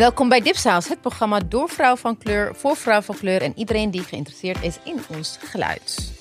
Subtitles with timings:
[0.00, 3.90] Welkom bij Dipsaus, het programma door vrouw van kleur, voor vrouw van kleur en iedereen
[3.90, 6.12] die geïnteresseerd is in ons geluid.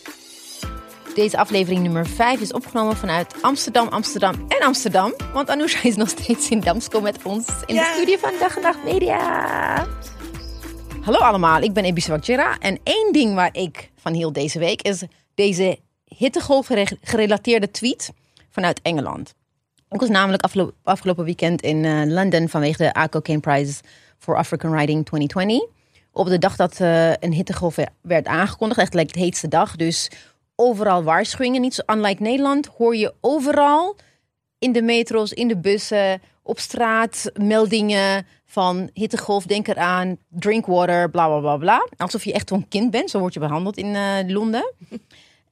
[1.15, 5.13] Deze aflevering nummer 5 is opgenomen vanuit Amsterdam, Amsterdam en Amsterdam.
[5.33, 8.61] Want Anousha is nog steeds in Damsko met ons in de studio van Dag en
[8.61, 9.17] Nacht Media.
[11.01, 12.57] Hallo allemaal, ik ben Ebisa Wakjera.
[12.57, 15.03] En één ding waar ik van hield deze week is
[15.35, 16.69] deze hittegolf
[17.01, 18.11] gerelateerde tweet
[18.49, 19.33] vanuit Engeland.
[19.91, 23.81] Ik was namelijk afgelopen, afgelopen weekend in uh, Londen vanwege de ACO Cane Prize
[24.17, 25.69] for African Writing 2020.
[26.11, 29.75] Op de dag dat uh, een hittegolf werd aangekondigd, echt like, de heetste dag.
[29.75, 30.11] Dus
[30.55, 31.61] overal waarschuwingen.
[31.61, 33.95] Niet zo unlike Nederland hoor je overal
[34.59, 41.09] in de metro's, in de bussen, op straat meldingen van hittegolf, denk eraan, drink water,
[41.09, 41.87] bla bla bla bla.
[41.97, 44.73] Alsof je echt een kind bent, zo word je behandeld in uh, Londen.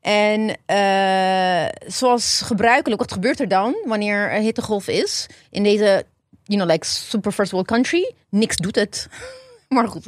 [0.02, 5.28] En uh, zoals gebruikelijk, wat gebeurt er dan wanneer er hittegolf is?
[5.50, 6.06] In deze,
[6.44, 9.08] you know, like super first world country, niks doet het.
[9.70, 10.08] maar goed.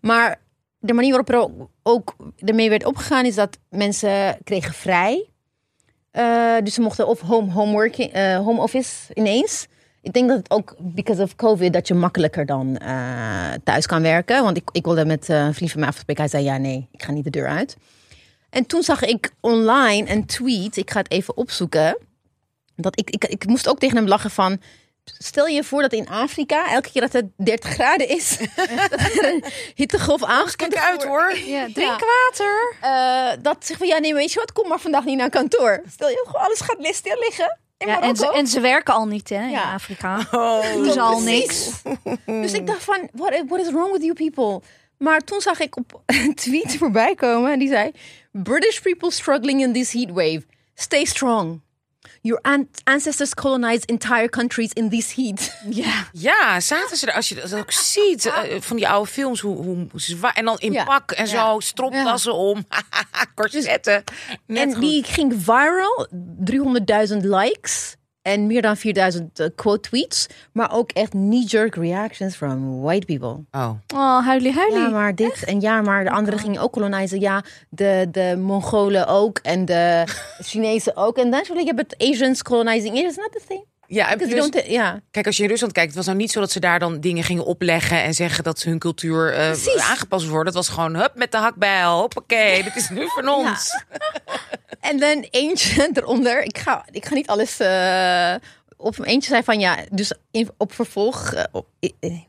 [0.00, 0.38] Maar
[0.78, 5.26] de manier waarop er ook ermee werd opgegaan is dat mensen kregen vrij.
[6.12, 9.66] Uh, dus ze mochten of home, home, working, uh, home office ineens.
[10.02, 12.78] Ik denk dat het ook because of COVID dat je makkelijker dan
[13.64, 14.42] thuis kan werken.
[14.42, 16.22] Want ik, ik wilde met een vriend van mij afspreken.
[16.22, 17.76] Hij zei ja, nee, ik ga niet de deur uit.
[18.56, 21.98] En toen zag ik online een tweet, ik ga het even opzoeken.
[22.76, 24.60] Dat ik, ik, ik moest ook tegen hem lachen van.
[25.04, 28.38] Stel je voor dat in Afrika, elke keer dat het 30 graden is,
[28.90, 31.36] dat er een hittegolf aangekondigd uit hoor.
[31.38, 32.76] Ja, drink water.
[32.84, 35.82] Uh, dat zegt van ja, nee, weet je wat, kom maar vandaag niet naar kantoor.
[35.90, 37.58] Stel je gewoon alles gaat stil liggen.
[37.78, 39.72] Ja, en, ze, en ze werken al niet hè, in ja.
[39.72, 40.26] Afrika.
[40.30, 41.70] Oh, Doen ze al niks.
[42.26, 44.62] Dus ik dacht van, what, what is wrong with you people?
[44.98, 47.90] Maar toen zag ik op een tweet voorbij komen en die zei:
[48.32, 50.42] British people struggling in this heat wave.
[50.74, 51.60] Stay strong.
[52.20, 52.40] Your
[52.84, 55.54] ancestors colonized entire countries in this heat.
[55.70, 57.14] Ja, ja zaten ze er.
[57.14, 60.32] Als je dat ook ziet uh, van die oude films, hoe, hoe zwaar.
[60.32, 60.84] En dan in ja.
[60.84, 61.50] pak en ja.
[61.50, 62.38] zo, stropdassen ja.
[62.38, 62.66] om,
[63.34, 64.04] korsetten.
[64.46, 64.80] en goed.
[64.80, 66.08] die ging viral,
[67.10, 67.96] 300.000 likes.
[68.26, 70.26] En meer dan 4000 uh, quote tweets.
[70.52, 73.44] Maar ook echt knee-jerk reactions from white people.
[73.50, 73.70] Oh.
[73.94, 74.78] Oh, huilie, huilie.
[74.78, 77.20] Ja, maar dit en ja, maar de anderen gingen ook kolonizen.
[77.20, 79.38] Ja, de, de Mongolen ook.
[79.38, 80.04] En de
[80.42, 81.16] Chinezen ook.
[81.16, 82.98] En dan je hebt het Asians colonizing.
[82.98, 83.64] It's not the same.
[83.88, 86.40] Ja, en plus, ja, kijk, als je in Rusland kijkt, het was nou niet zo
[86.40, 90.46] dat ze daar dan dingen gingen opleggen en zeggen dat hun cultuur uh, aangepast wordt.
[90.46, 93.84] Het was gewoon hup met de hakbijl, hoppakee, dit is nu van ons.
[93.90, 93.98] Ja.
[94.88, 98.34] en dan eentje eronder, ik ga, ik ga niet alles uh,
[98.76, 101.66] op eentje zei van ja, dus in, op vervolg, uh, op,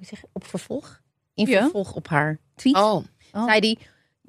[0.01, 1.01] zeg, op vervolg,
[1.33, 1.61] in ja.
[1.61, 3.03] vervolg op haar tweet, oh.
[3.31, 3.45] oh.
[3.45, 3.79] zei die.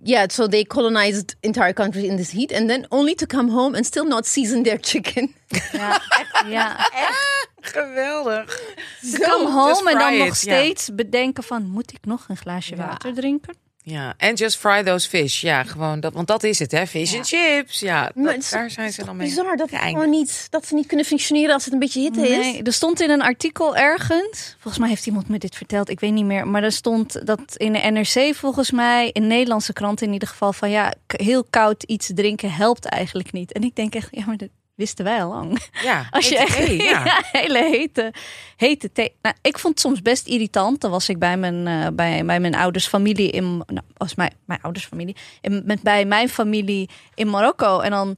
[0.02, 3.76] Yeah, so they colonized entire countries in this heat, and then only to come home
[3.76, 5.34] and still not season their chicken.
[5.72, 6.76] Ja, echt, ja.
[7.08, 8.60] echt geweldig.
[9.02, 10.26] Ze come home en dan it.
[10.26, 12.86] nog steeds bedenken van, moet ik nog een glaasje ja.
[12.86, 13.54] water drinken?
[13.82, 15.40] Ja, en just fry those fish.
[15.40, 16.86] Ja, gewoon dat, want dat is het, hè?
[16.86, 17.80] Fish and chips.
[17.80, 19.28] Ja, dat, daar zijn ze dan mee.
[19.28, 22.56] Bizar dat, gewoon niet, dat ze niet kunnen functioneren als het een beetje hitte nee,
[22.56, 22.60] is.
[22.62, 26.12] Er stond in een artikel ergens, volgens mij heeft iemand me dit verteld, ik weet
[26.12, 30.12] niet meer, maar er stond dat in de NRC volgens mij, in Nederlandse kranten in
[30.12, 33.52] ieder geval, van ja, heel koud iets drinken helpt eigenlijk niet.
[33.52, 35.58] En ik denk echt, ja, maar dat wisten wij al lang.
[35.82, 37.04] Ja, als je echt thee, ja.
[37.04, 38.12] ja, hele hete,
[38.56, 39.12] hete thee.
[39.22, 40.80] Nou, ik vond het soms best irritant.
[40.80, 44.32] Dan was ik bij mijn, uh, bij, bij mijn ouders familie in, nou, was mijn,
[44.44, 47.80] mijn ouders familie, in, met bij mijn familie in Marokko.
[47.80, 48.16] En dan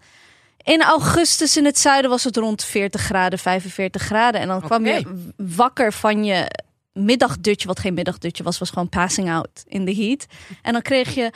[0.62, 4.40] in augustus in het zuiden was het rond 40 graden, 45 graden.
[4.40, 4.98] En dan kwam okay.
[4.98, 6.50] je wakker van je
[6.92, 10.26] middagdutje, wat geen middagdutje was, was gewoon passing out in the heat.
[10.62, 11.32] En dan kreeg je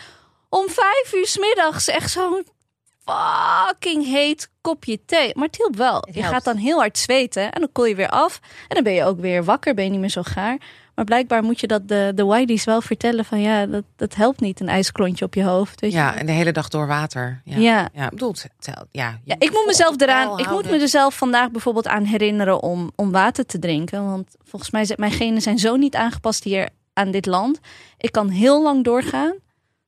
[0.49, 2.47] om vijf uur s middags echt zo'n
[3.05, 5.33] fucking heet kopje thee.
[5.35, 5.97] Maar het hielp wel.
[6.07, 8.41] Het je gaat dan heel hard zweten en dan koel je weer af.
[8.43, 10.59] En dan ben je ook weer wakker, ben je niet meer zo gaar.
[10.95, 14.41] Maar blijkbaar moet je dat de, de whiteys wel vertellen van ja, dat, dat helpt
[14.41, 15.81] niet, een ijsklontje op je hoofd.
[15.81, 16.19] Weet Ja, je?
[16.19, 17.41] en de hele dag door water.
[17.45, 17.89] Ja, Ja.
[17.93, 18.05] ja.
[18.05, 18.35] ik bedoel,
[18.91, 20.39] ja, Ja, ik moet mezelf eraan.
[20.39, 24.05] Ik moet me er zelf vandaag bijvoorbeeld aan herinneren om, om water te drinken.
[24.05, 27.59] Want volgens mij zijn mijn genen zijn zo niet aangepast hier aan dit land.
[27.99, 29.35] Ik kan heel lang doorgaan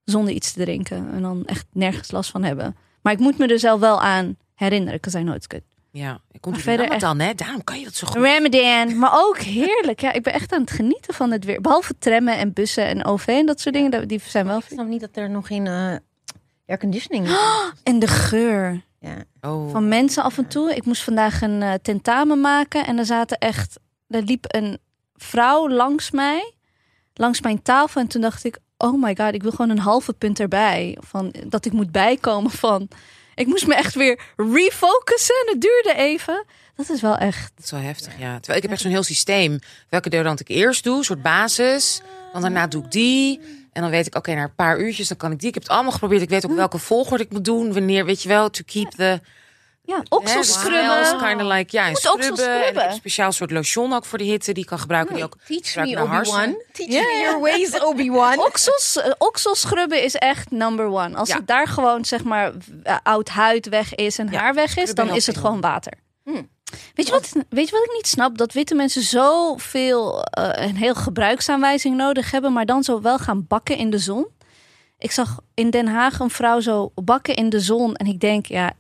[0.05, 1.09] zonder iets te drinken.
[1.13, 2.77] En dan echt nergens last van hebben.
[3.07, 4.95] Maar ik moet me er zelf wel aan herinneren.
[5.01, 5.63] Because I know it's good.
[5.91, 7.35] Ja, ik kom verder verder dan, hè?
[7.35, 8.17] Daarom kan je dat zo goed.
[8.17, 8.99] Ramadan.
[8.99, 10.01] Maar ook heerlijk.
[10.01, 11.61] Ja, ik ben echt aan het genieten van het weer.
[11.61, 13.91] Behalve trammen en bussen en OV en dat soort dingen.
[13.91, 14.59] dat- Die zijn wel...
[14.59, 15.95] Ik snap niet dat er nog geen uh,
[16.67, 17.37] airconditioning is.
[17.83, 18.83] En de geur.
[19.01, 19.17] Ja.
[19.41, 19.71] Oh.
[19.71, 20.75] van mensen af en toe.
[20.75, 24.79] Ik moest vandaag een uh, tentamen maken en er zaten echt, er liep een
[25.15, 26.53] vrouw langs mij,
[27.15, 30.13] langs mijn tafel en toen dacht ik, oh my god, ik wil gewoon een halve
[30.13, 32.89] punt erbij, van dat ik moet bijkomen van.
[33.35, 36.45] Ik moest me echt weer refocussen en het duurde even.
[36.77, 37.53] Dat is wel echt.
[37.55, 38.35] Dat is wel heftig, ja.
[38.35, 39.59] Terwijl ik heb echt zo'n heel systeem.
[39.89, 42.01] Welke deodorant ik eerst doe, een soort basis.
[42.33, 43.41] Dan daarna doe ik die.
[43.73, 45.49] En dan weet ik, oké, na een paar uurtjes, dan kan ik die.
[45.49, 46.23] Ik heb het allemaal geprobeerd.
[46.23, 47.73] Ik weet ook welke volgorde ik moet doen.
[47.73, 49.21] Wanneer, weet je wel, to keep the...
[49.87, 51.19] Ja, okselscrubben.
[51.19, 52.27] Kind of like, ja, Moet scrubben.
[52.27, 52.87] En ik heb scrubben.
[52.89, 54.53] een speciaal soort lotion ook voor de hitte.
[54.53, 55.15] Die kan gebruiken.
[55.15, 56.03] Die ook Teach me.
[56.03, 56.63] Obi-Wan.
[56.73, 58.39] Teach me your ways, Obi-Wan.
[58.39, 61.17] Oksels, okselschrubben is echt number one.
[61.17, 61.37] Als Ja.
[61.37, 62.53] het daar gewoon zeg maar
[62.83, 65.93] eh, oud huid weg is en Ja, haar weg is, dan is het gewoon water.
[66.25, 66.49] Hmm.
[66.95, 68.39] Weet, je wat, weet je wat ik niet snap?
[68.39, 73.47] Dat witte mensen zoveel eh een heel gebruiksaanwijzing nodig hebben, maar dan zo wel gaan
[73.49, 74.27] bakken in de zon.
[74.99, 78.47] Ik zag in Den Haag een vrouw zo bakken in de zon en ik denk,
[78.47, 78.73] ja,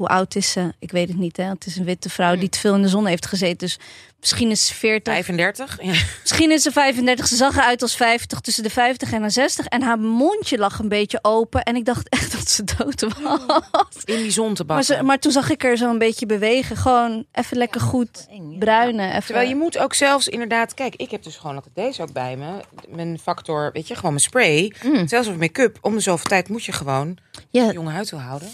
[0.00, 0.72] hoe oud is ze?
[0.78, 1.36] Ik weet het niet.
[1.36, 1.44] Hè?
[1.44, 3.58] Het is een witte vrouw die te veel in de zon heeft gezeten.
[3.58, 3.78] Dus
[4.20, 5.78] misschien is ze 40, 35.
[5.82, 5.92] Ja.
[6.20, 7.26] Misschien is ze 35.
[7.26, 9.66] Ze zag eruit als 50, tussen de 50 en de 60.
[9.66, 11.62] En haar mondje lag een beetje open.
[11.62, 14.04] En ik dacht echt dat ze dood was.
[14.04, 14.96] In die zon te Maar, bakken.
[14.96, 16.76] ze, maar toen zag ik er zo een beetje bewegen.
[16.76, 18.26] Gewoon even lekker goed
[18.58, 19.08] bruinen.
[19.10, 19.24] Even.
[19.24, 20.74] Terwijl je moet ook zelfs inderdaad...
[20.74, 22.60] Kijk, ik heb dus gewoon altijd deze ook bij me.
[22.88, 24.72] Mijn factor, weet je, gewoon mijn spray.
[24.84, 25.08] Mm.
[25.08, 25.78] Zelfs met make-up.
[25.80, 27.16] Om de zoveel tijd moet je gewoon
[27.50, 28.48] Ja, jonge huid wil houden.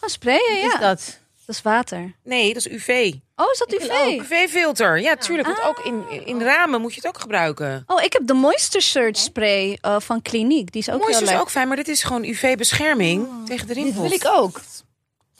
[0.00, 0.74] Gaan sprayen, wat ja.
[0.74, 1.18] is dat?
[1.46, 2.14] Dat is water.
[2.24, 3.12] Nee, dat is UV.
[3.36, 4.20] Oh, is dat UV?
[4.20, 5.00] UV-filter.
[5.00, 5.46] Ja, tuurlijk.
[5.48, 7.84] Want ook in, in ramen moet je het ook gebruiken.
[7.86, 10.72] Oh, ik heb de Moisture Surge spray eh, van Kliniek.
[10.72, 11.40] Die is ook Mooi heel is leuk.
[11.40, 14.08] ook fijn, maar dit is gewoon UV-bescherming tegen de Dit rimpels.
[14.08, 14.60] wil ik ook.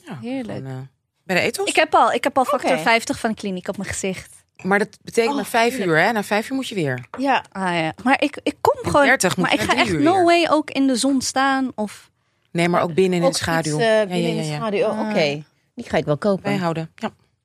[0.05, 0.57] Ja, Heerlijk.
[0.57, 0.87] gewoon, eh,
[1.23, 1.67] bij de ethos.
[1.69, 2.81] Ik heb al, ik heb al factor Oké.
[2.81, 4.39] 50 van Kliniek op mijn gezicht.
[4.61, 6.11] Maar dat betekent Oh, na vijf uur, hè?
[6.11, 7.05] Na vijf uur moet je weer.
[7.17, 7.43] Ja.
[7.51, 7.93] Ah ja.
[8.03, 9.05] Maar ik, ik kom gewoon.
[9.05, 10.23] 30 moet maar ik ga echt no weer.
[10.25, 11.71] way ook in de zon staan.
[11.75, 12.09] Of
[12.51, 13.75] Nee, maar ook binnen in de schaduw.
[13.75, 14.55] iets, eh, ja, binnen ja, in ja, de ja.
[14.55, 15.01] schaduw.
[15.03, 15.43] Oh, Oké,
[15.75, 16.43] die ga ik wel kopen.
[16.43, 16.91] Bijhouden.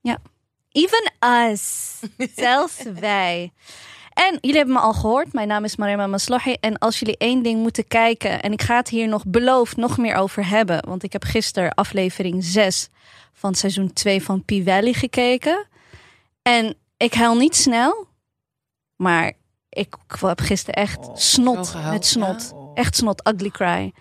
[0.01, 0.19] Ja.
[0.71, 1.13] Even
[1.51, 1.95] us.
[2.37, 3.53] Zelfs wij.
[4.13, 5.33] En jullie hebben me al gehoord.
[5.33, 6.53] Mijn naam is Marema Maslahi.
[6.53, 8.43] En als jullie één ding moeten kijken.
[8.43, 10.87] En ik ga het hier nog beloofd nog meer over hebben.
[10.87, 12.89] Want ik heb gisteren aflevering 6
[13.33, 15.67] van seizoen 2 van P-Valley gekeken.
[16.43, 18.07] En ik huil niet snel.
[18.97, 19.33] Maar
[19.69, 22.49] ik heb gisteren echt Oh, snot met snot.
[22.51, 22.57] ja.
[22.57, 22.71] Oh.
[22.75, 23.93] Echt snot, ugly cry.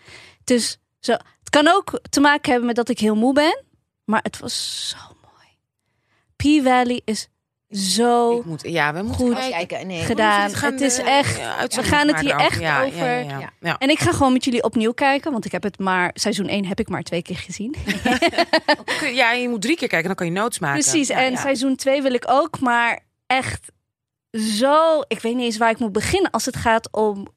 [0.43, 3.63] Dus zo, het kan ook te maken hebben met dat ik heel moe ben.
[4.05, 6.61] Maar het was zo mooi.
[6.61, 7.27] P-Valley is
[7.69, 9.49] zo Ik moet, ja, we moeten Goed.
[9.49, 9.87] kijken.
[9.87, 10.03] Nee.
[10.03, 10.49] gedaan.
[10.49, 11.37] We gaan Het is de, echt.
[11.37, 12.97] ja, we gaan het hier echt Ja, over.
[13.05, 13.53] Ja, ja, ja.
[13.59, 13.77] Ja.
[13.77, 16.65] En ik ga gewoon met jullie opnieuw kijken, want ik heb het maar seizoen 1
[16.65, 17.75] heb ik maar twee keer gezien.
[19.13, 20.81] Ja, je moet drie keer kijken, dan kan je notes maken.
[20.81, 21.07] Precies.
[21.07, 21.37] Ja, en ja.
[21.39, 23.71] seizoen 2 wil ik ook, maar echt
[24.31, 25.01] zo.
[25.07, 27.27] Ik weet niet eens waar ik moet beginnen als het gaat om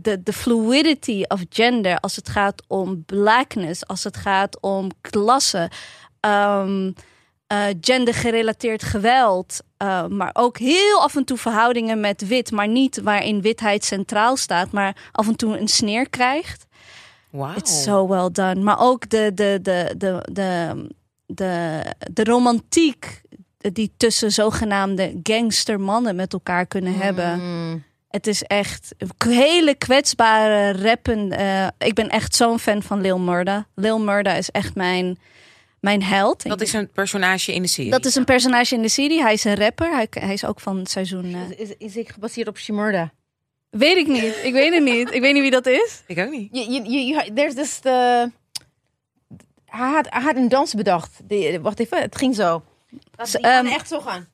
[0.00, 5.70] de, de fluidity of gender, als het gaat om blackness, als het gaat om klasse,
[6.20, 6.90] ehm
[7.52, 13.00] eh, gendergerelateerd geweld, eh, maar ook heel af en toe verhoudingen met wit, maar niet
[13.02, 16.66] waarin witheid centraal staat, maar af en toe een sneer krijgt.
[17.30, 17.56] Wauw.
[17.56, 18.54] It's so well done.
[18.54, 20.86] Maar ook de, de, de, de, de,
[21.26, 23.22] de, de romantiek
[23.58, 27.40] die tussen zogenaamde gangstermannen met elkaar kunnen hebben.
[28.12, 31.30] Het is echt een hele kwetsbare rappen.
[31.32, 33.66] eh, ik ben echt zo'n fan van Lil Murda.
[33.74, 35.18] Lil Murda is echt mijn,
[35.80, 36.42] mijn held.
[36.48, 37.90] Dat is een personage in de serie.
[37.90, 39.22] Dat is een personage in de serie.
[39.22, 39.90] Hij is een rapper.
[39.94, 41.34] Hij, hij is ook van seizoen...
[41.34, 43.12] eh, Is, is, is ik gebaseerd op Shimurda?
[43.70, 44.36] weet ik niet.
[44.42, 45.14] Ik weet het niet.
[45.14, 46.02] Ik weet niet wie dat is.
[46.06, 46.48] Ik ook niet.
[46.52, 48.30] Je, je, je, je- there's this the...
[49.66, 51.20] Hij had, hij had een dans bedacht.
[51.24, 52.62] Die, wacht even, het ging zo.
[53.16, 54.26] Dat kan ehm, echt zo gaan.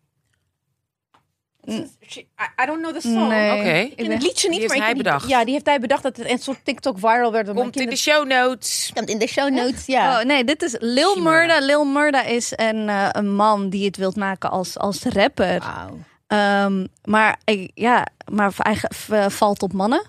[1.68, 2.16] Is-
[2.62, 3.28] I, don't know the song.
[3.28, 3.58] Nee.
[3.58, 3.68] Oké.
[3.78, 5.28] Ik ken het liedje niet, Die heeft maar ik hij die- bedacht.
[5.28, 7.52] Ja, die heeft hij bedacht dat het een soort TikTok viral werd.
[7.52, 8.90] Komt in de show notes.
[8.94, 10.18] Komt in de show notes, ja.
[10.20, 11.16] Oh, nee, dit is Lil.
[11.22, 11.58] Murda.
[11.60, 15.58] Lil Murda is een, eh, een man die het wilt maken als, als rapper.
[15.58, 15.98] Wauw.
[16.26, 20.02] Ehm, maar ik- ja, maar v- valt op mannen.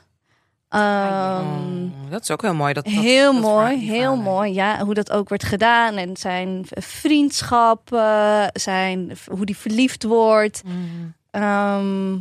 [0.70, 2.74] Ehm, Oh, dat is ook heel mooi.
[2.74, 4.54] Dat, dat- heel dat mooi, heel mooi.
[4.54, 5.96] Ja, hoe dat ook wordt gedaan.
[5.96, 7.88] En zijn vriendschap,
[8.54, 10.62] zijn, hoe die verliefd wordt.
[10.66, 11.14] Mm.
[11.32, 12.18] Ehm,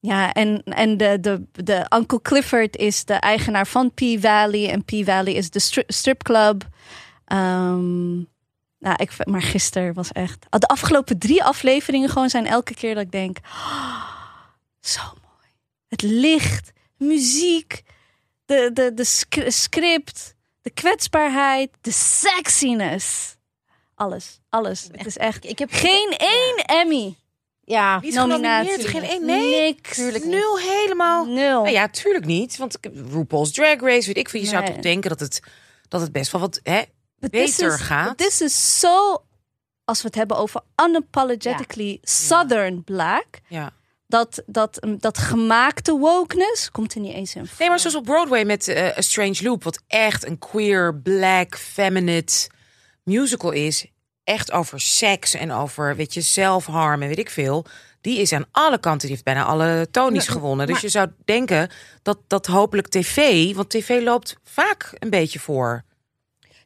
[0.00, 4.70] ja, en, en de, de, de Uncle Clifford is de eigenaar van P-Valley.
[4.70, 6.68] En P-Valley is de stri- stripclub.
[7.24, 8.14] Ehm,
[8.78, 10.46] nou, ik, maar gisteren was echt...
[10.50, 13.38] De afgelopen drie afleveringen gewoon zijn elke keer dat ik denk...
[13.44, 14.04] "Oh,
[14.80, 15.48] zo mooi.
[15.88, 17.82] Het licht, muziek,
[18.44, 23.36] de, de, de sc- script, de kwetsbaarheid, de sexiness.
[23.94, 24.88] Alles, alles.
[24.92, 25.44] Het is echt...
[25.44, 27.16] Ik heb Geen één Emmy.
[27.66, 28.88] Ja, Nominatie.
[28.88, 29.24] Geen één?
[29.24, 29.60] Nee?
[29.60, 29.94] Niks.
[29.96, 30.32] Tuurlijk niet.
[30.34, 31.24] Nul helemaal.
[31.24, 31.62] Nul.
[31.62, 32.56] Nou ja, tuurlijk niet.
[32.56, 32.78] Want
[33.12, 34.40] RuPaul's Drag Race, weet ik veel.
[34.40, 35.40] Je zou toch denken dat het,
[35.88, 36.82] dat het best wel wat hè,
[37.18, 38.18] But beter is- gaat.
[38.18, 39.22] This is zo,
[39.84, 43.72] als we het hebben over unapologetically Southern Black, Ja.
[44.06, 47.48] dat, dat, dat gemaakte wokeness komt er niet eens in.
[47.58, 51.56] Nee, maar zoals op Broadway met eh, A Strange Loop, wat echt een queer, black,
[51.58, 52.24] feminine
[53.04, 53.86] musical is.
[54.24, 57.66] Echt over seks en over, weet je, zelfharm en weet ik veel.
[58.00, 60.66] Die is aan alle kanten, die heeft bijna alle Tonys gewonnen.
[60.66, 61.70] Dus maar- je zou denken
[62.02, 65.84] dat, dat hopelijk tv, want tv loopt vaak een beetje voor.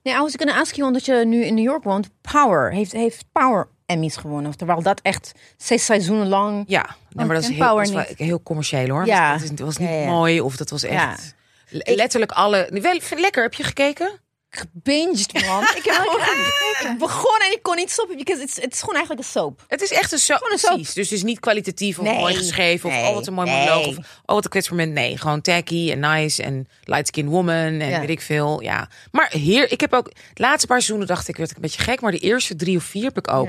[0.02, 2.08] Nee, I was gonna ask you, omdat je nu in New York woont.
[2.20, 4.56] Power heeft, heeft Power Emmys gewonnen.
[4.56, 6.64] Terwijl dat echt zes seizoenen lang.
[6.66, 9.06] Ja, nee, maar dat is heel, wel heel commercieel hoor.
[9.06, 9.38] Ja.
[9.38, 10.06] Dat, dat was niet Ja, ja.
[10.10, 11.34] mooi of dat was echt
[11.68, 12.68] letterlijk alle.
[12.70, 14.20] Wel, lekker, heb je gekeken?
[14.50, 15.62] Gebinged, man.
[15.62, 18.16] ik heb gewoon ge- ik begon en ik kon niet stoppen.
[18.16, 19.64] Because it's, het is gewoon eigenlijk een soap.
[19.68, 20.36] Het is echt een soap.
[20.36, 20.74] Gewoon een soap.
[20.74, 20.94] Precies.
[20.94, 22.90] Dus het is niet kwalitatief of Nee, mooi geschreven.
[22.90, 23.58] Of oh, wat een mooi nee.
[23.68, 23.86] monoloog.
[23.86, 24.92] Of oh, wat een kwetsmoment.
[24.92, 28.00] Nee, gewoon tacky en nice en light skin woman en Ja.
[28.00, 28.62] weet ik veel.
[28.62, 28.88] Ja.
[29.12, 30.04] Maar hier, ik heb ook...
[30.34, 32.00] De laatste paar seizoenen dacht ik, werd ik een beetje gek.
[32.00, 33.48] Maar de eerste drie of vier heb ik ook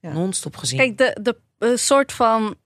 [0.00, 0.12] Ja, ja.
[0.14, 0.78] non-stop gezien.
[0.78, 2.56] Kijk, de, de soort van.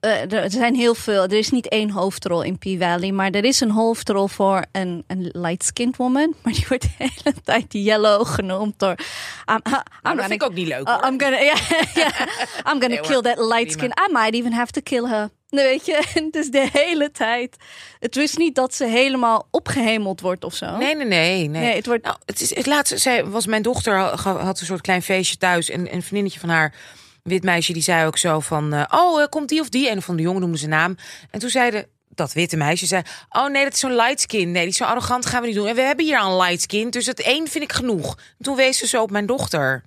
[0.00, 1.22] Eh, er zijn heel veel.
[1.22, 5.28] Er is niet één hoofdrol in P-Valley, maar er is een hoofdrol voor een, een
[5.32, 6.34] light-skinned woman.
[6.42, 8.94] Maar die wordt de hele tijd yellow genoemd door.
[9.44, 10.96] Nou, dat vind ik ook niet leuk Uh.
[11.06, 11.56] I'm gonna, yeah,
[11.94, 12.20] yeah.
[12.66, 13.90] I'm gonna Nee, kill that light skin.
[14.08, 15.30] I might even have to kill her.
[15.48, 17.56] Nee, weet je, het is de hele tijd.
[17.98, 20.76] Het is niet dat ze helemaal opgehemeld wordt of zo.
[20.76, 21.48] Nee, nee, nee.
[21.48, 21.62] nee.
[21.62, 22.04] Nee, het wordt.
[22.04, 22.98] Nou, het is het laatste.
[22.98, 26.74] Zij was mijn dochter had, een soort klein feestje thuis en een vriendinnetje van haar,
[27.22, 29.88] wit meisje, die zei ook zo van, eh, oh, eh, komt die of die?
[29.88, 30.96] En van de jongen noemde ze naam.
[31.30, 34.50] En toen zeiden dat witte meisje zei, oh nee, dat is zo'n light skin.
[34.52, 35.66] Nee, die is zo arrogant, gaan we niet doen.
[35.66, 38.16] En we hebben hier al een light skin, dus het één vind ik genoeg.
[38.38, 39.82] En toen wees ze zo op mijn dochter,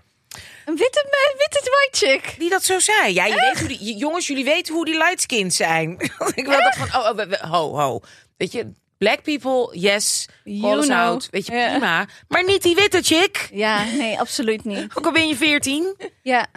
[0.65, 1.05] Een witte,
[1.37, 1.61] witte
[1.91, 2.39] white chick.
[2.39, 3.13] die dat zo zei.
[3.13, 5.91] Ja, je weet hoe die, j- jongens, jullie weten hoe die light skins zijn.
[6.35, 8.01] ik wil dat van, oh, oh, we- we- ho, ho.
[8.37, 10.91] Weet je, black people, yes, know.
[10.91, 11.69] out, weet je, Ja.
[11.69, 12.05] prima.
[12.27, 13.49] Maar niet die witte chick.
[13.53, 14.87] Ja, nee, absoluut niet.
[14.93, 15.95] Ook al ben je 14.
[16.21, 16.47] Ja,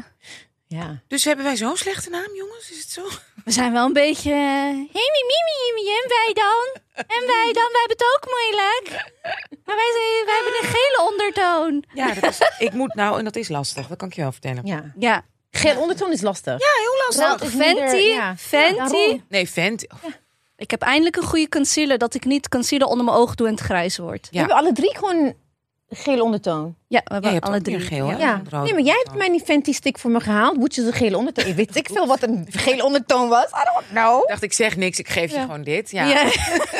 [0.69, 1.03] Ja.
[1.09, 2.71] Dus hebben wij zo'n slechte naam, jongens?
[2.71, 3.09] Is het zo?
[3.45, 4.31] we zijn wel een beetje.
[4.31, 5.39] Hé, hey, mimi,
[5.75, 6.83] mimi, en wij dan?
[6.95, 7.69] En wij dan?
[7.73, 9.07] Wij hebben het ook moeilijk.
[9.65, 11.85] Maar wij, zijn, wij hebben een gele ondertoon.
[11.95, 13.87] Ja, dat is, ik moet nou, en dat is lastig.
[13.87, 14.67] Dat kan ik je wel vertellen.
[14.67, 14.93] ja.
[14.99, 16.59] Ja, Geel ondertoon is lastig.
[16.59, 17.51] Ja, heel lastig.
[17.51, 18.37] Fenty, minder- ja.
[18.37, 19.21] Fenty.
[19.29, 19.87] Nee, vent.
[20.57, 23.53] Ik heb eindelijk een goede concealer dat ik niet concealer onder mijn ogen doe en
[23.53, 24.23] het grijs wordt.
[24.23, 24.39] We Ja.
[24.39, 25.35] hebben alle drie gewoon
[25.91, 26.75] gele ondertoon.
[26.89, 27.81] Ja, we hebben je hebt alle drie.
[27.81, 28.11] geel?
[28.11, 28.43] Ja.
[28.51, 30.57] Nee, maar jij hebt mij die Fenty stick voor me gehaald.
[30.57, 31.47] Moet je een gele ondertoon?
[31.47, 33.45] Ik weet ik veel wat een gele ondertoon was.
[33.45, 34.23] I don't know.
[34.23, 35.91] Ik dacht, ik zeg niks, ik geef je gewoon dit.
[35.91, 36.09] Ja.
[36.09, 36.23] Ja.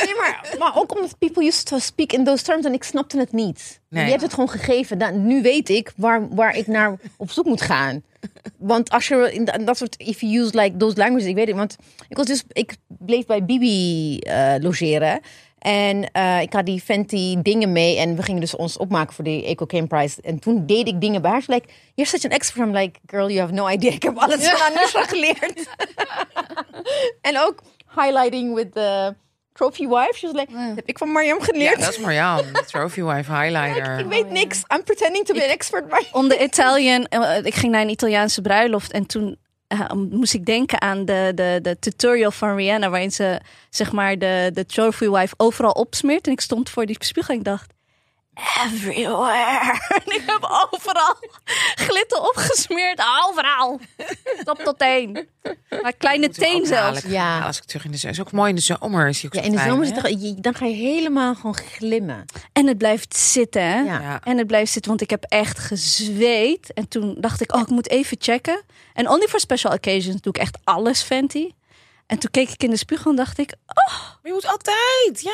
[0.05, 3.19] Nee, maar, maar ook omdat people used to speak in those terms en ik snapte
[3.19, 3.81] het niet.
[3.89, 4.05] Nee.
[4.05, 4.99] Je hebt het gewoon gegeven.
[4.99, 8.03] Dan, nu weet ik waar, waar ik naar op zoek moet gaan.
[8.59, 11.47] Want als je in dat- dat soort, if you use like those languages, ik weet
[11.47, 11.57] het.
[11.57, 11.77] Want
[12.09, 15.21] ik was dus, ik bleef bij Bibi eh, logeren.
[15.59, 19.25] En eh, ik had die Fenty dingen mee en we gingen dus ons opmaken voor
[19.25, 20.23] de Eco Cam Prize.
[20.23, 21.43] En toen deed ik dingen bij haar.
[21.43, 22.67] Ze like, you're such an expert.
[22.67, 23.91] I'm like, girl, you have no idea.
[23.93, 25.67] Ik heb alles van Anusha geleerd.
[27.29, 27.63] en ook
[27.97, 29.15] highlighting with the
[29.53, 30.15] trophy wife.
[30.15, 31.81] She was like, heb ik van Mariam Ja, geleerd.
[31.81, 33.99] dat is Marjan, de Trophy Wife Highlighter.
[33.99, 34.63] ik weet niks.
[34.75, 35.89] I'm pretending to be an expert.
[35.89, 36.03] Maar...
[36.13, 39.39] On the Italian, eh, ik ging naar een Italiaanse bruiloft en toen
[39.69, 44.19] eh, moest ik denken aan de, de, de tutorial van Rihanna, waarin ze zeg maar
[44.19, 46.27] de, de trophy wife overal opsmeert.
[46.27, 47.73] En ik stond voor die spiegel en ik dacht,
[48.65, 49.79] everywhere.
[50.05, 51.17] En ik heb overal
[51.75, 53.81] glitter opgesmeerd, overal.
[54.45, 55.29] Top tot teen.
[55.83, 57.03] Maar kleine teen zelfs.
[57.07, 57.41] Ja.
[57.41, 58.17] Als ik terug in de zomer.
[58.19, 59.09] Is ook mooi in de zomer.
[59.09, 62.25] Is ook Ja, in de zomer je- dan ga je helemaal gewoon glimmen.
[62.53, 63.79] En het blijft zitten, hè?
[63.81, 64.01] Ja.
[64.01, 64.21] Ja.
[64.25, 66.73] En het blijft zitten, want ik heb echt gezweet.
[66.73, 68.63] En toen dacht ik, oh, ik moet even checken.
[68.95, 71.51] En only for special occasions doe ik echt alles Fenty.
[72.09, 75.21] En toen keek ik in de spiegel en dacht ik, oh, Maar je moet altijd,
[75.21, 75.31] ja.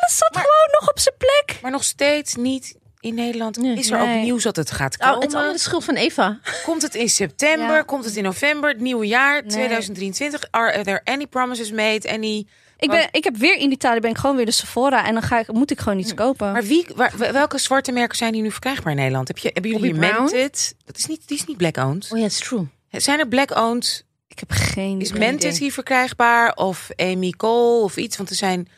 [0.00, 1.58] alles zat gewoon nog op zijn plek.
[1.62, 3.56] Maar nog steeds niet in Nederland.
[3.56, 3.76] Nee.
[3.76, 5.20] is er ook nieuws dat het gaat Oh, komen?
[5.20, 6.38] het is allemaal de schuld van Eva.
[6.64, 7.76] Komt het in september?
[7.76, 7.82] Ja.
[7.82, 8.70] Komt het in november?
[8.70, 9.50] Het nieuwe jaar, Nee.
[9.50, 10.44] 2023?
[10.50, 12.10] Are there any promises made?
[12.12, 12.46] Any...
[12.78, 15.22] Ik, ben, ik heb weer in Italië ben ik gewoon weer de Sephora en dan
[15.22, 16.52] ga ik, moet ik gewoon iets kopen.
[16.52, 19.28] Maar wie, waar- welke zwarte merken zijn die nu verkrijgbaar in Nederland?
[19.28, 19.94] Heb je, hebben jullie?
[19.94, 20.74] Mented?
[20.84, 22.08] Dat is niet, die is niet black-owned.
[22.12, 22.66] Oh ja, it's true.
[22.90, 24.04] Zijn er black-owned?
[24.36, 25.12] Ik heb geen Is.
[25.12, 26.54] Mented hier verkrijgbaar?
[26.54, 28.16] Of Amy Cole of iets?
[28.16, 28.68] Want er zijn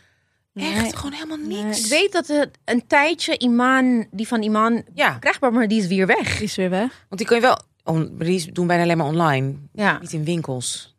[0.55, 1.63] echt gewoon helemaal Nee.
[1.65, 1.81] niets.
[1.85, 5.87] Ik weet dat het een tijdje Iman, die van Iman, Ja, krijgbaar, maar die is
[5.87, 6.35] weer weg.
[6.37, 7.05] Die is weer weg.
[7.09, 7.59] want die kun je wel...
[7.85, 9.55] On, maar die doen bijna alleen maar online.
[9.73, 10.97] Ja, Niet in winkels.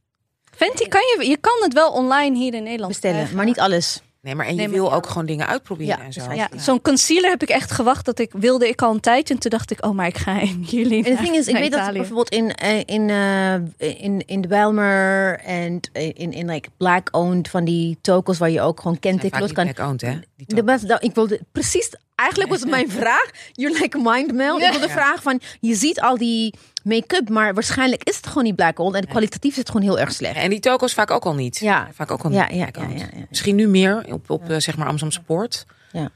[0.55, 3.35] Fenty kan je, je kan het wel online hier in Nederland bestellen, krijgen.
[3.35, 4.01] maar niet alles.
[4.21, 6.19] Nee, maar en je Nee, wil ook gewoon dingen uitproberen Ja, en zo.
[6.19, 6.59] dat is Ja, Ja.
[6.61, 9.33] zo'n concealer heb ik echt gewacht dat ik wilde ik al een tijdje.
[9.33, 11.55] En toen dacht ik, oh, maar ik ga in juli En het ding is, ik
[11.57, 16.69] weet dat bijvoorbeeld in, eh, in, eh, in, in de Bijlmer en in, in like
[16.77, 19.93] black-owned van die tokens waar je ook gewoon kent Zijn vaak los niet kan.
[19.97, 20.11] hè?
[20.35, 20.65] Die De top.
[20.65, 23.29] best, dat- ik wilde precies, eigenlijk was het mijn vraag.
[23.53, 24.61] You're like mind meld.
[24.61, 24.93] Ik wilde Ja.
[24.93, 29.07] vragen van, je ziet al die make-up, maar waarschijnlijk is het gewoon niet black-owned en
[29.09, 30.35] kwalitatief is het gewoon heel erg slecht.
[30.35, 31.57] En die tokens vaak ook al niet.
[31.57, 31.87] Ja.
[31.93, 33.05] Vaak ook al niet ja, ja, ja.
[33.29, 35.65] Misschien nu meer op, op eh, zeg maar Amsterdamse Poort.
[35.91, 36.09] Ja.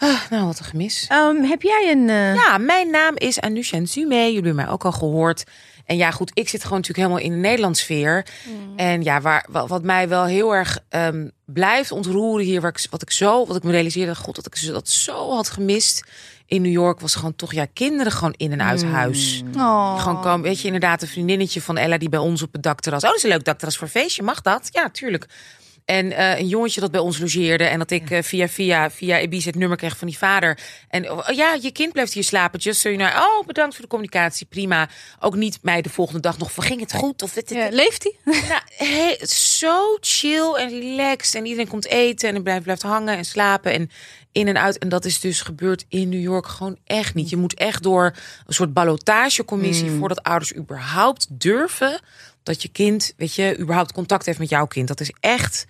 [0.00, 1.06] Ah, nou, wat een gemis.
[1.08, 2.08] Ehm, heb jij een...
[2.08, 4.14] eh, Ja, mijn naam is Anusha Nzume.
[4.16, 5.44] Jullie hebben mij ook al gehoord.
[5.86, 8.26] En ja, goed, ik zit gewoon natuurlijk helemaal in de Nederlandse sfeer.
[8.76, 12.86] En ja, waar, wa- wat mij wel heel erg ehm, blijft ontroeren hier, waar ik,
[12.90, 16.04] wat ik zo, wat ik me realiseerde, god, dat ik dat zo had gemist
[16.46, 19.42] in New York, was gewoon toch ja, kinderen gewoon in en uit huis.
[19.56, 20.00] Oh.
[20.02, 23.02] Gewoon komen, weet je, inderdaad, een vriendinnetje van Ella die bij ons op het dakterras.
[23.02, 24.22] Oh, dat is een leuk dakterras voor een feestje.
[24.22, 24.68] Mag dat?
[24.72, 25.26] Ja, tuurlijk.
[25.88, 27.64] En eh, een jongetje dat bij ons logeerde.
[27.64, 30.58] En dat ik eh, via, via, via Ibiza het nummer kreeg van die vader.
[30.88, 32.60] En oh, ja, je kind blijft hier slapen.
[32.60, 33.22] Just so you know.
[33.22, 34.46] Oh, bedankt voor de communicatie.
[34.46, 34.88] Prima.
[35.20, 37.22] Ook niet mij de volgende dag nog van ging het goed?
[37.22, 38.34] Of Ja, leeft hij?
[38.48, 41.34] nou, hey, zo chill en relaxed.
[41.34, 43.72] En iedereen komt eten en blijft, blijft hangen en slapen.
[43.72, 43.90] En
[44.32, 44.78] in en uit.
[44.78, 47.30] En dat is dus gebeurd in New York gewoon echt niet.
[47.30, 48.04] Je moet echt door
[48.46, 49.90] een soort ballotagecommissie...
[49.90, 52.00] voordat ouders überhaupt durven...
[52.42, 54.88] dat je kind, weet je, überhaupt contact heeft met jouw kind.
[54.88, 55.66] Dat is echt...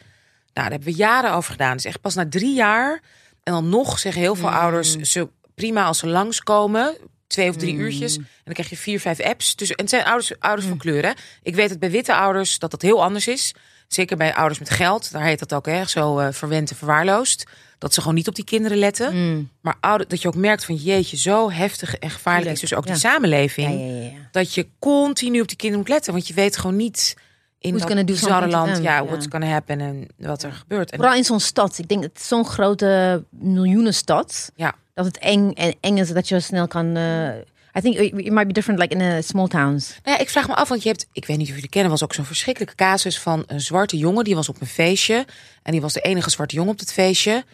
[0.59, 1.77] Nou, daar hebben we jaren over gedaan.
[1.77, 3.01] Dus echt pas na drie jaar.
[3.43, 4.97] En dan nog zeggen heel veel ouders...
[4.97, 6.97] Ze, prima als ze langskomen...
[7.27, 8.17] Twee of drie uurtjes.
[8.17, 9.57] En dan krijg je vier, vijf apps.
[9.57, 11.05] Dus, en het zijn ouders, ouders van kleur.
[11.05, 11.11] Hè?
[11.43, 13.55] Ik weet het bij witte ouders dat dat heel anders is.
[13.89, 15.13] Zeker bij ouders met geld.
[15.13, 17.45] Daar heet dat ook echt zo eh, verwend en verwaarloosd.
[17.79, 19.15] Dat ze gewoon niet op die kinderen letten.
[19.15, 19.51] mm.
[19.61, 22.85] Maar ouder, dat je ook merkt van jeetje, zo heftig en gevaarlijk is dus ook
[22.85, 22.91] Ja.
[22.91, 23.81] die samenleving.
[23.81, 24.29] Ja, ja.
[24.33, 26.13] Dat je continu op die kinderen moet letten.
[26.13, 27.17] Want je weet gewoon niet
[27.59, 28.75] in Who's dat bizarre land.
[28.75, 30.91] them, Ja, what's gonna happen en wat er gebeurt.
[30.91, 31.79] En Vooral in zo'n stad.
[31.79, 34.53] Ik denk dat het zo'n grote miljoenenstad.
[34.55, 34.75] Ja.
[34.95, 36.97] Dat het eng, en eng is dat je snel kan...
[36.97, 37.29] eh,
[37.77, 39.99] I think it might be different like in the small towns.
[40.03, 41.91] Nou ja, ik vraag me af, want je hebt, ik weet niet of jullie kennen,
[41.91, 44.25] was ook zo'n verschrikkelijke casus van een zwarte jongen.
[44.25, 45.27] Die was op een feestje
[45.63, 47.45] en die was de enige zwarte jongen op het feestje.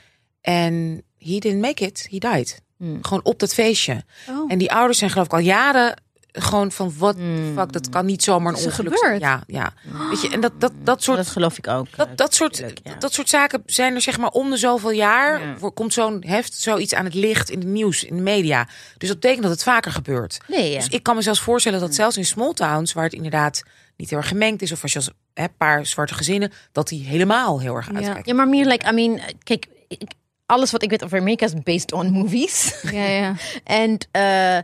[0.40, 2.62] En he didn't make it, he died.
[2.78, 4.04] Gewoon op dat feestje.
[4.28, 4.52] Oh.
[4.52, 5.94] En die ouders zijn geloof ik al jaren
[6.38, 7.16] gewoon van wat
[7.54, 9.18] fuck, dat kan niet zomaar een ongeluk zijn.
[9.18, 9.72] Ja, ja.
[10.10, 11.86] Weet je, en dat, dat, dat soort Dat geloof ik ook.
[11.96, 12.94] Dat, dat, soort, ja.
[12.98, 15.40] dat soort zaken zijn er zeg maar om de zoveel jaar.
[15.46, 15.56] Ja.
[15.58, 18.68] Voor, komt zo'n heft zoiets aan het licht in het nieuws, in de media.
[18.98, 20.38] Dus dat betekent dat het vaker gebeurt.
[20.48, 20.78] Nee, ja.
[20.78, 23.62] Dus ik kan me zelfs voorstellen dat zelfs in small towns, waar het inderdaad
[23.96, 27.04] niet heel erg gemengd is, of als je als een paar zwarte gezinnen, dat die
[27.04, 28.26] helemaal heel erg uitkijkt.
[28.26, 30.12] Ja, maar meer like, I mean, kijk, ik-
[30.46, 32.74] alles wat ik weet over Amerika is based on movies.
[32.82, 33.34] Ja, ja.
[33.82, 34.58] And uh,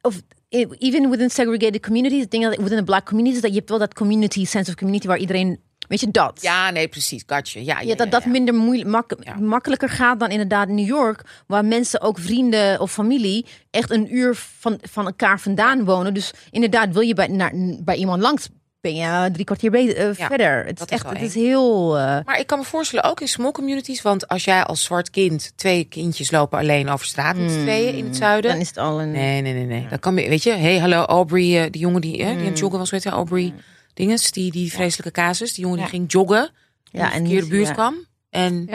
[0.00, 3.68] of even within segregated communities, ik denk dat within the black communities, dat je hebt
[3.68, 6.38] wel dat community sense of community waar iedereen, weet je, dat.
[6.42, 7.22] Ja, nee, precies.
[7.26, 7.60] Gotcha.
[7.60, 8.30] Ja, ja, Ja, dat dat ja.
[8.30, 13.46] minder moeilijk, mak- makkelijker gaat dan inderdaad New York, waar mensen ook vrienden of familie
[13.70, 16.14] echt een uur van, van elkaar vandaan wonen.
[16.14, 17.52] Dus inderdaad, wil je bij, naar,
[17.84, 18.48] bij iemand langs,
[18.80, 20.58] ben je drie kwartier eh, Ja, verder.
[20.58, 21.98] Het is dat is echt, het is heel.
[21.98, 25.10] eh, Maar ik kan me voorstellen, ook in small communities, want als jij als zwart
[25.10, 28.50] kind twee kindjes lopen alleen over straat met z'n tweeën in het zuiden.
[28.50, 29.10] dan is het al een.
[29.10, 29.86] Nee, nee, nee, nee.
[29.88, 32.44] Dan kan je, weet je, hey, hallo Aubrey, eh, die jongen die, eh, die aan
[32.44, 33.54] het joggen was, weet je, Aubrey
[33.94, 35.52] dinges, die, die vreselijke casus.
[35.54, 35.84] Die jongen Ja.
[35.84, 36.50] die ging joggen,
[36.90, 37.72] in Ja, de en niet- buurt ja.
[37.72, 38.06] kwam.
[38.30, 38.68] En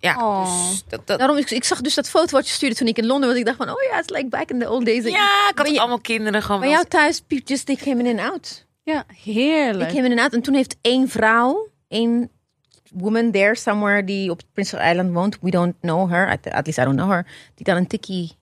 [0.00, 0.16] Ja.
[0.26, 0.68] Oh.
[0.70, 2.98] dus dat, dat, Daarom, ik, ik zag dus dat foto wat je stuurde toen ik
[2.98, 3.38] in Londen was.
[3.38, 5.04] Ik dacht van, oh ja, it's like back in the old days.
[5.04, 6.60] ja, ik had je- allemaal kinderen gewoon.
[6.60, 8.66] Bij wel- jou thuis, just they came in and out.
[8.82, 9.90] Ja, They heerlijk.
[9.92, 10.32] came in and out.
[10.32, 12.30] En toen heeft één vrouw, één
[12.92, 15.38] woman there somewhere die op Prince Island woont.
[15.40, 17.26] We don't know her, at, at least I don't know her.
[17.54, 18.36] Die dan een tikkie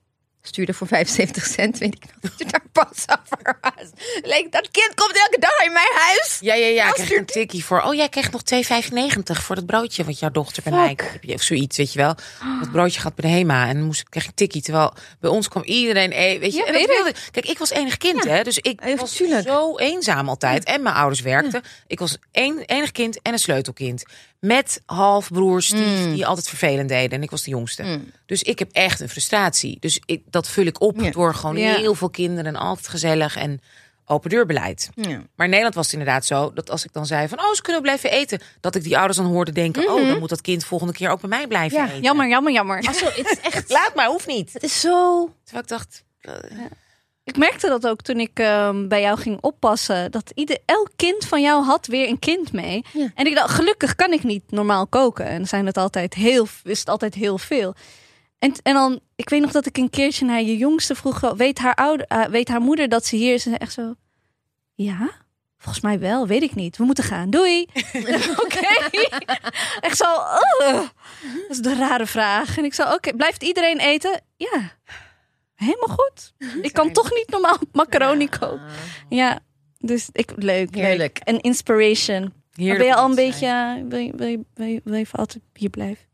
[0.46, 1.78] stuurde voor 75 cent.
[1.78, 3.90] Weet ik nog dat je daar pas over was.
[4.22, 6.38] Like, dat kind komt elke dag in mijn huis.
[6.40, 6.88] Ja, ja, ja.
[6.88, 7.82] Ik kreeg een tikkie voor.
[7.82, 11.76] Oh, jij krijgt nog 2,95 voor dat broodje wat jouw dochter bij mij Of zoiets,
[11.76, 12.14] weet je wel.
[12.60, 14.62] Dat broodje gaat bij de HEMA en dan moest ik kreeg ik een tikkie.
[14.62, 16.58] Terwijl bij ons kwam iedereen, eh, weet je.
[16.58, 18.42] Ja, en dat weet wilde, kijk, ik was enig kind, hè.
[18.42, 19.46] Dus ik was tuurlijk.
[19.46, 20.64] zo eenzaam altijd.
[20.64, 21.62] En mijn ouders werkten.
[21.86, 24.04] Ik was een, enig kind en een sleutelkind.
[24.40, 27.10] Met halfbroers die, die altijd vervelend deden.
[27.18, 28.00] En ik was de jongste.
[28.26, 29.76] Dus ik heb echt een frustratie.
[29.80, 31.10] Dus ik, dat vul ik op Ja.
[31.10, 31.74] door gewoon Ja.
[31.74, 33.60] heel veel kinderen en altijd gezellig en
[34.08, 34.90] open deurbeleid.
[34.94, 35.08] Ja.
[35.08, 37.62] Maar in Nederland was het inderdaad zo dat als ik dan zei van oh ze
[37.62, 40.64] kunnen blijven eten, dat ik die ouders dan hoorde denken oh dan moet dat kind
[40.64, 42.02] volgende keer ook bij mij blijven Ja, eten.
[42.02, 42.82] Jammer, jammer, jammer.
[42.94, 44.52] Zo, het is echt, Laat maar, hoeft niet.
[44.52, 45.30] het is zo...
[45.44, 46.32] Terwijl ik dacht, eh,
[47.26, 50.10] Ik merkte dat ook toen ik ehm, bij jou ging oppassen.
[50.10, 52.84] Dat ieder, elk kind van jou had weer een kind mee.
[52.92, 53.10] Ja.
[53.14, 55.26] En ik dacht, gelukkig kan ik niet normaal koken.
[55.26, 57.74] En zijn het altijd heel, is het altijd heel veel.
[58.38, 61.58] En, en dan, ik weet nog dat ik een keertje naar je jongste vroeg, weet
[61.58, 63.46] haar, ouder, eh, weet haar moeder dat ze hier is?
[63.46, 63.94] En ze echt zo,
[64.74, 65.10] ja,
[65.58, 66.76] volgens mij wel, weet ik niet.
[66.76, 67.66] We moeten gaan, doei.
[68.44, 68.66] oké.
[69.80, 70.14] Echt zo,
[70.58, 70.90] dat
[71.48, 72.58] is de rare vraag.
[72.58, 74.20] En ik zo, oké, blijft iedereen eten?
[74.36, 74.72] Ja,
[75.56, 76.34] helemaal goed.
[76.66, 78.60] Ik kan toch niet normaal macaroni koken.
[79.08, 79.38] Ja,
[79.78, 80.98] dus ik, leuk, Heerlijk.
[80.98, 81.18] leuk.
[81.18, 82.32] En inspiration.
[82.52, 85.18] Heerlijk ben je al een beetje, wil je, wil, je, wil, je, wil je voor
[85.18, 86.04] altijd hier blijven?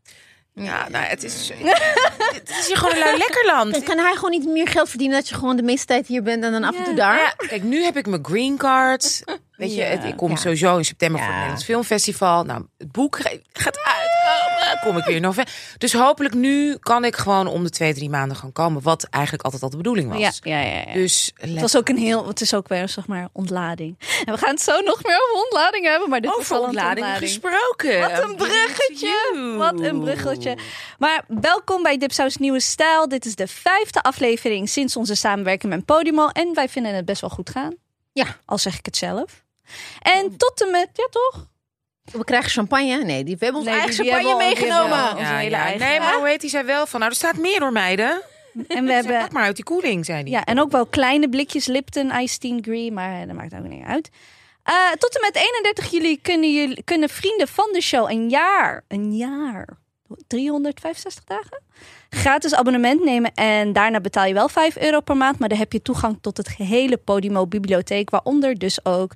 [0.55, 1.51] Ja, nou het is,
[2.33, 3.71] het is hier gewoon een lekker land.
[3.71, 6.23] Dan kan hij gewoon niet meer geld verdienen dat je gewoon de meeste tijd hier
[6.23, 7.17] bent en dan af en toe daar.
[7.17, 9.23] Ja, kijk, nu heb ik mijn green card.
[9.57, 12.43] Weet je, het, ik kom sowieso in september voor het Nederlands Filmfestival.
[12.43, 13.19] Nou, het boek
[13.53, 14.79] gaat uitkomen.
[14.81, 15.53] kom ik weer in november.
[15.77, 18.81] Dus hopelijk nu kan ik gewoon om de twee, drie maanden gaan komen.
[18.81, 20.39] Wat eigenlijk altijd al de bedoeling was.
[20.43, 20.93] Ja, ja, ja.
[20.93, 23.97] Dus het was ook een heel, het is ook weer zeg maar ontlading.
[24.25, 26.63] En we gaan het zo nog meer over ontlading hebben, maar dit is over al
[26.63, 27.31] ontlading ontlading.
[27.31, 27.99] gesproken.
[27.99, 29.55] Wat een bruggetje!
[29.57, 30.57] Wat een bruggetje.
[30.99, 33.07] Maar welkom bij Dipsaus Nieuwe Stijl.
[33.07, 36.27] Dit is de vijfde aflevering sinds onze samenwerking met Podimo.
[36.27, 37.82] En wij vinden het best wel goed gaan.
[38.13, 38.25] Ja.
[38.45, 39.43] Al zeg ik het zelf.
[40.01, 41.47] En tot en met, ja toch?
[42.11, 43.03] We krijgen champagne.
[43.03, 44.97] Nee, die, we hebben ons Nee, eigen die- champagne hebben we al- die meegenomen.
[44.97, 45.29] hebben we al.
[45.31, 45.87] Onze hele eigen.
[45.87, 48.21] Nee, maar hoe heet die zei wel van, nou er staat meer door meiden.
[48.67, 50.29] En we Zeg, hebben pak maar uit die koeling, zei hij.
[50.31, 53.63] Ja, en ook wel kleine blikjes Lipton Ice Tea Green, maar eh, dat maakt ook
[53.63, 54.09] niet uit.
[54.63, 58.83] Eh, tot en met 31 juli kunnen, jullie, kunnen vrienden van de show een jaar,
[58.87, 59.67] een jaar,
[60.27, 61.61] 365 dagen,
[62.09, 63.33] gratis abonnement nemen.
[63.33, 66.37] En daarna betaal je wel 5 euro per maand, maar dan heb je toegang tot
[66.37, 69.13] het gehele Podimo bibliotheek, waaronder dus ook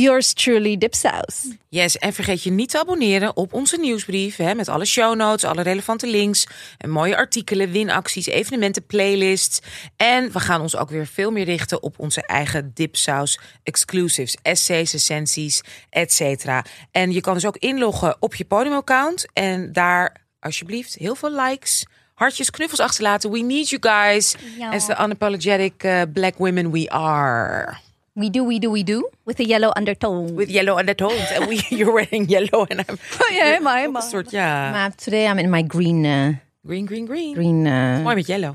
[0.00, 1.46] yours truly Dipsaus.
[1.68, 4.36] Yes, en vergeet je niet te abonneren op onze nieuwsbrief.
[4.36, 6.46] Hè, met alle show notes, alle relevante links.
[6.78, 9.60] En mooie artikelen, winacties, evenementen, playlists.
[9.96, 14.36] En we gaan ons ook weer veel meer richten op onze eigen dipsaus exclusives.
[14.42, 16.64] Essays, essenties, et cetera.
[16.90, 19.26] En je kan dus ook inloggen op je podium-account.
[19.32, 23.30] En daar alsjeblieft heel veel likes, hartjes, knuffels achterlaten.
[23.30, 24.34] We need you guys.
[24.58, 24.72] Ja.
[24.72, 27.76] As the unapologetic uh, black women we are.
[28.12, 29.10] We do, we do, we do.
[29.24, 30.34] With a yellow undertone.
[30.34, 31.30] With yellow undertones.
[31.32, 32.66] And we, you're wearing yellow.
[32.70, 34.02] And I'm Oh ja, helemaal, helemaal.
[34.02, 34.70] een soort, ja.
[34.70, 37.34] Maar today I'm in my green, uh, Green, green, green.
[37.34, 37.66] green.
[37.66, 38.54] Uh, Mooi met yellow.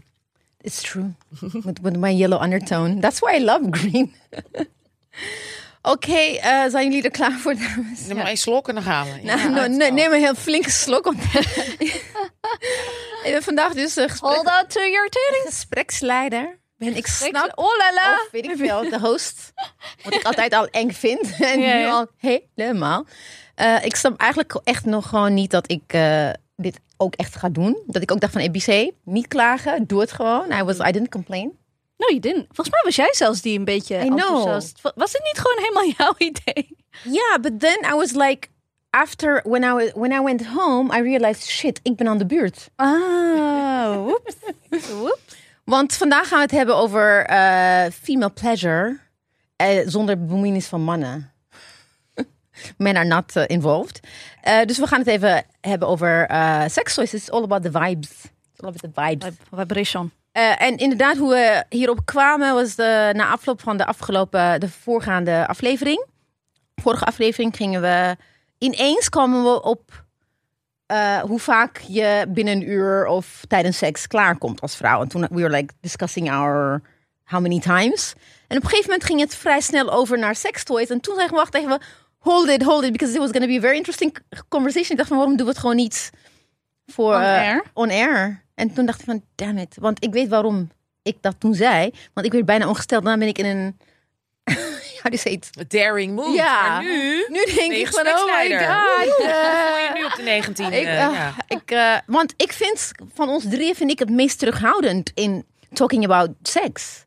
[0.62, 1.14] It's true.
[1.64, 3.00] with, with my yellow undertone.
[3.02, 4.14] That's why I love green.
[5.90, 8.06] Oké, eh, zijn jullie er klaar voor, dames?
[8.08, 9.20] Neem maar één slok en dan gaan we.
[9.24, 11.04] Ja, Nou, nou, neem een heel flinke slok.
[11.04, 11.24] Want
[13.24, 15.46] ik ben vandaag dus een gesprek, Hold on to your titties.
[15.46, 16.58] gespreksleider.
[16.78, 18.14] Ben ik snap Oh la la.
[18.14, 19.54] of weet ik veel, de host.
[20.04, 21.30] Wat ik altijd al eng vind.
[21.40, 22.08] En Ja, nu al
[22.56, 23.06] helemaal.
[23.56, 27.50] Eh, ik snap eigenlijk echt nog gewoon niet dat ik eh, dit ook echt ga
[27.50, 27.84] doen.
[27.88, 30.52] Dat ik ook dacht van ABC, niet klagen, doe het gewoon.
[30.52, 31.58] I, was, I didn't complain.
[32.00, 32.46] No, je didn't.
[32.46, 34.20] Volgens mij was jij zelfs die een beetje I know.
[34.20, 34.80] enthousiast.
[34.82, 36.78] Va- Was het niet gewoon helemaal jouw idee?
[37.04, 38.48] Yeah, but then I was like,
[38.90, 42.26] after when I was when I went home, I realized shit, ik ben aan de
[42.26, 42.70] buurt.
[42.76, 43.96] Ah.
[43.96, 44.36] Woeps.
[45.64, 49.00] Want vandaag gaan we het hebben over eh, female pleasure
[49.56, 51.32] eh, zonder bemoeienis van mannen.
[52.78, 54.00] Men are not eh, involved.
[54.66, 56.26] Dus we gaan het even hebben over
[56.68, 57.14] sex toys.
[57.14, 58.10] It's all about the vibes.
[58.54, 59.36] It's all about the vibes.
[59.52, 60.12] Vibration.
[60.32, 64.70] Eh, en inderdaad, hoe we hierop kwamen was de, na afloop van de afgelopen, de
[64.70, 66.06] voorgaande aflevering.
[66.76, 68.16] Vorige aflevering gingen we
[68.58, 70.04] ineens kwamen we op
[70.86, 75.02] eh, hoe vaak je binnen een uur of tijdens seks klaarkomt als vrouw.
[75.02, 76.82] En toen we were like discussing our
[77.24, 78.14] how many times.
[78.48, 80.90] En op een gegeven moment ging het vrij snel over naar sextoys.
[80.90, 81.82] En toen zeiden we, wacht even,
[82.18, 84.92] hold it, hold it, because it was going to be a very interesting conversation.
[84.92, 86.10] Ik dacht van, waarom doen we het gewoon niet
[86.86, 87.64] voor On eh, air?
[87.74, 88.44] on air?
[88.60, 89.76] En toen dacht ik van, damn it.
[89.80, 90.70] Want ik weet waarom
[91.02, 91.92] ik dat toen zei.
[92.14, 93.04] Want ik werd bijna ongesteld.
[93.04, 93.78] Daarna ben ik in een,
[95.02, 95.72] how do you say it?
[95.72, 96.32] Daring move.
[96.32, 96.70] Ja.
[96.70, 98.60] Maar nu Nu denk ik van, oh my god.
[98.60, 100.66] Eh, voel je nu op de 19e.
[100.66, 101.36] ik, eh, eh, ja.
[101.48, 106.04] ik, eh, want ik vind, van ons drieën vind ik het meest terughoudend in talking
[106.04, 107.06] about sex.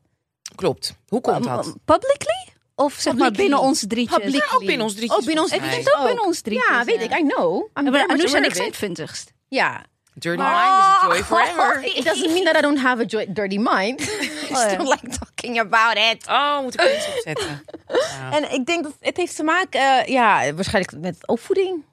[0.55, 0.95] Klopt.
[1.07, 1.65] Hoe komt dat?
[1.65, 2.51] Um, Publicly?
[2.75, 4.17] Of zeg maar binnen ons drietjes?
[4.17, 4.47] Publicly.
[4.49, 5.19] Ja, ook binnen ons drietjes.
[5.19, 6.69] Ook binnen ons het ook binnen ons drietjes.
[6.69, 7.17] Ja, weet ik.
[7.17, 7.55] I know.
[7.55, 9.33] I'm maar en aware ik zijn twintigst.
[9.47, 9.85] Ja.
[10.15, 11.81] Dirty mind is a joy forever.
[11.83, 13.99] It doesn't mean that I don't have a joy- dirty mind.
[14.01, 14.69] I ja.
[14.69, 16.27] still like talking about it.
[16.27, 17.63] Oh, moet ik er iets opzetten.
[18.19, 18.31] Ja.
[18.31, 21.83] En ik denk dat het heeft te maken, eh, ja, waarschijnlijk met opvoeding.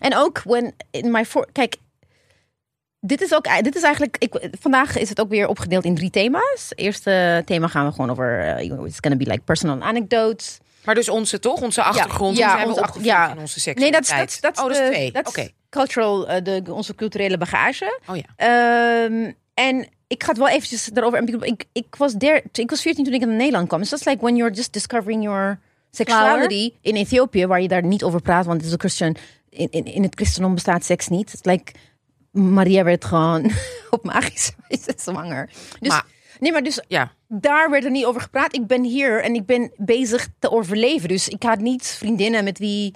[0.00, 1.76] En ook when in my for, kijk,
[3.00, 6.10] dit is ook, dit is eigenlijk, ik, vandaag is het ook weer opgedeeld in drie
[6.10, 6.72] thema's.
[6.74, 10.58] Eerste thema gaan we gewoon over, eh, you know, it's gonna be like personal anecdotes.
[10.84, 11.60] Maar dus onze toch?
[11.60, 12.36] Onze achtergrond.
[12.36, 13.30] ja, Ja, zijn onze we achter- opgevoed ja.
[13.32, 14.40] in onze Nee, dat is seksualiteit.
[14.40, 15.12] dat is Oh, dat is twee.
[15.12, 15.48] dat is Oké.
[15.68, 18.00] Cultural, eh, de, onze culturele bagage.
[18.06, 18.24] Oh ja.
[18.36, 21.44] Ehm, en ik ga het wel eventjes erover.
[21.44, 23.80] Ik, ik, was der, ik was 14 toen ik in Nederland kwam.
[23.80, 25.58] Dus dat is like when you're just discovering your
[25.90, 29.16] sexuality in Ethiopië, waar je daar niet over praat, want het is een Christian.
[29.50, 31.32] In, in, in het christendom bestaat seks niet.
[31.32, 31.72] Het like
[32.30, 33.50] Maria werd gewoon
[33.90, 35.50] op magische wijze zwanger.
[35.80, 36.04] Dus, Maar-
[36.40, 37.12] nee, maar dus Ja.
[37.28, 38.54] daar werd er niet over gepraat.
[38.54, 41.08] Ik ben hier en ik ben bezig te overleven.
[41.08, 42.94] Dus ik had niet vriendinnen met wie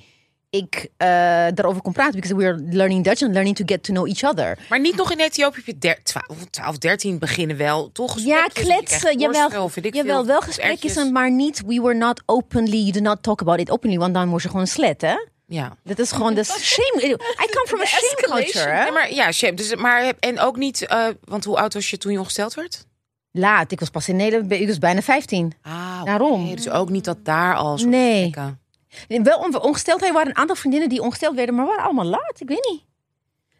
[0.52, 1.08] ik eh,
[1.54, 2.14] daarover kon praten.
[2.20, 4.58] Because we were learning Dutch and learning to get to know each other.
[4.68, 7.92] Maar niet nog in Ethiopië heb je der, 12, 12, 13 beginnen wel.
[7.92, 9.18] Toch Ja, kletsen.
[9.18, 11.62] Jawel, jawel wel gesprekjes, maar niet.
[11.66, 12.76] We were not openly.
[12.78, 15.14] You did not talk about it openly, want dan word je gewoon slet, hè?
[15.46, 15.76] Ja.
[15.84, 17.02] Dat is gewoon de shame.
[17.04, 17.16] I
[17.50, 18.84] come from a shame culture, hè?
[18.84, 19.54] Ja, maar ja, shame.
[19.54, 22.86] Dus, maar en ook niet, eh, want hoe oud was je toen je ongesteld werd?
[23.30, 25.52] Laat, ik was pas in Nederland, ik was bijna 15.
[25.62, 26.04] Ah.
[26.04, 26.54] Daarom.
[26.56, 28.22] Dus ook niet dat daar al Nee.
[28.22, 28.60] gesprekken-
[29.08, 32.34] Wel on- ongesteldheid waren een aantal vriendinnen die ongesteld werden, maar waren allemaal laat.
[32.38, 32.82] Ik weet niet.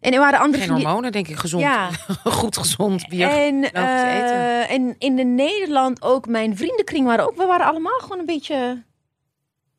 [0.01, 1.37] En er waren andere Geen hormonen, denk ik.
[1.37, 1.63] Gezond.
[1.63, 1.89] Ja.
[2.25, 3.29] Goed gezond bier.
[3.29, 3.73] En, eten.
[3.83, 8.27] eh, en in de Nederland ook, mijn vriendenkring waren ook, we waren allemaal gewoon een
[8.27, 8.83] beetje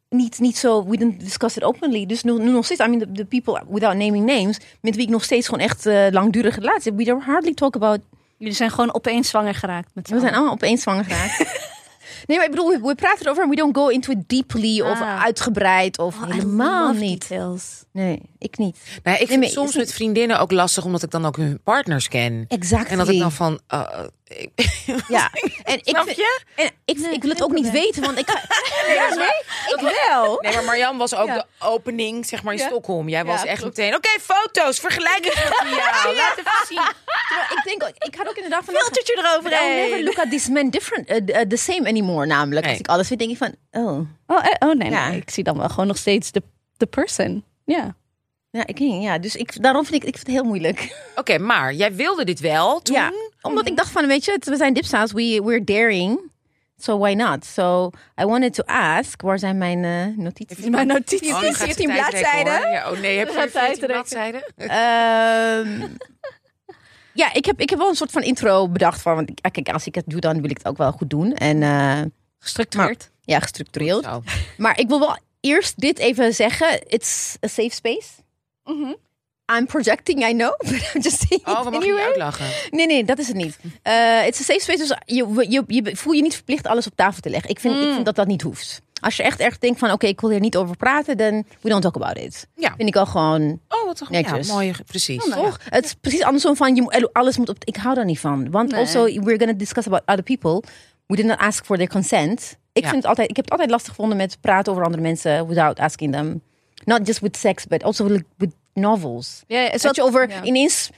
[0.10, 2.06] niet, niet zo, we didn't discuss it openly.
[2.06, 5.06] Dus nu, nu nog steeds, I mean, the, the people without naming names, met wie
[5.06, 8.00] ik nog steeds gewoon echt eh, langdurige relatie heb, we don't hardly talk about,
[8.38, 9.90] Jullie zijn gewoon opeens zwanger geraakt.
[9.94, 11.38] Met we zijn allemaal opeens zwanger geraakt.
[12.26, 14.82] nee, maar ik bedoel, we, we praten erover en we don't go into it deeply
[14.82, 15.22] of Ah.
[15.24, 17.22] uitgebreid of Oh, helemaal niet.
[17.30, 17.83] details.
[17.94, 18.78] Nee, ik niet.
[19.04, 21.38] Nou, ik vind Nee, maar het soms met vriendinnen ook lastig, omdat ik dan ook
[21.38, 22.46] hun partners ken.
[22.48, 22.92] Exactly.
[22.92, 23.60] En dat ik dan van...
[23.74, 23.90] uh,
[24.28, 24.52] ik-
[25.08, 25.30] Ja,
[25.64, 26.42] en ik, Snap vind- je?
[26.56, 28.42] en ik, Nee, ik wil het ook niet weten, want ik ga...
[28.94, 29.28] Ja, nee,
[29.76, 30.38] ik wel.
[30.42, 31.36] Nee, maar Marjan was ook Ja.
[31.36, 32.68] de opening, zeg maar, in Ja.
[32.68, 33.10] Stockholm.
[33.10, 33.78] Jij was Ja, echt klopt.
[33.78, 33.96] meteen...
[33.96, 36.14] Oké, foto's, vergelijkingsmateriaal.
[36.16, 36.82] Laat even zien.
[37.28, 38.74] Terwijl ik denk, ook- ik had ook inderdaad van...
[38.74, 39.78] Filtertje eroverheen.
[39.78, 42.26] I'll never look at this man different, uh, uh, the same anymore.
[42.26, 42.72] Namelijk, Nee.
[42.72, 45.10] als ik alles vind, denk ik van, oh, Oh, eh, oh nee, Ja.
[45.10, 46.44] nee, ik zie dan wel gewoon nog steeds de,
[46.78, 47.44] de person.
[47.66, 47.96] Ja.
[48.50, 49.18] ja, ik niet, ja.
[49.18, 51.02] Dus ik, daarom vind ik, ik vind het heel moeilijk.
[51.16, 52.96] Oké, maar jij wilde dit wel toen?
[52.96, 56.32] Ja, omdat ik dacht van, weet je, het- we zijn dipsaus, we we're daring,
[56.78, 57.46] so why not?
[57.46, 57.90] So
[58.22, 60.66] I wanted to ask, waar zijn mijn eh, notities?
[60.66, 61.32] Mijn notities.
[61.34, 62.72] Oh, nu gaat ze 14 tijdrekken, bladzijden.
[62.72, 63.88] Ja, oh nee, heb je gaat 14 tijdrekken.
[63.88, 64.44] bladzijden?
[64.58, 65.90] Ehm,
[67.14, 69.70] ja, ik heb, ik heb wel een soort van intro bedacht van, want ik- kijk,
[69.70, 71.34] als ik het doe, dan wil ik het ook wel goed doen.
[71.34, 72.02] En eh,
[72.40, 73.12] Gestructureerd.
[73.22, 74.08] ja, gestructureerd.
[74.58, 76.80] Maar ik wil wel eerst dit even zeggen.
[76.88, 78.08] It's a safe space.
[78.64, 78.94] Mhm.
[79.58, 80.58] I'm projecting, I know.
[80.72, 82.04] But I'm just saying Oh, it we mogen je anyway.
[82.06, 82.46] uitlachen.
[82.70, 83.58] Nee, nee, dat is het niet.
[83.82, 84.78] Eh it's a safe space.
[84.78, 87.50] Dus je, je, je voel je niet verplicht alles op tafel te leggen.
[87.50, 87.94] Ik vind, ik Mm.
[87.94, 88.82] vind dat dat niet hoeft.
[89.02, 91.70] Als je echt echt denkt van, oké, ik wil hier niet over praten, dan we
[91.70, 92.48] don't talk about it.
[92.56, 92.74] Ja.
[92.78, 94.48] Vind ik al gewoon, Oh, wat toch Netjes.
[94.48, 95.26] Ja, mooi, precies.
[95.26, 95.46] nou ja.
[95.48, 95.60] toch?
[95.70, 98.52] Het is precies andersom van, je, moet- alles moet op, ik hou daar niet van.
[98.52, 100.64] Want also, we're gonna discuss about other people.
[101.08, 102.58] We did not ask for their consent.
[102.74, 102.90] Ik, Ja.
[102.90, 105.80] vind het altijd, ik heb het altijd lastig gevonden met praten over andere mensen without
[105.80, 106.42] asking them.
[106.86, 109.44] Not just with sex, but also with, with novels.
[109.48, 110.44] Ja, is Dat je over, ja.
[110.44, 110.90] ineens,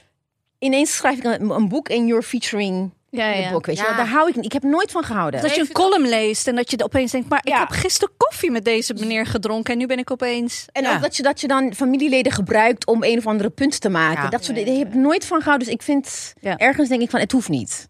[0.60, 3.44] ineens schrijf ik een, een boek en you're featuring Ja, in ja.
[3.44, 3.66] het boek.
[3.66, 3.96] Weet je Ja.
[3.96, 4.46] Daar hou ik niet.
[4.46, 5.42] Ik heb nooit van gehouden.
[5.42, 7.60] Dat je een column leest en dat je opeens denkt, maar ik Ja.
[7.60, 10.66] heb gisteren koffie met deze meneer gedronken en nu ben ik opeens.
[10.72, 10.96] En Ja.
[10.96, 14.24] ook dat je, dat je dan familieleden gebruikt om een of andere punt te maken.
[14.24, 14.30] Ja.
[14.30, 14.80] Dat soort Ja, dingen.
[14.80, 15.66] Ik heb nooit van gehouden.
[15.68, 16.58] Dus ik vind, Ja.
[16.58, 17.88] ergens denk ik van, het hoeft niet.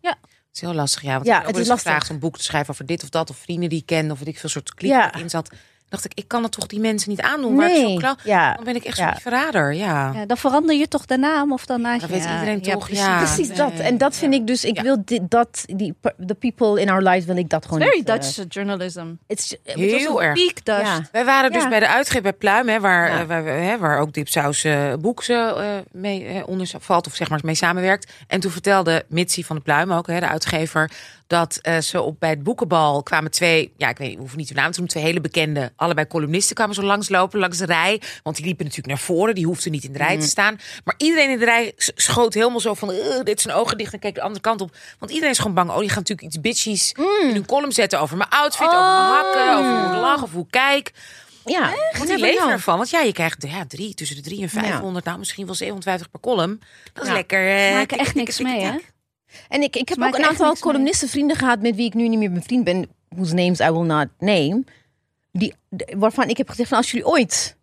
[0.55, 1.13] Het is heel lastig, ja.
[1.13, 1.81] Want Ja, ik het is lastig.
[1.85, 3.29] gevraagd om een boek te schrijven over dit of dat.
[3.29, 4.11] Of vrienden die ik ken.
[4.11, 5.13] Of weet ik veel soort Ja.
[5.13, 5.49] in zat.
[5.89, 7.55] Dacht ik, ik kan het toch die mensen niet aandoen.
[7.55, 7.97] Waar ik zo Nee.
[7.97, 8.15] klauw...
[8.23, 8.53] Ja.
[8.53, 9.11] Dan ben ik echt Ja.
[9.11, 10.11] zo'n verrader, ja.
[10.13, 12.15] Ja, dan verander je toch de naam of dan naast Dat je.
[12.15, 13.05] weet iedereen toch, precies.
[13.05, 13.17] ja.
[13.17, 13.57] Precies nee.
[13.57, 13.71] dat.
[13.71, 14.81] En dat vind ik dus, ik Ja.
[14.81, 15.95] wil dit, dat, die,
[16.27, 18.09] the people in our lives wil ik dat gewoon Very niet.
[18.09, 19.05] eh, Dutch journalism.
[19.27, 20.33] it's, Heel erg.
[20.33, 20.81] Peak Dutch.
[20.97, 21.01] Ja.
[21.11, 21.69] Wij waren dus Ja.
[21.69, 23.19] bij de uitgever bij Pluim, hè, waar, Ja.
[23.19, 25.51] eh, waar, we- hè, waar ook Dipsaus eh Boeks eh,
[25.91, 28.11] mee eh, onder valt, of zeg maar mee samenwerkt.
[28.27, 30.91] En toen vertelde Mitsi van de Pluim ook, hè, de uitgever,
[31.27, 34.47] dat eh, ze op bij het boekenbal kwamen twee, ja, ik weet niet, hoef niet
[34.47, 38.01] de naam te noemen, twee hele bekende, allebei columnisten kwamen zo langslopen langs de rij.
[38.23, 40.59] Want die liepen natuurlijk naar voren, die hoefden niet in de rij te staan.
[40.83, 43.99] Maar iedereen in de rij schoot helemaal zo van, "Ugh, dit zijn ogen dicht en
[43.99, 44.75] keek de andere kant op.
[44.99, 47.99] Want iedereen is gewoon bang, oh, die gaan natuurlijk iets bitchies in hun column zetten
[47.99, 50.91] over mijn outfit, over mijn hakken, over hoe ik lach of hoe ik kijk.
[51.45, 52.77] Ja, Want die leven ervan.
[52.77, 56.11] Want ja, je krijgt ja, drie, tussen de drie en 500, nou misschien wel 750
[56.11, 56.59] per column.
[56.93, 57.15] Dat is Ja.
[57.15, 57.67] lekker.
[57.67, 58.71] eh, maken tik, echt niks mee, hè?
[59.49, 60.71] En ik, ik heb ook een aantal niks mee.
[60.71, 63.85] columnisten vrienden gehad met wie ik nu niet meer bevriend ben, whose names I will
[63.85, 64.63] not name.
[65.31, 65.53] Die,
[65.97, 67.55] waarvan ik heb gezegd van als jullie ooit,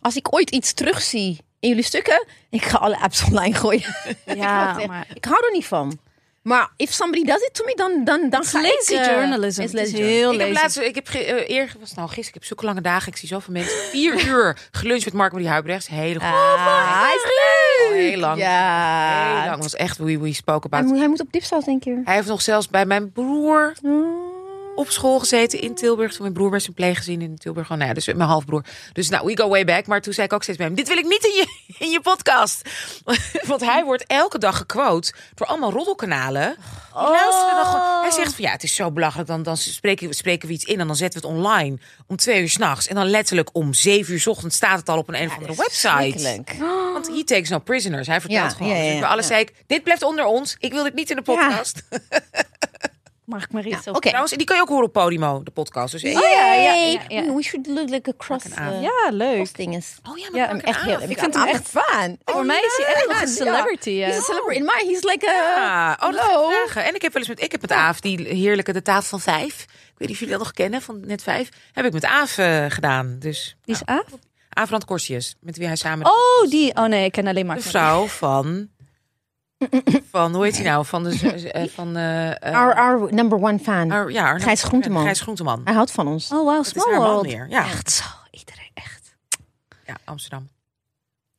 [0.00, 3.94] als ik ooit iets terugzie in jullie stukken, ik ga alle apps online gooien.
[4.24, 5.98] Ja, ik, maar ik hou er niet van.
[6.42, 8.98] Maar if somebody does it to me, dan, dan, dan ga lazy ik...
[8.98, 9.60] eh, journalism.
[9.62, 10.60] it's Het is lazy heel Ik heb lazy.
[10.62, 13.28] laatst, ik heb ge- eer, was nou gisteren, ik heb zulke lange dagen, ik zie
[13.28, 13.78] zoveel mensen.
[13.78, 15.86] Vier uur geluncht met Mark Marie Huibrechts.
[15.86, 16.22] Hele goed.
[16.22, 17.67] Ah, hij is leuk.
[17.92, 18.38] Heel lang.
[18.38, 19.26] Ja.
[19.26, 19.50] Heel lang.
[19.50, 20.84] Het was echt we, we spoke Hij about.
[20.90, 21.96] moet, hij moet op dipsaus, denk ik.
[22.04, 24.27] Hij heeft nog zelfs bij mijn broer Oh.
[24.78, 26.10] Op school gezeten in Tilburg.
[26.12, 27.66] Toen mijn broer bij zijn pleeggezin in Tilburg.
[27.66, 28.64] Gewoon, nou ja, dus mijn halfbroer.
[28.92, 29.86] Dus nou, we go way back.
[29.86, 31.90] Maar toen zei ik ook steeds bij hem, dit wil ik niet in je, in
[31.90, 32.68] je podcast.
[33.50, 36.56] Want hij wordt elke dag gequote door allemaal roddelkanalen.
[36.92, 38.00] Die luisteren dan gewoon.
[38.02, 39.28] Hij zegt van, ja, het is zo belachelijk.
[39.28, 42.16] Dan, dan spreken, we- spreken we iets in en dan zetten we het online om
[42.16, 42.86] twee uur s'nachts.
[42.86, 45.34] En dan letterlijk om zeven uur 's ochtends staat het al op een, een of
[45.34, 46.42] andere website.
[46.92, 48.06] Want he takes no prisoners.
[48.06, 48.76] Hij vertelt Ja, gewoon.
[48.84, 50.56] ja, Dus alles zei ik, dit blijft onder ons.
[50.58, 51.82] Ik wil dit niet in de podcast.
[53.28, 53.70] Mark Marie.
[53.70, 54.08] Ja, zo- Oké.
[54.08, 55.92] Trouwens, die kan je ook horen op Podimo, de podcast.
[55.92, 56.20] Dus, Oh ja,
[56.54, 57.34] ja, ja, ja.
[57.34, 58.44] We should look like a cross.
[58.44, 59.52] Eh, Ja, leuk.
[59.52, 59.94] cross.
[60.10, 61.00] Oh ja, Ja, maar maak echt heel.
[61.00, 62.16] Ik vind hem echt- echt fan.
[62.24, 63.90] Voor mij is hij echt nog een celebrity.
[63.98, 64.18] He's ja.
[64.18, 64.62] a celebrity.
[64.62, 65.32] Maar he's like a.
[65.32, 66.74] Ja, oh, ik.
[66.74, 69.20] En ik heb wel eens met, ik heb met Aaf die heerlijke de tafel van
[69.34, 69.62] vijf.
[69.62, 71.48] Ik weet niet of jullie dat nog kennen van net vijf.
[71.72, 73.16] Heb ik met Aaf eh, gedaan.
[73.18, 74.70] Dus Die is nou, Aaf?
[74.70, 76.74] Aaf Korsius, met wie hij samen Oh, die.
[76.76, 78.68] Oh nee, ik ken alleen Mark de vrouw van
[80.10, 83.58] van hoe heet hij nou van de eh, van eh, eh, Our, our number one
[83.58, 84.10] fan.
[84.12, 85.02] Ja, Gijs Groenteman.
[85.02, 85.60] Gijs Groenteman.
[85.64, 86.32] Hij houdt van ons.
[86.32, 87.26] Oh, wow, Small World.
[87.26, 87.46] weer.
[87.48, 89.16] Ja, Echt zo, iedereen echt.
[89.86, 90.48] ja, Amsterdam.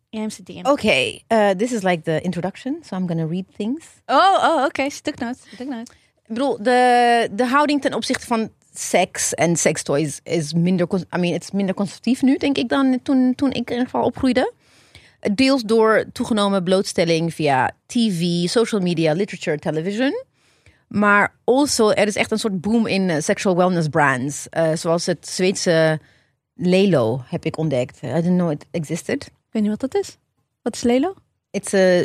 [0.10, 0.66] in Amsterdam.
[0.66, 3.86] Okay, uh, this is like the introduction, so I'm gonna read things.
[4.06, 4.90] Oh, oh oké.
[4.90, 5.38] Stuknoot.
[5.54, 5.90] Stuknoot.
[6.26, 11.34] Ik bedoel, de, de houding ten opzichte van seks en sextoys is minder, I mean,
[11.34, 14.54] het is minder conservatief nu, denk ik, dan toen, toen ik in ieder geval opgroeide.
[15.34, 20.24] Deels door toegenomen blootstelling via tv, social media, literature, television.
[20.88, 24.50] Maar also, er is echt een soort boom in eh, sexual wellness brands.
[24.50, 26.00] eh, zoals het Zweedse
[26.56, 28.00] Lelo heb ik ontdekt.
[28.04, 29.26] I didn't know it existed.
[29.26, 30.18] Ik weet niet wat dat is.
[30.62, 31.14] Wat is Lelo?
[31.52, 32.04] It's a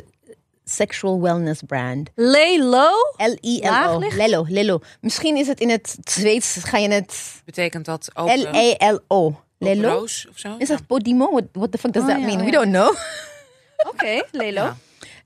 [0.65, 2.11] sexual wellness brand.
[2.15, 2.89] Lelo?
[3.17, 3.99] L-I-L-O.
[3.99, 4.81] Lelo, Lelo.
[5.01, 7.43] Misschien is het in het Zweeds, ga je het...
[7.45, 9.44] Betekent dat open, L-E-L-O.
[9.59, 9.89] Lelo?
[9.89, 10.57] roos of zo?
[10.59, 11.31] Is dat Podimo?
[11.31, 12.39] What, what the fuck does Oh, that ja, mean?
[12.39, 12.97] oh, We don't know.
[13.91, 14.63] Oké, Lelo.
[14.63, 14.77] Ja.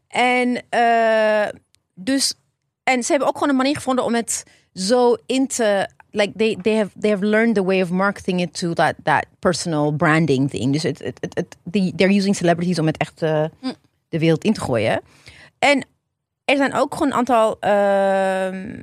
[0.09, 1.49] En, eh,
[1.95, 2.35] dus,
[2.83, 5.88] en ze hebben ook gewoon een manier gevonden om het zo in te...
[6.11, 9.27] Like they, they, have, they have learned the way of marketing it to that, that
[9.38, 10.73] personal branding thing.
[10.73, 13.45] Dus het, het, het, het, die, they're using celebrities om het echt eh,
[14.09, 15.01] de wereld in te gooien.
[15.59, 15.87] En
[16.45, 18.83] er zijn ook gewoon een aantal ehm,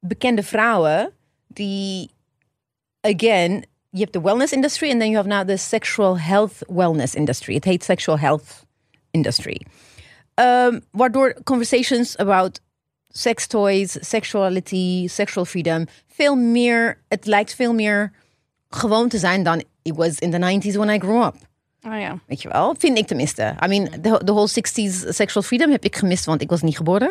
[0.00, 1.12] bekende vrouwen
[1.46, 2.10] die,
[3.00, 7.14] again, je hebt de wellness industry en then you have now the sexual health wellness
[7.14, 7.54] industry.
[7.54, 8.64] Het heet sexual health
[9.10, 9.60] industry.
[10.34, 12.60] Um, waardoor conversations about
[13.08, 18.12] sex toys, sexuality, sexual freedom veel meer, het lijkt veel meer
[18.68, 21.34] gewoon te zijn dan it was in the 90s when I grew up.
[21.86, 22.18] Oh ja.
[22.26, 22.74] Weet je wel?
[22.78, 23.54] Vind ik tenminste.
[23.64, 26.76] I mean, the, the whole 60s sexual freedom heb ik gemist, want ik was niet
[26.76, 27.10] geboren.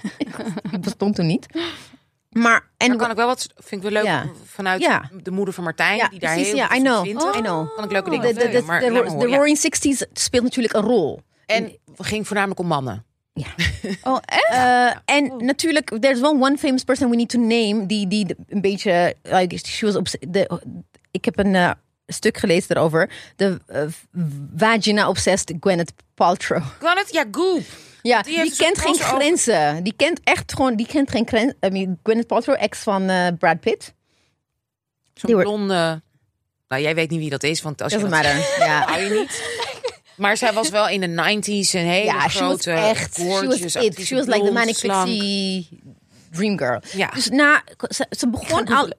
[0.80, 1.46] bestond toen niet.
[2.32, 4.26] Maar, en Daar kan ik wel wat, vind ik wel leuk Ja.
[4.44, 5.10] vanuit Ja.
[5.22, 7.04] de moeder van Martijn, Ja, die daar precies, heel ja, I know.
[7.04, 7.22] vindt.
[7.36, 7.74] I know.
[7.74, 8.86] Kan ik leuke dingen de, de, de, maar de,
[9.18, 9.36] de ja.
[9.36, 11.20] Roaring 60s speelt natuurlijk een rol.
[11.46, 13.04] En ging voornamelijk om mannen.
[14.02, 14.52] Oh, echt?
[14.52, 18.60] Uh, en natuurlijk, there's one, one famous person we need to name die, die een
[18.60, 20.60] beetje, like, she was de,
[21.10, 21.70] ik heb een eh,
[22.06, 23.10] stuk gelezen erover.
[23.36, 23.82] De eh,
[24.56, 26.62] vagina-obsessed Gwyneth Paltrow.
[26.80, 27.12] Het?
[27.12, 27.62] Ja, Goop.
[28.02, 29.82] Ja, Die dus kent een geen grenzen.
[29.82, 31.56] Die kent echt gewoon, die kent geen grenzen.
[31.64, 33.94] I mean, Gwyneth Paltrow, ex van eh, Brad Pitt.
[35.14, 36.02] Zo'n blonde...
[36.68, 38.36] Nou, jij weet niet wie dat is, want als je dat matter.
[38.58, 38.82] Ja.
[38.86, 39.42] hou je niet.
[40.16, 43.14] Maar zij was wel in de 90s een hele Ja, she was grote, echt.
[43.14, 44.00] She was it.
[44.00, 45.68] She was like the manic pixie
[46.30, 46.80] dream girl.
[46.92, 47.10] Ja.
[47.14, 48.92] Dus na, ze, ze begon al,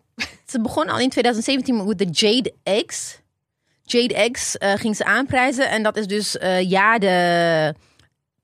[0.52, 3.22] ze begon al in 2017 met de Jade Eggs.
[3.84, 7.76] Jade Eggs eh, ging ze aanprijzen en dat is dus eh, ja de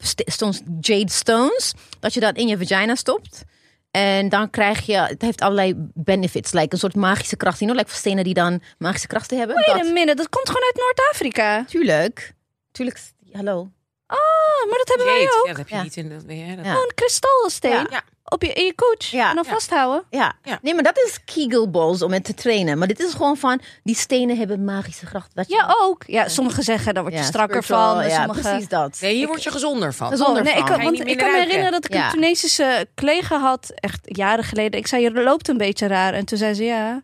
[0.03, 3.43] stones, Jade Stones dat je dat in je vagina stopt.
[3.91, 7.83] En dan krijg je, het heeft allerlei benefits, like een soort magische kracht, you know,
[7.85, 9.55] like stenen die dan magische krachten hebben.
[9.55, 11.63] Wait a Dat, minute, dat komt gewoon uit Noord-Afrika.
[11.67, 12.33] tuurlijk,
[12.71, 12.99] tuurlijk,
[13.31, 13.59] hallo.
[14.07, 15.35] Oh, maar dat hebben wij Jade.
[15.39, 15.45] ook.
[15.45, 15.81] Ja, dat heb je Ja.
[15.83, 16.71] niet in dat, ja, dat- Ja.
[16.71, 18.03] Gewoon een kristallensteen Ja.
[18.29, 19.05] Op je, in je coach.
[19.11, 19.29] Ja.
[19.29, 19.51] En dan Ja.
[19.53, 20.03] vasthouden.
[20.09, 20.33] Ja.
[20.43, 20.59] Ja.
[20.61, 22.77] nee, maar dat is Kegel balls om het te trainen.
[22.77, 25.31] Maar dit is gewoon van, die stenen hebben magische kracht.
[25.35, 26.03] Dat je- Ja, ook.
[26.07, 28.07] Ja, sommigen zeggen daar word je Ja, strakker van.
[28.07, 28.39] Ja, sommige...
[28.41, 28.97] precies dat.
[29.01, 30.09] Nee, hier word je gezonder van.
[30.09, 30.83] Gezond- Oh, nee, ik, van.
[30.83, 32.05] Want ik kan me herinneren dat ik Ja.
[32.05, 34.79] een Tunesische collega had, echt jaren geleden.
[34.79, 36.13] Ik zei, je loopt een beetje raar.
[36.13, 37.01] En toen zei ze, ja.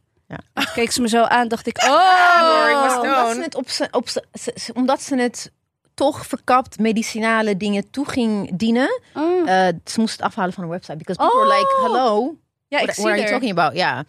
[0.74, 2.66] Keek ze me zo aan, dacht ik, oh.
[2.70, 3.34] ik was omdat, down.
[3.36, 5.52] ze het op ze, op ze, ze- ze- omdat ze het
[5.95, 9.01] toch verkapt medicinale dingen toe ging dienen.
[9.13, 9.49] Oh.
[9.49, 10.97] eh, ze moest het afhalen van een website.
[10.97, 11.84] Because people were like, Oh.
[11.84, 12.36] hello,
[12.67, 13.75] Ja, ik what, are you talking about?
[13.77, 14.03] Ja.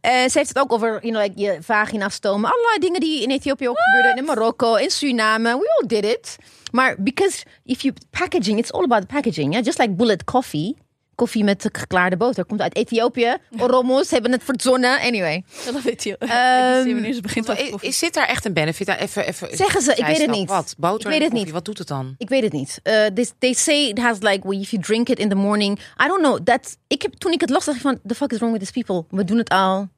[0.00, 2.50] Eh, ze heeft het ook over you know, like, je vagina stomen.
[2.50, 4.16] Allerlei dingen die in Ethiopië ook gebeurden.
[4.16, 5.58] In Marokko, in Suriname.
[5.58, 6.36] We all did it.
[6.72, 9.52] Maar because if you packaging, it's all about the packaging.
[9.52, 9.64] Yeah?
[9.64, 10.76] Just like bullet coffee.
[11.16, 12.44] Koffie met geklaarde boter.
[12.44, 13.36] Komt uit Ethiopië.
[13.62, 15.00] Oromos hebben het verzonnen.
[15.00, 15.44] Anyway.
[15.64, 16.18] Dat weet je.
[16.18, 18.96] Ehm, ze begint Is, is zit daar echt een benefit aan?
[18.96, 20.48] Even, even, Zeggen ze, ik weet het niet.
[20.48, 20.74] Wat?
[20.78, 21.54] Boter Ik weet het koffie, niet.
[21.54, 22.14] Wat doet het dan?
[22.18, 22.80] Ik weet het niet.
[22.82, 25.78] Uh, they, they say it has like, well, if you drink it in the morning.
[25.78, 26.38] I don't know.
[26.44, 28.62] That, ik heb, toen ik het las, dacht ik van, the fuck is wrong with
[28.62, 29.16] these people?
[29.18, 29.88] We doen het al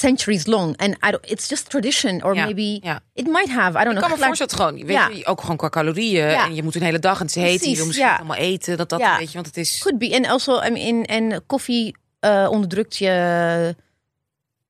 [0.00, 0.76] centuries long.
[0.76, 2.22] And I don't, it's just tradition.
[2.24, 3.00] Or Ja, maybe, ja.
[3.14, 3.78] it might have.
[3.80, 4.00] I don't Ik know.
[4.00, 5.08] kan me voorstellen, gewoon, weet Ja.
[5.08, 6.28] je, ook gewoon qua calorieën.
[6.28, 7.62] En je moet een hele dag en het is heet.
[7.62, 8.16] en Je wil misschien ja.
[8.16, 8.76] allemaal eten.
[8.76, 9.78] Dat dat, weet je, want het is...
[9.78, 10.10] Could be.
[10.14, 13.76] En also, I mean, en koffie uh, onderdrukt je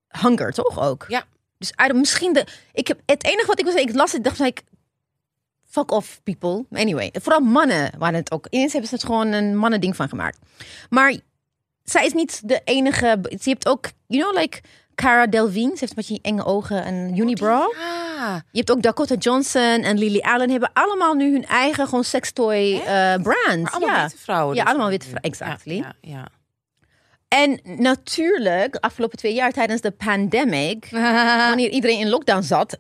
[0.09, 1.05] hunger, toch ook?
[1.09, 1.25] Ja.
[1.59, 2.47] Dus I don't, misschien de...
[2.73, 4.63] Ik heb, het enige wat ik was, ik las het, dacht ik...
[5.67, 6.65] Fuck off, people.
[6.73, 8.47] Anyway, vooral mannen waren het ook.
[8.51, 10.39] Ineens hebben ze het gewoon een mannending van gemaakt.
[10.89, 11.17] Maar
[11.85, 13.19] zij is niet de enige...
[13.29, 14.61] Je hebt ook, you know, like
[15.01, 15.71] Cara Delvine.
[15.77, 17.75] Ze heeft een beetje enge ogen en unibrow.
[18.19, 22.05] Ah, Je hebt ook Dakota Johnson en Lily Allen hebben allemaal nu hun eigen gewoon
[22.05, 23.63] sextoy eh brand.
[23.63, 24.03] maar allemaal ja.
[24.03, 24.57] witte vrouwen.
[24.57, 24.71] Ja, dus.
[24.73, 25.75] allemaal witte vrouwen, exactly.
[25.77, 26.29] Ja, ja.
[27.29, 30.89] En natuurlijk, afgelopen twee jaar tijdens de pandemic,
[31.49, 32.79] wanneer iedereen in lockdown zat,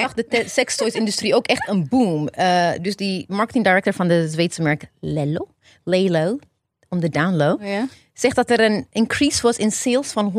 [0.00, 2.28] zag de sextoys-industrie ook echt een boom.
[2.28, 5.48] Eh, dus die marketing director van de Zweedse merk Lelo,
[5.84, 6.38] Lelo,
[6.88, 7.86] om de download, Ja.
[8.14, 10.30] zegt dat er een increase was in sales van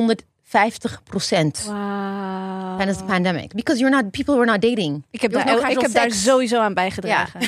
[0.50, 2.76] 50 procent Wauw.
[2.78, 3.54] tijdens de pandemic.
[3.54, 5.06] Because you're not, people were not dating.
[5.12, 7.40] Ik heb, daar, ik heb daar sowieso aan bijgedragen.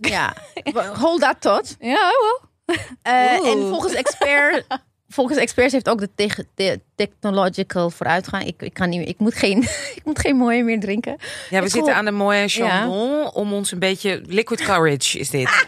[0.00, 0.34] Ja,
[1.02, 1.76] hold that thought.
[1.80, 2.40] Ja, wel.
[3.02, 4.66] Eh, en volgens expert,
[5.08, 8.44] volgens experts heeft ook de, tech- de technological vooruitgang.
[8.44, 9.62] Ik, ik, kan niet, ik, moet geen,
[9.98, 11.16] ik moet geen mooie meer drinken.
[11.50, 14.22] Ja, we Ik zitten aan de mooie chandon om ons een beetje...
[14.26, 15.66] Liquid courage is dit.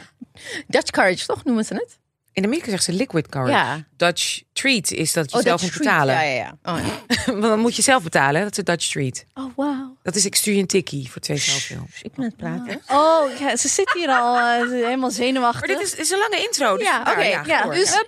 [0.67, 1.99] Dutch courage, toch noemen ze het?
[2.33, 3.53] In Amerika zegt ze liquid courage.
[3.53, 3.85] Ja.
[3.97, 6.07] Dutch treat is dat je Oh, zelf Dutch moet treat.
[6.07, 6.15] betalen.
[6.15, 6.73] Ja, ja, ja.
[6.73, 6.79] Oh,
[7.27, 7.41] ja.
[7.49, 8.43] Dan moet je zelf betalen.
[8.43, 9.25] Dat is Dutch treat.
[9.35, 9.97] Oh, wauw.
[10.03, 11.87] Dat is ik stuur je een tikkie voor twee zoveel.
[12.03, 12.81] Ik ben het praten.
[12.89, 15.61] Oh, ja, ze zit hier al eh, helemaal zenuwachtig.
[15.69, 16.77] Maar dit is, is een lange intro.
[16.77, 17.23] Dus Ja, oké.
[17.23, 18.03] ja, ja, dus,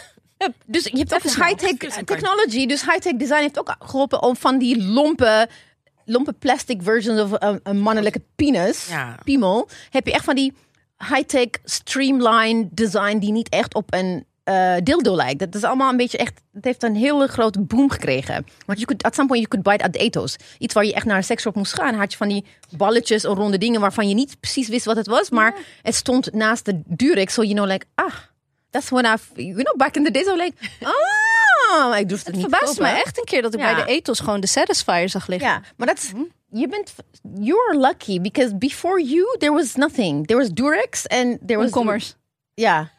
[0.66, 2.66] dus je hebt ook high-tech technology.
[2.66, 5.48] Dus high-tech design heeft ook geholpen om van die lompe,
[6.04, 9.18] lompe plastic versions of een, een mannelijke penis, Ja.
[9.24, 10.52] piemel, heb je echt van die
[10.98, 15.38] high-tech streamline design die niet echt op een eh, dildo lijkt.
[15.38, 18.46] Dat is allemaal een beetje echt, het heeft een hele grote boom gekregen.
[18.66, 20.36] Want je could, at some point you could buy it at the ethos.
[20.58, 21.94] Iets waar je echt naar een seksshop moest gaan.
[21.94, 22.44] Had je van die
[22.76, 25.30] balletjes of ronde dingen waarvan je niet precies wist wat het was.
[25.30, 27.32] Maar het stond naast de Durex.
[27.34, 28.14] So you know like, ah,
[28.70, 31.98] that's when I, you know, back in the days I was like, ah.
[31.98, 33.74] Ik durfde het Het niet verbaasde me echt een keer dat ik Ja.
[33.74, 35.48] bij de ethos gewoon de Satisfier zag liggen.
[35.48, 36.12] Ja, maar dat is,
[36.50, 36.94] je bent,
[37.38, 40.26] you're lucky because before you there was nothing.
[40.26, 42.14] There was Durex and there was Komkommers.
[42.54, 42.90] Ja.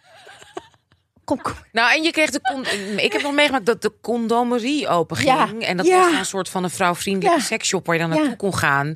[1.23, 1.53] Kom, kom.
[1.71, 2.65] Nou, en je kreeg de con
[2.97, 5.29] ik heb nog meegemaakt dat de condomerie open ging.
[5.29, 5.49] Ja.
[5.59, 5.99] En dat Ja.
[6.09, 7.45] was een soort van een vrouwvriendelijke Ja.
[7.45, 8.15] seksshop waar je dan Ja.
[8.17, 8.95] naartoe kon gaan.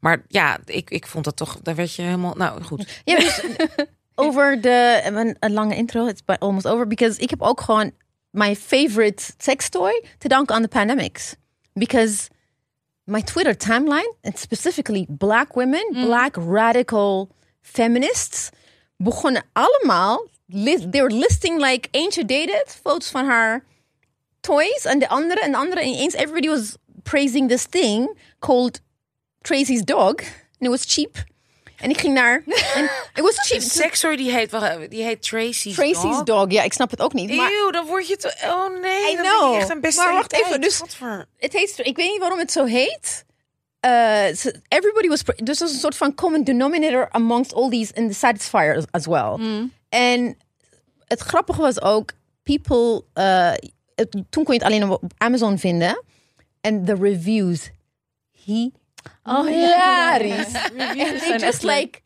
[0.00, 3.00] Maar ja, ik, ik vond dat toch, daar werd je helemaal, nou goed.
[3.04, 3.42] Ja, dus
[4.14, 6.06] over de een, een lange intro.
[6.06, 7.90] It's almost over because ik heb ook gewoon
[8.30, 11.34] my favorite sex toy te danken aan de pandemics.
[11.72, 12.28] Because
[13.08, 16.04] my Twitter timeline and specifically black women, mm.
[16.04, 17.30] black radical
[17.62, 18.50] feminists
[18.96, 23.64] begonnen allemaal li- they were listing like eentje dated foto's van haar
[24.40, 28.80] toys en de andere en de andere ineens everybody was praising this thing called
[29.42, 30.20] Tracy's dog
[30.58, 31.16] and it was cheap.
[31.80, 32.42] En ik ging naar
[32.74, 33.60] en it was cheap.
[33.60, 36.22] De sekstory die heet, wacht, die heet Tracy's, Tracy's Dog.
[36.24, 36.50] dog.
[36.50, 37.34] Ja, ik snap het ook niet.
[37.36, 38.34] Maar Eeuw, dan word je te...
[38.44, 39.40] Oh nee, I dan know.
[39.40, 40.82] ben je echt een beste Maar wacht even, dus-
[41.36, 43.24] het heet, ik weet niet waarom het zo heet.
[43.86, 43.90] Uh,
[44.36, 48.08] ze- everybody was, dus dat is een soort van common denominator amongst all these in
[48.08, 49.36] the satisfier as well.
[49.88, 50.36] En
[51.06, 52.12] het grappige was ook,
[52.42, 53.52] people, uh,
[53.94, 56.02] het- toen kon je het alleen op Amazon vinden.
[56.60, 57.70] En de reviews,
[58.44, 58.70] he
[59.24, 60.52] Oh, hilarisch.
[60.76, 62.02] Reviews And they just like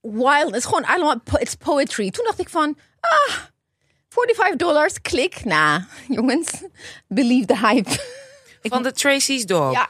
[0.00, 0.46] wild.
[0.46, 2.10] Het is gewoon, I don't want, po- it's poetry.
[2.10, 3.34] Toen dacht ik van, ah,
[4.08, 5.44] 45 dollars, klik.
[5.44, 6.50] Nah, jongens,
[7.08, 7.90] believe the hype.
[8.62, 9.72] Van de Tracy's Dog.
[9.72, 9.88] Ja.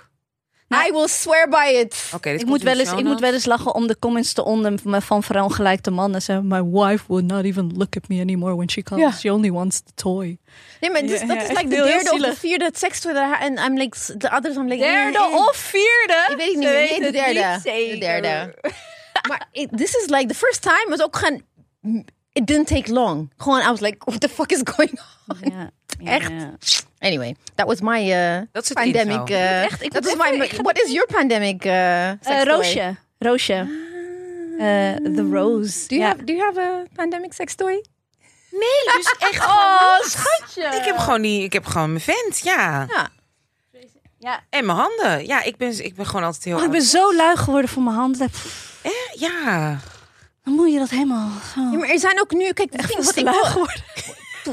[0.72, 2.10] I will swear by it.
[2.14, 3.20] Oké, dit Ik komt moet, in wel eens, show ik moet notes.
[3.28, 6.22] wel eens lachen om de comments te onder van verongelijkte mannen.
[6.22, 9.02] Zeggen, my wife will not even look at me anymore when she comes.
[9.02, 9.10] Ja.
[9.12, 10.38] She only wants the toy.
[10.80, 12.38] Nee, maar dus, Ja, dat ja, is echt like de heel, derde of de zielig.
[12.38, 14.82] vierde seks En I'm like, de others, I'm like...
[14.82, 15.34] Derde eh, eh.
[15.34, 16.26] of vierde?
[16.30, 16.78] Ik weet het niet Ze meer.
[16.78, 17.52] weten Nee, de het derde.
[17.52, 17.94] niet zeker.
[17.94, 18.54] De derde.
[19.28, 21.42] maar it- this is like, the first time was ook gewoon...
[22.33, 23.31] It didn't take long.
[23.37, 25.70] Gewoon, I was like, what the fuck is going on?
[26.07, 26.33] Echt?
[26.99, 29.31] Anyway, that was my uh, Dat is het pandemic.
[29.31, 30.49] Uh, Echt, ik even- my.
[30.62, 31.64] What is your pandemic?
[31.64, 32.43] Uh, sex Eh?
[32.43, 32.97] Roosje.
[33.18, 33.55] Roosje.
[34.59, 35.87] Eh, the Rose.
[35.89, 37.85] Do you have Do you have a pandemic sex toy?
[38.51, 40.62] Nee, dus echt Oh, schatje.
[40.78, 42.87] Ik heb gewoon die, ik heb gewoon mijn vent, ja.
[42.89, 43.09] Ja.
[44.18, 44.41] Ja.
[44.51, 45.26] En mijn handen.
[45.26, 46.57] Ja, ik ben, ik ben gewoon altijd heel.
[46.57, 48.28] Oh, ik ben zo lui geworden voor mijn handen.
[48.83, 49.78] Eh, ja.
[50.45, 51.30] Dan moet je dat helemaal...
[51.55, 52.53] Ja, maar er zijn ook nu.
[52.53, 53.82] Kijk, echt wat ik geworden.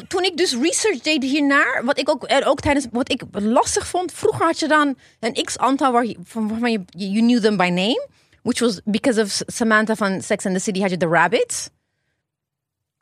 [0.07, 3.87] toen, ik dus research deed hiernaar, wat ik ook, er ook tijdens wat ik lastig
[3.87, 4.11] vond.
[4.11, 7.57] Vroeger had je dan een x aantal waar je, van waarvan je you knew them
[7.57, 8.07] by name,
[8.41, 11.69] which was because of Samantha van Sex and the City had je de rabbits.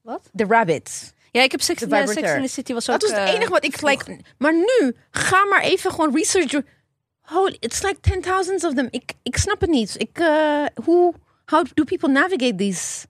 [0.02, 0.30] Wat?
[0.32, 1.14] De rabbits.
[1.32, 3.00] Ja, ik heb Sex, De ja, Sex in the City was ook...
[3.00, 4.20] Dat was het eh, enige wat ik like.
[4.38, 6.62] Maar nu ga maar even gewoon research.
[7.22, 8.88] Holy, it's like ten thousands of them.
[8.92, 9.96] Ik, ik snap het niet.
[9.98, 11.14] Ik, eh, hoe,
[11.46, 13.06] how do people navigate these?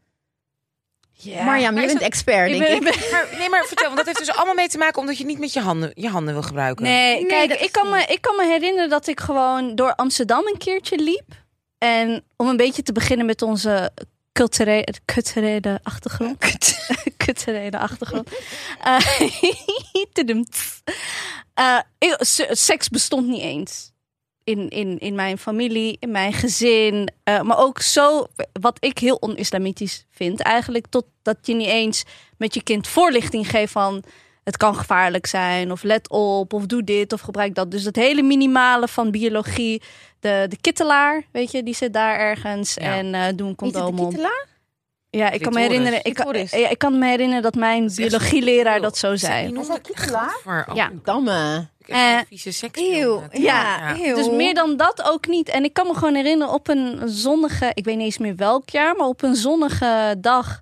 [1.12, 1.44] ja.
[1.44, 3.00] Mariam, maar je bent het- expert, Ik denk ben- ik.
[3.00, 5.26] ik Maar, nee, maar vertel, want dat heeft dus allemaal mee te maken omdat je
[5.26, 6.84] niet met je handen, je handen wil gebruiken.
[6.84, 10.48] Nee, Nee, kijk, ik kan, me, ik kan me herinneren dat ik gewoon door Amsterdam
[10.48, 11.44] een keertje liep.
[11.78, 13.92] En om een beetje te beginnen met onze
[14.32, 16.38] culturele, culturele achtergrond.
[17.26, 18.30] culturele achtergrond.
[18.84, 19.00] Eh.
[21.54, 21.78] Eh,
[22.18, 23.92] se- seks bestond niet eens.
[24.46, 27.10] In, in, in mijn familie, in mijn gezin.
[27.24, 28.26] eh, maar ook zo,
[28.62, 30.86] wat ik heel on-islamitisch vind eigenlijk.
[30.90, 32.04] Totdat je niet eens
[32.38, 34.04] met je kind voorlichting geeft van...
[34.44, 37.72] het kan gevaarlijk zijn, of let op, of doe dit, of gebruik dat.
[37.72, 39.82] Dus het hele minimale van biologie.
[40.20, 42.74] De, de kittelaar, weet je, die zit daar ergens.
[42.74, 42.96] Ja.
[42.96, 44.30] En eh doe een Niet de condoom om.
[45.16, 46.00] Ja, ik kan me herinneren.
[46.04, 49.52] Ik, kan- ja, ik kan me herinneren dat mijn biologieleraar dat zo Die zei.
[49.52, 50.12] noemde dat ik-.
[50.46, 50.92] Oh, Ja.
[51.04, 51.68] Damme.
[51.80, 52.80] ik heb een Eh, vieze seks.
[52.82, 53.24] Eeuw.
[53.32, 54.16] Ja, eeuw.
[54.16, 55.50] Dus meer dan dat ook niet.
[55.50, 58.70] En ik kan me gewoon herinneren op een zonnige, ik weet niet eens meer welk
[58.70, 60.62] jaar, maar op een zonnige dag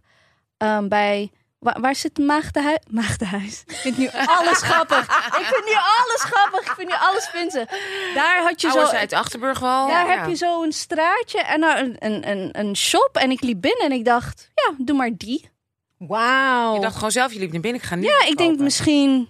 [0.57, 1.31] ehm, bij.
[1.63, 2.77] Waar, waar zit het maagdenhuis?
[2.89, 3.63] Maagdenhuis.
[3.67, 4.99] Ik vind nu alles grappig.
[5.39, 6.59] Ik vind nu alles grappig.
[6.61, 7.67] Ik vind nu alles vinden.
[8.13, 8.79] Daar had je zo.
[8.85, 9.87] Uit Achterburgwal.
[9.87, 10.17] Daar Ja.
[10.17, 13.09] heb je zo een straatje en nou een, een, een, een shop.
[13.13, 15.51] En ik liep binnen en ik dacht, ja, doe maar die.
[15.97, 16.73] Wauw.
[16.73, 19.29] Je dacht gewoon zelf, je liep naar binnen, ik ga niet Ja, ik denk misschien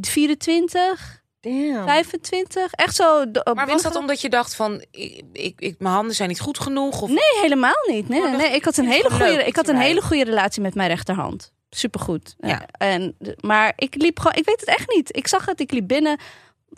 [0.00, 1.86] 24, Damn.
[1.88, 2.72] 25.
[2.72, 3.30] Echt zo.
[3.30, 6.40] de- Maar was dat omdat je dacht van, ik, ik, ik- mijn handen zijn niet
[6.40, 7.02] goed genoeg?
[7.02, 8.08] Of Nee, helemaal niet.
[8.08, 8.50] Nee, Oh, nee.
[8.54, 11.52] Ik had een hele goede, ik had een hele goede relatie met mijn rechterhand.
[11.70, 12.34] Supergoed.
[12.38, 12.66] Ja.
[12.78, 15.16] En, maar ik liep gewoon, ik weet het echt niet.
[15.16, 16.18] Ik zag het, ik liep binnen.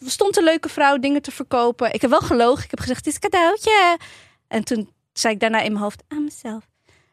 [0.04, 1.92] Er stond een leuke vrouw dingen te verkopen.
[1.94, 2.64] Ik heb wel gelogen.
[2.64, 3.98] Ik heb gezegd, dit is een cadeautje.
[4.48, 6.62] En toen zei ik daarna in mijn hoofd, aan mezelf.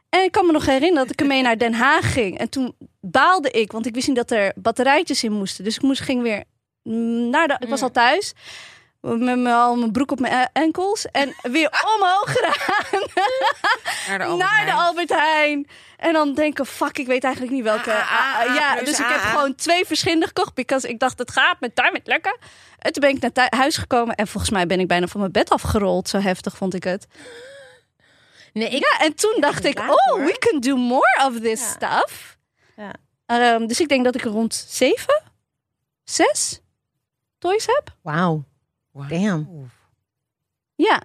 [0.10, 2.38] En ik kan me nog herinneren dat ik ermee naar Den Haag ging.
[2.38, 5.64] En toen baalde ik, want ik wist niet dat er batterijtjes in moesten.
[5.64, 6.44] Dus ik moest, ging weer
[7.30, 7.56] naar de...
[7.60, 8.34] Ik was al thuis.
[9.02, 11.06] Met al mijn broek op mijn e- enkels.
[11.06, 13.00] En weer omhoog gedaan
[14.08, 14.78] naar de Albert naar de Heijn?
[14.78, 15.68] Albert Heijn.
[15.98, 17.94] En dan denken, fuck, ik weet eigenlijk niet welke.
[17.94, 20.54] Ah, ah, ah, ja, dus ik heb gewoon twee verschillende gekocht.
[20.54, 22.38] Because ik dacht, het gaat met het lukken.
[22.80, 24.16] En toen ben ik naar huis gekomen.
[24.16, 26.10] En volgens mij ben ik bijna van mijn bed afgerold.
[26.10, 27.08] Zo heftig vond ik het.
[28.54, 28.80] Nee, ik...
[28.80, 30.26] Ja, en toen dacht ik, oh, hoor.
[30.26, 31.68] we can do more of this Ja.
[31.68, 32.38] stuff.
[32.76, 32.92] Ja.
[33.26, 35.22] Ehm, dus ik denk dat ik rond zeven,
[36.04, 36.62] zes
[37.40, 37.96] toys heb.
[38.02, 38.44] Wauw.
[38.92, 39.08] Wauw.
[39.10, 39.72] Damn.
[40.76, 41.02] Ja.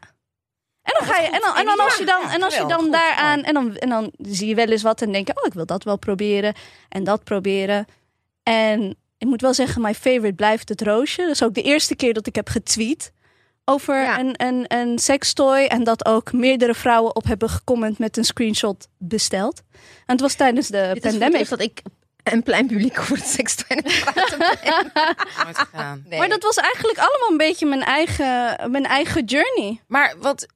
[0.83, 2.91] En dan ga je, en dan, en dan als je dan, en als je dan
[2.91, 5.55] daaraan, en dan, en dan zie je wel eens wat en denk je, oh, ik
[5.55, 6.55] wil dat wel proberen
[6.89, 7.87] en dat proberen.
[8.43, 11.23] En ik moet wel zeggen, mijn favorite blijft het roosje.
[11.23, 13.13] Dat is ook de eerste keer dat ik heb getweet
[13.65, 14.19] over Ja.
[14.19, 18.89] een, een, een sextoy en dat ook meerdere vrouwen op hebben gecomment met een screenshot
[18.99, 19.63] besteld.
[19.81, 21.39] En het was tijdens de Dit is voor het pandemic.
[21.39, 21.83] eerst dat ik
[22.25, 24.93] een plein publiek over het seks aan het praten ben.
[25.45, 26.05] Nooit gedaan.
[26.09, 26.19] Nee.
[26.19, 29.81] Maar dat was eigenlijk allemaal een beetje mijn eigen, mijn eigen journey.
[29.87, 30.47] Maar wat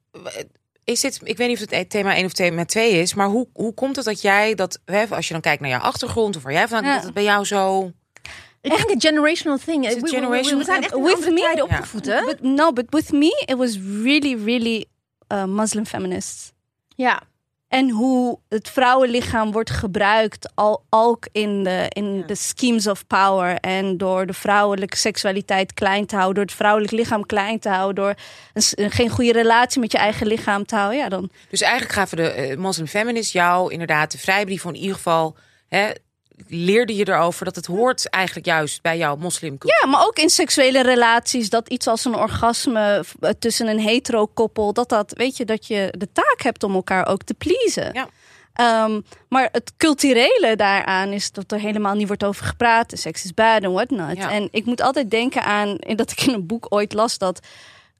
[0.83, 1.19] is dit?
[1.23, 3.95] Ik weet niet of het thema 1 of thema 2 is, maar hoe, hoe komt
[3.95, 6.67] het dat jij dat, hè, als je dan kijkt naar jouw achtergrond of waar jij
[6.67, 6.95] vandaan komt, Ja.
[6.95, 7.91] dat het bij jou zo.
[8.61, 9.85] Ik denk een generational thing.
[9.87, 11.63] Is We- we- we- generational We zijn echt With me?
[11.63, 12.23] opgevoed, hè?
[12.25, 14.85] But, no, but with me, it was really, really
[15.33, 16.51] uh, Muslim feminists.
[16.95, 17.21] Ja.
[17.69, 23.55] En hoe het vrouwenlichaam wordt gebruikt, al, ook in de, in de schemes of power.
[23.55, 27.95] En door de vrouwelijke seksualiteit klein te houden, door het vrouwelijk lichaam klein te houden,
[28.03, 28.13] door
[28.53, 30.97] een, geen goede relatie met je eigen lichaam te houden.
[30.97, 34.79] Ja, dan Dus eigenlijk gaven de eh, Muslim feminist jou inderdaad de vrijbrief van in
[34.79, 35.37] ieder geval.
[35.67, 35.89] Hè,
[36.47, 39.79] leerde je erover dat het hoort eigenlijk juist bij jouw moslimcultuur.
[39.81, 44.25] Ja, maar ook in seksuele relaties, dat iets als een orgasme eh, tussen een hetero
[44.25, 47.93] koppel, dat dat, weet je, dat je de taak hebt om elkaar ook te pleasen.
[47.93, 48.07] Ja.
[48.53, 52.91] Ehm, maar het culturele daaraan is dat er helemaal niet wordt over gepraat.
[52.95, 54.17] Seks is bad en whatnot.
[54.17, 54.31] Ja.
[54.31, 57.39] En ik moet altijd denken aan dat ik in een boek ooit las dat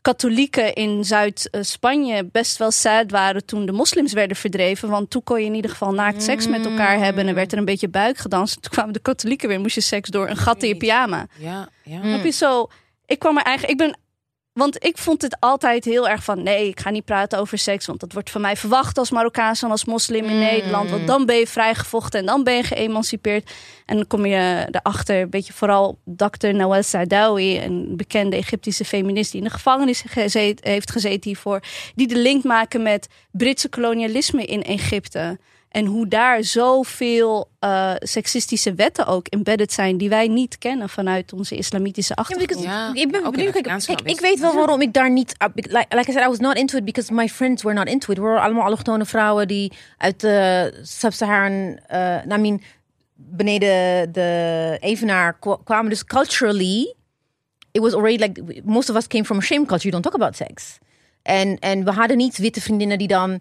[0.01, 4.89] katholieken in Zuid-Spanje best wel sad waren toen de moslims werden verdreven.
[4.89, 7.51] Want toen kon je in ieder geval naakt seks met elkaar hebben en er werd
[7.51, 8.61] er een beetje buik gedanst.
[8.61, 11.27] Toen kwamen de katholieken weer, moest je seks door een gat in je pyjama.
[11.37, 12.01] Ja, ja.
[12.01, 12.67] Snap je zo?
[13.05, 13.81] Ik kwam er eigenlijk.
[13.81, 13.99] Ik ben.
[14.59, 17.85] Want ik vond het altijd heel erg van nee, ik ga niet praten over seks.
[17.85, 20.89] Want dat wordt van mij verwacht als Marokkaans en als moslim in Nederland.
[20.89, 23.51] Want dan ben je vrijgevochten en dan ben je geëmancipeerd.
[23.85, 26.53] En dan kom je erachter, een beetje vooral Dr.
[26.53, 31.59] Nawal Saadawi, een bekende Egyptische feminist die in de gevangenis gezet, heeft gezeten hiervoor.
[31.95, 35.39] Die de link maken met Britse kolonialisme in Egypte.
[35.69, 41.33] En hoe daar zoveel eh seksistische wetten ook embedded zijn die wij niet kennen vanuit
[41.33, 42.63] onze islamitische achtergrond.
[42.63, 43.51] Ja, ik ben benieuwd.
[43.51, 45.35] Kijk, kijk, ik weet wel waarom ik daar niet...
[45.41, 47.87] uh, Like, like I said, I was not into it because my friends were not
[47.87, 48.17] into it.
[48.17, 51.79] We waren allemaal allochtone vrouwen die uit de sub-Saharan...
[51.93, 52.61] uh, I mean,
[53.15, 55.89] beneden de Evenaar kwa- kwamen.
[55.89, 56.95] Dus culturally,
[57.71, 58.61] it was already like...
[58.63, 59.89] Most of us came from a shame culture.
[59.89, 60.77] You don't talk about sex.
[61.21, 63.39] En, en we hadden niet witte vriendinnen die dan...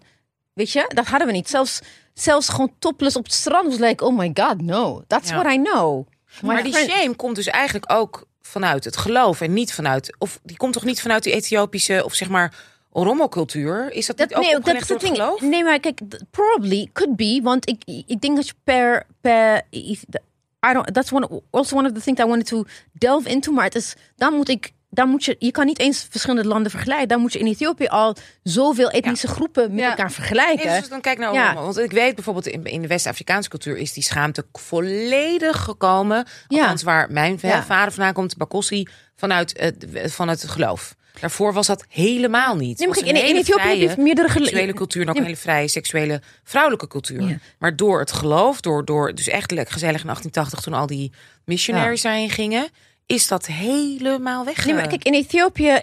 [0.59, 1.49] Weet je, dat hadden we niet.
[1.49, 1.79] Zelfs,
[2.13, 4.05] zelfs gewoon topless op het strand was like...
[4.05, 5.03] Oh my god, no.
[5.07, 5.35] That's Ja.
[5.39, 6.07] what I know.
[6.41, 10.15] Maar My die friend- shame komt dus eigenlijk ook vanuit het geloof en niet vanuit,
[10.17, 12.53] of die komt toch niet vanuit die Ethiopische of zeg maar
[12.91, 13.91] Oromo-cultuur?
[13.91, 15.41] Is dat, Dat, niet ook nee, dat opgelegd is door het geloof?
[15.41, 15.99] Nee, maar kijk,
[16.31, 17.39] probably, could be.
[17.43, 19.05] Want ik, ik denk dat je per...
[19.21, 23.51] per I don't, that's one, also one of the things I wanted to delve into.
[23.51, 24.71] Maar het is, dan moet ik...
[24.91, 27.07] Dan moet je, je kan niet eens verschillende landen vergelijken.
[27.07, 29.89] Dan moet je in Ethiopië al zoveel etnische groepen met Ja.
[29.89, 30.67] elkaar vergelijken.
[30.67, 31.45] Nee, dus dan kijk naar Ja.
[31.51, 31.63] Oromo.
[31.63, 36.25] Want ik weet bijvoorbeeld in, in de West-Afrikaanse cultuur is die schaamte volledig gekomen.
[36.47, 36.59] Ja.
[36.61, 40.95] Althans, waar mijn vader vandaan komt, Bakossi, vanuit het, van het geloof.
[41.19, 42.79] Daarvoor was dat helemaal niet.
[42.79, 46.21] Nee, maar in, Ethiopië heb je meerdere seksuele cultuur en ook een hele vrije seksuele
[46.43, 47.21] vrouwelijke cultuur.
[47.21, 47.37] Ja.
[47.57, 51.11] Maar door het geloof, door, door dus echt gezellig in 1880 toen al die
[51.45, 52.69] missionaries daarheen gingen,
[53.09, 54.65] is dat helemaal weg.
[54.65, 55.81] Nee, maar kijk, in Ethiopië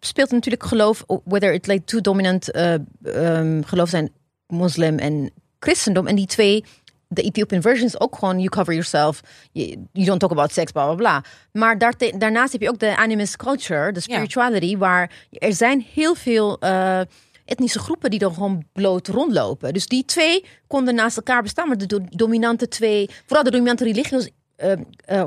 [0.00, 4.12] speelt natuurlijk geloof, whether it like two dominant eh, ehm, geloof zijn
[4.46, 6.06] moslim en christendom.
[6.06, 6.64] En die twee,
[7.08, 9.20] de Ethiopian version is ook gewoon you cover yourself,
[9.52, 11.24] you, you don't talk about sex, bla bla bla.
[11.52, 11.78] Maar
[12.18, 17.00] daarnaast heb je ook de animist culture, de spirituality, waar er zijn heel veel eh,
[17.44, 19.72] etnische groepen die dan gewoon bloot rondlopen.
[19.72, 23.84] Dus die twee konden naast elkaar bestaan, maar de do- dominante twee, vooral de dominante
[23.84, 24.72] religie was eh,
[25.04, 25.24] eh,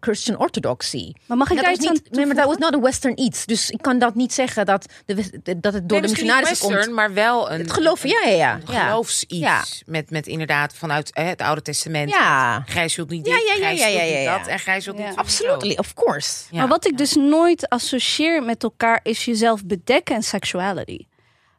[0.00, 1.12] Christian orthodoxy.
[1.26, 3.20] Maar mag ik Dat daar iets aan niet, nee, maar dat was not a Western
[3.20, 3.46] iets.
[3.46, 5.14] Dus ik kan dat niet zeggen dat, de,
[5.60, 6.94] dat het door Nee, de missionarissen niet western, komt.
[6.96, 8.60] maar wel een Het geloof, ja, ja, ja.
[8.64, 9.64] geloofsiets Ja.
[9.86, 12.10] met, met inderdaad vanuit hè, het Oude Testament.
[12.10, 12.62] Ja.
[12.66, 14.38] Gij zult niet Ja, dit, ja, ja, gij ja, zult ja, niet ja, ja.
[14.38, 15.08] dat en gij zult Ja.
[15.08, 15.16] niet.
[15.16, 16.44] Absolutely, of course.
[16.50, 16.58] Ja.
[16.58, 20.98] Maar wat ik dus nooit associeer met elkaar is jezelf bedekken en sexuality.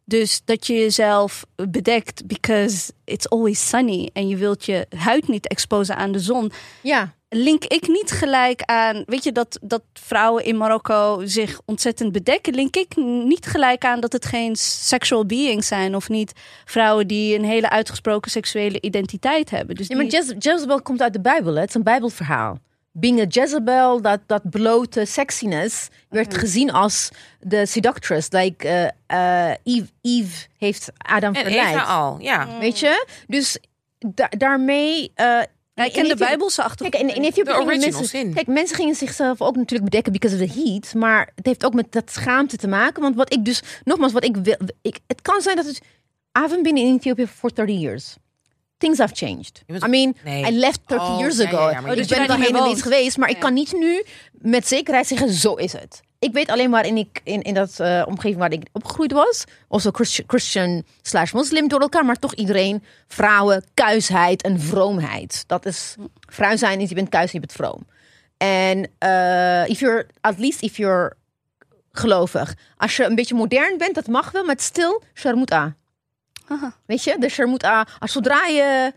[0.07, 5.47] Dus dat je jezelf bedekt because it's always sunny en je wilt je huid niet
[5.47, 6.51] exposen aan de zon.
[6.82, 7.13] Ja.
[7.38, 12.53] Link ik niet gelijk aan, weet je, dat, dat vrouwen in Marokko zich ontzettend bedekken.
[12.53, 16.31] Link ik niet gelijk aan dat het geen sexual beings zijn of niet
[16.65, 19.75] vrouwen die een hele uitgesproken seksuele identiteit hebben.
[19.75, 21.53] Dus Ja, maar die- Jezebel komt uit de Bijbel.
[21.53, 21.59] hè.
[21.59, 22.57] Het is een Bijbelverhaal.
[22.91, 27.09] Being a Jezebel, dat, dat blote sexiness, werd gezien als
[27.39, 28.27] de seductress.
[28.31, 28.67] Like
[29.07, 31.75] eh, eh, Eve, Eve heeft Adam En verleid.
[31.75, 32.47] Eva al, ja.
[32.59, 33.07] Weet je?
[33.27, 33.57] Dus
[33.99, 35.11] da- daarmee...
[35.15, 35.39] eh,
[35.76, 36.95] Ja, ik in ken de Ethiopië- Bijbelse achtergrond.
[37.05, 38.34] Kijk, in, in Ethiopië gingen mensen.
[38.34, 40.93] Kijk, mensen gingen zichzelf ook natuurlijk bedekken because of the heat.
[40.93, 43.01] Maar het heeft ook met dat schaamte te maken.
[43.01, 44.55] Want wat ik dus, nogmaals, wat ik wil.
[44.82, 45.78] Ik, het kan zijn dat het.
[45.78, 48.15] I haven't been in Ethiopia for 30 years.
[48.78, 49.63] Things have changed.
[49.86, 50.45] I mean, Nee.
[50.51, 51.69] I left 30 Oh, years ja, ja, ago.
[51.69, 53.17] ja, maar je ik ben er helemaal niet geweest.
[53.17, 56.01] Maar ik kan niet nu met zekerheid zeggen, zo is het.
[56.26, 59.43] Ik weet alleen maar in, ik, in, in dat eh, omgeving waar ik opgegroeid was.
[59.67, 59.91] Also
[60.28, 62.05] Christian, slash moslim door elkaar.
[62.05, 65.43] Maar toch iedereen vrouwen, kuisheid en vroomheid.
[65.47, 65.95] Dat is,
[66.30, 67.86] vrouw zijn is je bent kuis en je bent vroom.
[68.38, 71.15] En eh, if you're, at least if you're
[71.91, 72.55] gelovig.
[72.78, 75.76] Als je een beetje modern bent, dat mag wel, maar het stil sharmuta.
[76.47, 76.76] Aha.
[76.86, 77.88] Weet je, de sharmuta.
[77.99, 78.93] Als zodra je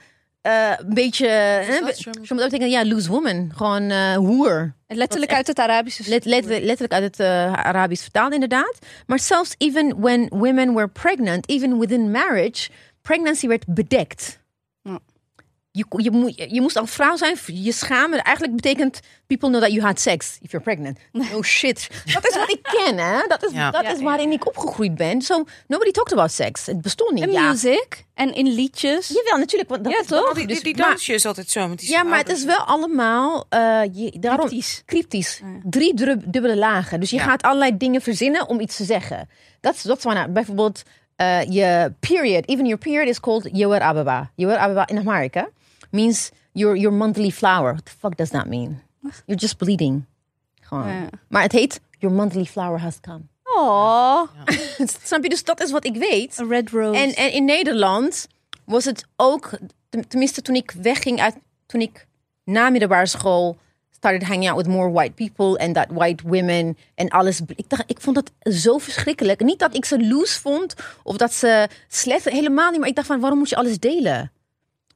[0.48, 1.26] eh, een beetje...
[1.28, 2.24] hè, be- sharmuta?
[2.24, 3.50] sharmuta betekent, ja, loose woman.
[3.56, 4.74] Gewoon eh hoer.
[4.86, 6.08] Letterlijk uit het Arabische.
[6.08, 8.78] Let, let- letterlijk uit het eh, Arabisch vertaald, inderdaad.
[9.06, 12.70] Maar zelfs even when women were pregnant, even within marriage,
[13.02, 14.37] pregnancy werd bedekt.
[15.78, 18.22] Je, je, moet- je moest al vrouw zijn, je schamen.
[18.22, 20.98] Eigenlijk betekent people know that you had sex if you're pregnant.
[21.34, 21.88] Oh shit.
[22.12, 23.26] Dat is wat ik ken, hè?
[23.28, 23.70] Dat is, Ja.
[23.70, 25.22] dat Ja, is ja, waarin ik opgegroeid ben.
[25.22, 26.66] So nobody talked about sex.
[26.66, 27.22] Het bestond niet.
[27.24, 27.48] En ja.
[27.50, 29.08] music en in liedjes.
[29.08, 29.70] Jawel, natuurlijk.
[29.70, 30.22] Want dat Ja, is toch?
[30.24, 31.68] wel- Die, die, dus- die dansje is altijd zo.
[31.68, 34.82] Met die ja, maar het is wel allemaal uh, je, daarom, Cryptisch.
[34.86, 35.40] cryptisch.
[35.62, 35.94] Drie
[36.26, 37.00] dubbele lagen.
[37.00, 37.22] Dus je Ja.
[37.22, 39.28] gaat allerlei dingen verzinnen om iets te zeggen.
[39.60, 40.82] Dat is dat is waarna bijvoorbeeld
[41.20, 42.48] uh, je period.
[42.48, 44.30] Even your period is called Yower Ababa.
[44.34, 45.48] Yower Ababa in Amerika
[45.90, 47.72] means your, your monthly flower.
[47.72, 48.80] What the fuck does that mean?
[49.26, 50.04] You're just bleeding.
[50.60, 50.88] Gewoon.
[50.88, 51.08] Ja.
[51.28, 53.20] Maar het heet Your monthly flower has come.
[53.42, 54.22] Oh,
[55.04, 55.28] Snap je?
[55.28, 56.38] Dus dat is wat ik weet.
[56.40, 56.98] a red rose.
[57.00, 58.26] En, en in Nederland
[58.64, 59.50] was het ook,
[59.88, 61.34] ten- tenminste toen ik wegging uit,
[61.66, 62.06] toen ik
[62.44, 63.56] na middelbare school
[63.90, 67.40] started hanging out with more white people and that white women en alles.
[67.56, 69.40] Ik dacht, ik vond dat zo verschrikkelijk.
[69.40, 72.80] Niet dat ik ze loose vond of dat ze slecht, helemaal niet.
[72.80, 74.30] Maar ik dacht van, waarom moet je alles delen?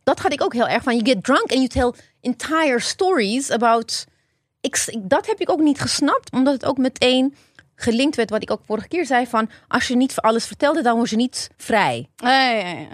[0.05, 0.97] Dat had ik ook heel erg van.
[0.97, 4.05] You get drunk and you tell entire stories about.
[4.61, 7.35] Ik, ik- dat heb ik ook niet gesnapt, omdat het ook meteen
[7.75, 10.83] gelinkt werd wat ik ook vorige keer zei van als je niet voor alles vertelde,
[10.83, 12.09] dan was je niet vrij.
[12.17, 12.87] ja, ja, ja.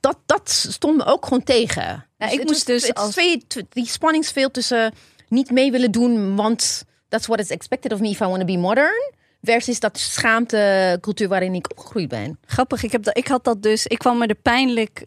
[0.00, 2.06] Dat, dat stond me ook gewoon tegen.
[2.18, 4.92] ik het moest dus als- twee, die spanningsveld tussen
[5.28, 8.44] niet mee willen doen, want that's what is expected of me if I want to
[8.46, 9.12] be modern,
[9.42, 12.38] versus dat schaamtecultuur waarin ik opgegroeid ben.
[12.46, 13.86] Grappig, ik, heb dat, ik had dat dus.
[13.86, 15.02] Ik kwam me er pijnlijk.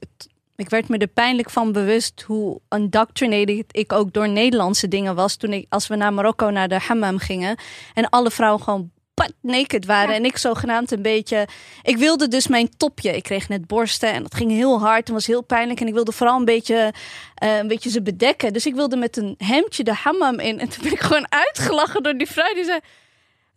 [0.59, 5.35] Ik werd me er pijnlijk van bewust hoe indoctrinated ik ook door Nederlandse dingen was.
[5.35, 7.57] Toen ik, als we naar Marokko naar de hammam gingen.
[7.93, 10.09] En alle vrouwen gewoon butt naked waren.
[10.09, 10.15] Ja.
[10.15, 11.47] En ik zogenaamd een beetje.
[11.81, 13.15] Ik wilde dus mijn topje.
[13.15, 15.79] Ik kreeg net borsten en dat ging heel hard en was heel pijnlijk.
[15.79, 16.93] En ik wilde vooral een beetje,
[17.35, 18.53] eh, een beetje ze bedekken.
[18.53, 20.59] Dus ik wilde met een hemdje de hammam in.
[20.59, 22.79] En toen ben ik gewoon uitgelachen door die vrouw die zei.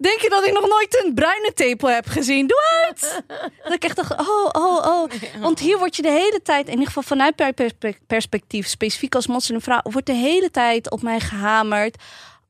[0.02, 2.46] Denk je dat ik nog nooit een bruine tepel heb gezien?
[2.46, 3.22] Doe het!
[3.64, 5.10] dat ik echt dacht, oh, oh, oh.
[5.40, 9.26] Want hier word je de hele tijd, in ieder geval vanuit perspe- perspectief, specifiek als
[9.26, 11.96] moslimvrouw, wordt de hele tijd op mij gehamerd.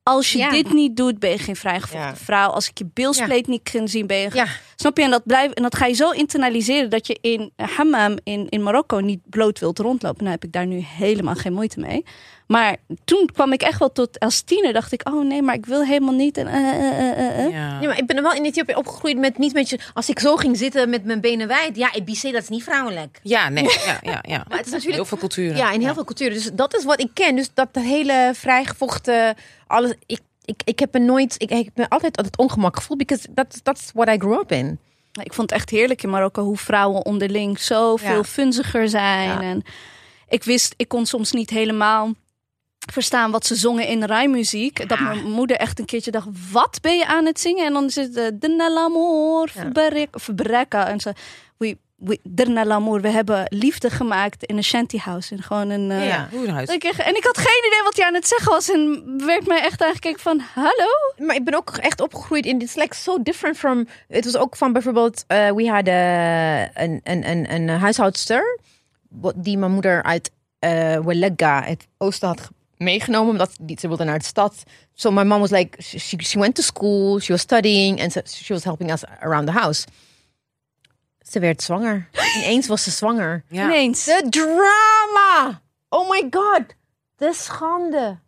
[0.03, 0.49] Als je Ja.
[0.49, 2.15] dit niet doet, ben je geen vrijgevochten Ja.
[2.15, 2.49] vrouw.
[2.49, 4.45] Als ik je bilspleet niet kan zien, ben je...
[4.75, 5.03] Snap je?
[5.03, 8.63] En dat, blijft, en dat ga je zo internaliseren dat je in hammam in, in
[8.63, 10.17] Marokko niet bloot wilt rondlopen.
[10.19, 12.05] Nou heb ik daar nu helemaal geen moeite mee.
[12.53, 15.65] Maar toen kwam ik echt wel tot als tiener dacht ik, oh nee, maar ik
[15.65, 16.37] wil helemaal niet.
[16.37, 17.51] En, eh, eh, eh.
[17.51, 17.79] Ja.
[17.81, 19.79] Ja, maar ik ben wel in Ethiopië opgegroeid met niet met je.
[19.93, 23.19] Als ik zo ging zitten met mijn benen wijd, ja, EBC, dat is niet vrouwelijk.
[23.23, 23.63] Ja, nee.
[23.63, 24.45] Ja, ja, ja.
[24.49, 25.57] Maar het is natuurlijk Heel veel culturen.
[25.57, 26.33] Ja, in heel veel culturen.
[26.33, 27.35] Dus dat is wat ik ken.
[27.35, 29.35] Dus dat hele vrijgevochten,
[29.67, 29.93] alles.
[30.05, 31.35] Ik, ik, ik heb me nooit.
[31.37, 34.51] Ik, ik heb me altijd altijd ongemak gevoeld, because that's that's what I grew up
[34.51, 34.79] in.
[35.23, 38.23] Ik vond het echt heerlijk in Marokko hoe vrouwen onderling zoveel Ja.
[38.23, 39.29] funziger zijn.
[39.29, 39.41] Ja.
[39.41, 39.63] En
[40.27, 42.13] ik wist, ik kon soms niet helemaal
[42.91, 44.89] verstaan wat ze zongen in rijmuziek.
[44.89, 47.65] Dat mijn moeder echt een keertje dacht, wat ben je aan het zingen?
[47.65, 49.51] En dan is het uh, Derna l'amour,
[50.11, 50.87] verbreka.
[50.87, 51.13] En ze,
[51.57, 55.33] we, we, Derna l'amour, we hebben liefde gemaakt in een shanty house.
[55.35, 55.91] In gewoon een...
[55.91, 56.27] eh, Ja.
[56.69, 58.71] Echt- En ik had geen idee wat hij aan het zeggen was.
[58.71, 60.87] En werd mij echt aangekeken van, hallo?
[61.17, 62.61] Maar ik ben ook echt opgegroeid in.
[62.61, 63.87] It's like so different from.
[64.07, 65.23] Het was ook van bijvoorbeeld.
[65.27, 65.93] eh we hadden
[66.83, 68.59] een, een, een, een huishoudster.
[69.09, 72.49] wat- Die mijn moeder uit eh Welega, het oosten, had
[72.83, 73.31] meegenomen.
[73.31, 74.63] Omdat die, ze wilde naar de stad.
[74.93, 75.81] So my mom was like.
[75.81, 77.19] She, she went to school.
[77.19, 78.01] She was studying.
[78.01, 79.85] And so she was helping us around the house.
[81.29, 82.09] Ze werd zwanger.
[82.37, 83.43] Ineens was ze zwanger.
[83.47, 83.65] Ja.
[83.65, 84.05] Ineens.
[84.05, 85.61] De drama!
[85.89, 86.63] Oh my god!
[87.15, 88.19] De schande.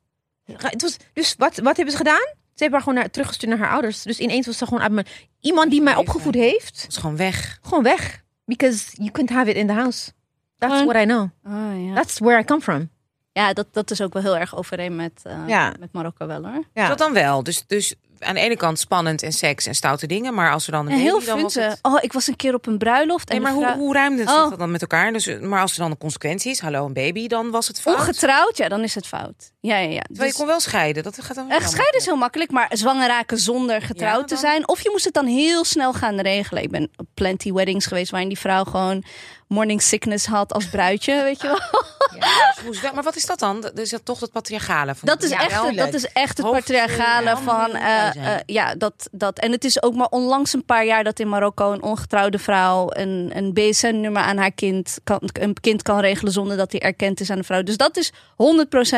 [0.45, 2.28] Het was, dus wat, wat hebben ze gedaan?
[2.56, 4.01] Ze hebben haar gewoon naar, teruggestuurd naar haar ouders.
[4.01, 5.06] Dus ineens was ze gewoon uit mijn...
[5.39, 7.60] Iemand die mij opgevoed heeft, is gewoon weg.
[7.62, 8.24] gewoon weg.
[8.45, 10.12] Because you couldn't have it in the house.
[10.58, 11.30] That's what I know.
[11.45, 11.93] Oh, ja.
[11.93, 12.89] That's where I come from.
[13.38, 15.73] Ja, dat, dat is ook wel heel erg overeen met, eh, Ja.
[15.79, 16.63] met Marokko wel hoor.
[16.73, 16.88] Ja.
[16.88, 17.43] Dat dan wel.
[17.43, 20.33] Dus, dus aan de ene kant spannend en seks en stoute dingen.
[20.33, 21.69] Maar als er dan een En heel baby, dan was funze.
[21.69, 21.79] het...
[21.81, 23.27] Oh, ik was een keer op een bruiloft.
[23.29, 24.39] Nee, en maar de hoe, vrouw- hoe ruimde het Oh.
[24.41, 25.13] zich dat dan met elkaar?
[25.13, 27.95] Dus, maar als er dan een consequentie is, hallo, een baby, dan was het fout.
[27.97, 29.51] Ongetrouwd, ja, dan is het fout.
[29.59, 29.99] Ja, ja, ja.
[29.99, 31.03] Terwijl je Dus, kon wel scheiden.
[31.03, 34.38] Dat gaat dan eh, scheiden is heel makkelijk, maar zwanger raken zonder getrouwd Ja, te
[34.38, 34.67] zijn.
[34.67, 36.63] Of je moest het dan heel snel gaan regelen.
[36.63, 39.03] Ik ben op plenty weddings geweest waarin die vrouw gewoon
[39.48, 41.60] morning sickness had als bruidje, weet je wel.
[42.82, 43.62] Wel- Maar wat is dat dan?
[43.62, 44.96] Dat is dat toch het patriarchale?
[44.96, 47.72] Van Dat is, Ja, echt, wel dat is echt het patriarchale van...
[47.76, 49.39] eh, eh, ja, dat, dat.
[49.39, 52.88] En het is ook maar onlangs een paar jaar dat in Marokko een ongetrouwde vrouw
[52.89, 57.20] een, een BSN-nummer aan haar kind kan, een kind kan regelen zonder dat hij erkend
[57.20, 57.64] is aan de vrouw.
[57.64, 58.16] Dus dat is 100%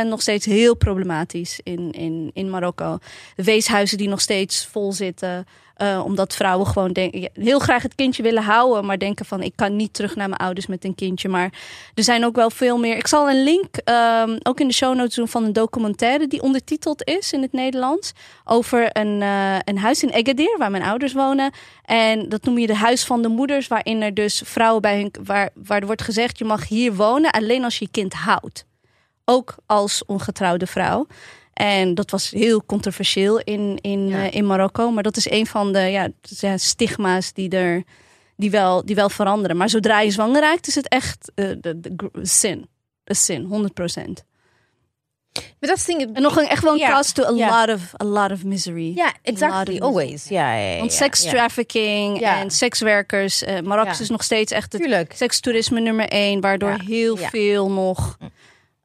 [0.08, 2.98] nog steeds heel problematisch in, in, in Marokko.
[3.36, 5.48] Weeshuizen die nog steeds vol zitten.
[5.78, 6.97] Eh, omdat vrouwen gewoon
[7.34, 10.41] heel graag het kindje willen houden, maar denken van ik kan niet terug naar mijn
[10.41, 11.30] ouders met een kindje.
[11.30, 11.53] Maar
[11.93, 12.97] er zijn ook wel veel meer.
[12.97, 16.41] Ik zal een link ehm, ook in de show notes doen van een documentaire die
[16.41, 18.13] ondertiteld is in het Nederlands.
[18.45, 21.51] Over een, eh, een huis in Agadir, waar mijn ouders wonen.
[21.86, 25.13] En dat noem je de huis van de moeders, waarin er dus vrouwen bij hun.
[25.23, 28.65] Waar, waar er wordt gezegd: je mag hier wonen alleen als je kind houdt.
[29.25, 31.07] Ook als ongetrouwde vrouw.
[31.58, 34.26] En dat was heel controversieel in, in, Ja.
[34.28, 34.91] eh, in Marokko.
[34.91, 36.10] Maar dat is een van de ja,
[36.58, 37.84] stigma's die er
[38.36, 39.58] die wel, die wel veranderen.
[39.58, 42.68] Maar zodra je zwanger raakt, is het echt eh, de, de gr- sin.
[43.03, 44.24] Een sin, 100 procent.
[45.34, 46.16] Maar dat is ding.
[46.16, 48.91] En nog een, echt wel een cause to a, lot of, a lot of misery.
[48.95, 49.80] Ja, exactly.
[49.80, 50.28] Always.
[50.28, 50.78] Ja.
[50.78, 53.43] Want sex trafficking en sekswerkers.
[53.43, 55.14] eh Marokko is nog steeds echt het Tuurlijk.
[55.16, 56.41] sekstoerisme nummer één.
[56.41, 58.18] Waardoor heel veel nog...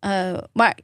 [0.02, 0.78] eh, maar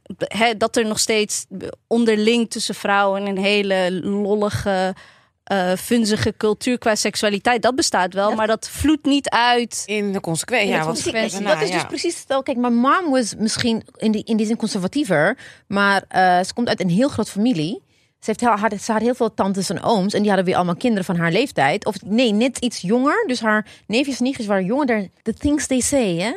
[0.57, 1.45] dat er nog steeds
[1.87, 4.95] onderling tussen vrouwen een hele lollige,
[5.43, 9.83] eh funzige cultuur qua seksualiteit, dat bestaat wel, maar dat vloedt niet uit.
[9.85, 10.69] In de consequentie.
[10.69, 11.87] Ja, wat daarna, dat is dus ja.
[11.87, 12.43] precies stel.
[12.43, 16.67] Kijk, mijn mom was misschien in die, in die zin conservatiever, maar eh, ze komt
[16.67, 17.81] uit een heel groot familie.
[18.19, 20.55] Ze, heeft heel, had, ze had heel veel tantes en ooms en die hadden weer
[20.55, 21.85] allemaal kinderen van haar leeftijd.
[21.85, 23.23] Of nee, net iets jonger.
[23.27, 25.09] Dus haar neefjes en nichtjes waren jonger.
[25.21, 26.31] The things they say, hè?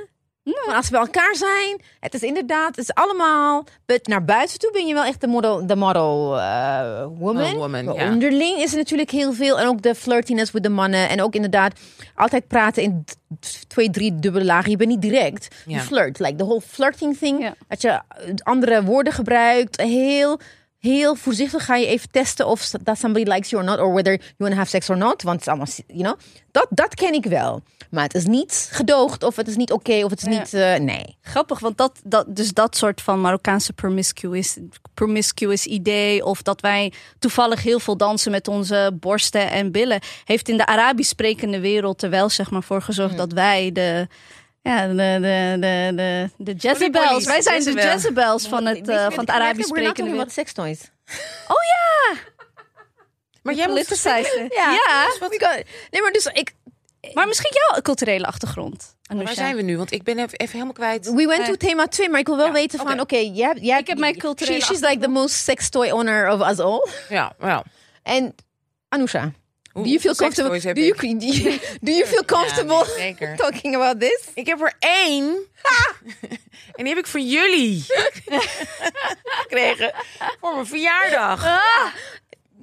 [0.44, 3.64] Maar als bij elkaar zijn, het is inderdaad, het is allemaal.
[3.86, 7.44] But naar buiten toe ben je wel echt de model, de model eh, woman.
[7.44, 8.12] Oh, woman, Maar ja.
[8.12, 9.58] Onderling is er natuurlijk heel veel.
[9.58, 11.08] En ook de flirtiness met de mannen.
[11.08, 11.80] En ook inderdaad
[12.14, 13.04] altijd praten in
[13.68, 14.70] twee, drie dubbele lagen.
[14.70, 15.48] Je bent niet direct.
[15.66, 16.18] Je flirt.
[16.18, 17.40] Like the whole flirting thing.
[17.40, 17.54] Ja.
[17.68, 18.00] Dat je
[18.42, 19.80] andere woorden gebruikt.
[19.80, 20.40] Heel,
[20.82, 23.78] heel voorzichtig ga je even testen of that somebody likes you or not.
[23.78, 25.22] Or whether you want to have sex or not.
[25.22, 26.18] Want het is allemaal, you know.
[26.50, 27.62] Dat, dat ken ik wel.
[27.90, 29.22] Maar het is niet gedoogd.
[29.22, 30.04] Of het is niet oké.
[30.04, 30.38] of het is Ja.
[30.38, 31.16] niet, eh, nee.
[31.22, 34.56] Grappig, want dat, dat, dus dat soort van Marokkaanse promiscuous,
[34.94, 40.48] promiscuous idee, of dat wij toevallig heel veel dansen met onze borsten en billen, heeft
[40.48, 44.06] in de Arabisch sprekende wereld er wel zeg maar voor gezorgd dat wij de.
[44.62, 47.24] Ja, de, de, de, de, de Jezebels.
[47.24, 47.92] Wij zijn de Jezebel.
[47.92, 50.20] Jezebels van het, eh, van het Arabisch We're not sprekende talking wereld.
[50.20, 50.90] about sex toys.
[53.42, 54.02] Maar jij moet.
[54.54, 54.70] Ja.
[54.70, 55.06] ja.
[55.90, 56.52] Nee, maar dus ik...
[57.14, 58.96] Maar misschien jouw culturele achtergrond.
[59.02, 59.34] Waar Anousha.
[59.34, 59.76] zijn we nu?
[59.76, 61.06] Want ik ben even, even helemaal kwijt.
[61.12, 61.46] We went Eh.
[61.48, 63.00] to thema 2, maar ik wil wel Ja, weten van, oké.
[63.00, 63.60] oké, jij hebt...
[63.60, 66.58] jij Ik heb mijn culturele she- She's like the most sex toy owner of us
[66.58, 66.86] all.
[67.08, 67.64] Ja, ja.
[68.02, 68.34] En
[69.72, 70.60] Do you feel comfortable?
[70.60, 73.36] Do you, do you, do you feel comfortable Ja, nee, zeker.
[73.36, 74.20] talking about this?
[74.34, 75.24] Ik heb er één.
[76.76, 77.84] en die heb ik van jullie
[79.42, 79.92] gekregen
[80.40, 81.44] voor mijn verjaardag.
[81.46, 81.86] Ah.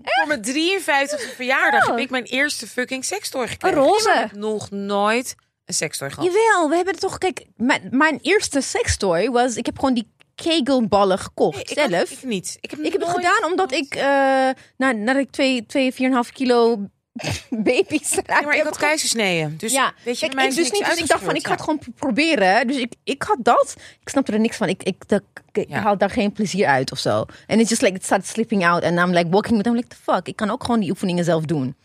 [0.03, 3.77] Voor mijn 53e verjaardag heb ik mijn eerste fucking sextoy gekregen.
[3.77, 4.09] Een roze.
[4.09, 5.35] Ik heb nog nooit
[5.65, 6.25] een sextoy gehad.
[6.25, 7.17] Jawel, we hebben het toch.
[7.17, 9.55] Kijk, mijn, mijn eerste sextoy was.
[9.55, 11.91] Ik heb gewoon die kegelballen gekocht ik, zelf.
[11.91, 12.57] had- ik niet.
[12.61, 14.01] Ik heb, Ik heb het gedaan omdat ik, uh,
[14.77, 15.97] na, nadat ik twee, twee, 4,5
[16.33, 16.77] kilo
[17.49, 19.57] baby's Ja, eruit maar ik heb had keizersneden.
[19.57, 20.85] Dus ja, weet je, Kijk, ik is dus niet.
[20.85, 22.67] Dus ik dacht van, ik ga het gewoon proberen.
[22.67, 23.75] Dus ik, ik had dat.
[24.01, 24.67] Ik snapte er niks van.
[24.67, 25.79] Ik, ik, ik, ik Ja.
[25.79, 27.25] haal daar geen plezier uit of zo.
[27.47, 28.83] En it's just like, it started slipping out.
[28.83, 30.27] And I'm like walking with them, like, the fuck.
[30.27, 31.75] Ik kan ook gewoon die oefeningen zelf doen.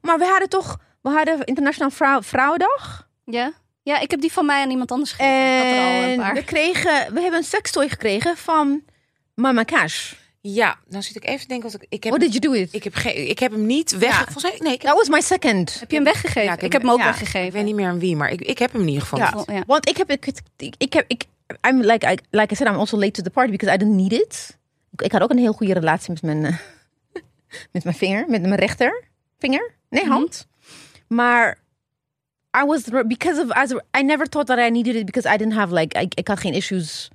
[0.00, 3.08] Maar we hadden toch, we hadden Internationaal Vrouw, Vrouwendag.
[3.24, 3.52] Ja?
[3.82, 5.56] Ja, ik heb die van mij aan iemand anders gegeven.
[5.56, 6.34] Ik had er al een En paar.
[6.34, 8.82] we kregen, we hebben een sextoy gekregen van
[9.34, 10.12] Mama Cash.
[10.46, 11.70] Ja, nou zit ik even te denken.
[11.70, 14.10] Wat ik, ik, heb, What did you do ik, heb ik heb hem niet weg.
[14.10, 14.24] Ja.
[14.24, 15.80] Volgens mij, nee, ik, That was my second.
[15.80, 16.42] Heb je hem weggegeven?
[16.42, 17.46] Ja, ik, ik heb hem ook ja, weggegeven.
[17.46, 19.18] ik weet niet meer aan wie, maar ik, ik heb hem in ieder geval.
[19.18, 19.62] Ja.
[19.66, 20.32] Want ik heb, ik,
[20.78, 21.24] ik, heb, ik,
[21.68, 23.96] I'm like, I, like I said, I'm also late to the party because I didn't
[23.96, 24.58] need it.
[24.96, 26.56] Ik, had ook een heel goede relatie met mijn, eh,
[27.72, 29.02] met mijn vinger, met mijn rechter
[29.38, 30.46] vinger, nee hand.
[31.08, 31.58] Maar
[32.62, 35.54] I was because of as I never thought that I needed it because I didn't
[35.54, 37.10] have like I, ik had geen issues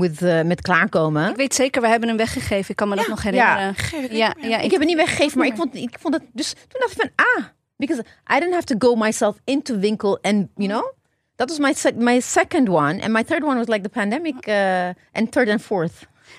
[0.00, 1.30] with uh, met klaarkomen.
[1.30, 2.70] Ik weet zeker, we hebben hem weggegeven.
[2.70, 3.74] Ik kan me dat nog herinneren.
[3.74, 5.96] Geef ik Ja, hem ja, ik ik, heb het niet weggegeven, maar ik vond, ik
[6.00, 7.44] vond het dus toen dacht ik van ah,
[7.76, 10.92] because I didn't have to go myself into winkel and you know.
[11.36, 14.46] That was my sec- my second one, and my third one was like the pandemic,
[14.48, 15.92] uh, and third and fourth.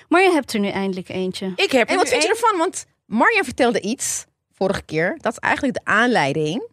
[0.08, 1.52] maar je hebt er nu eindelijk eentje.
[1.56, 2.58] Ik heb En wat vind je ervan?
[2.58, 5.18] Want Marjan vertelde iets vorige keer.
[5.20, 6.68] Dat is eigenlijk de aanleiding.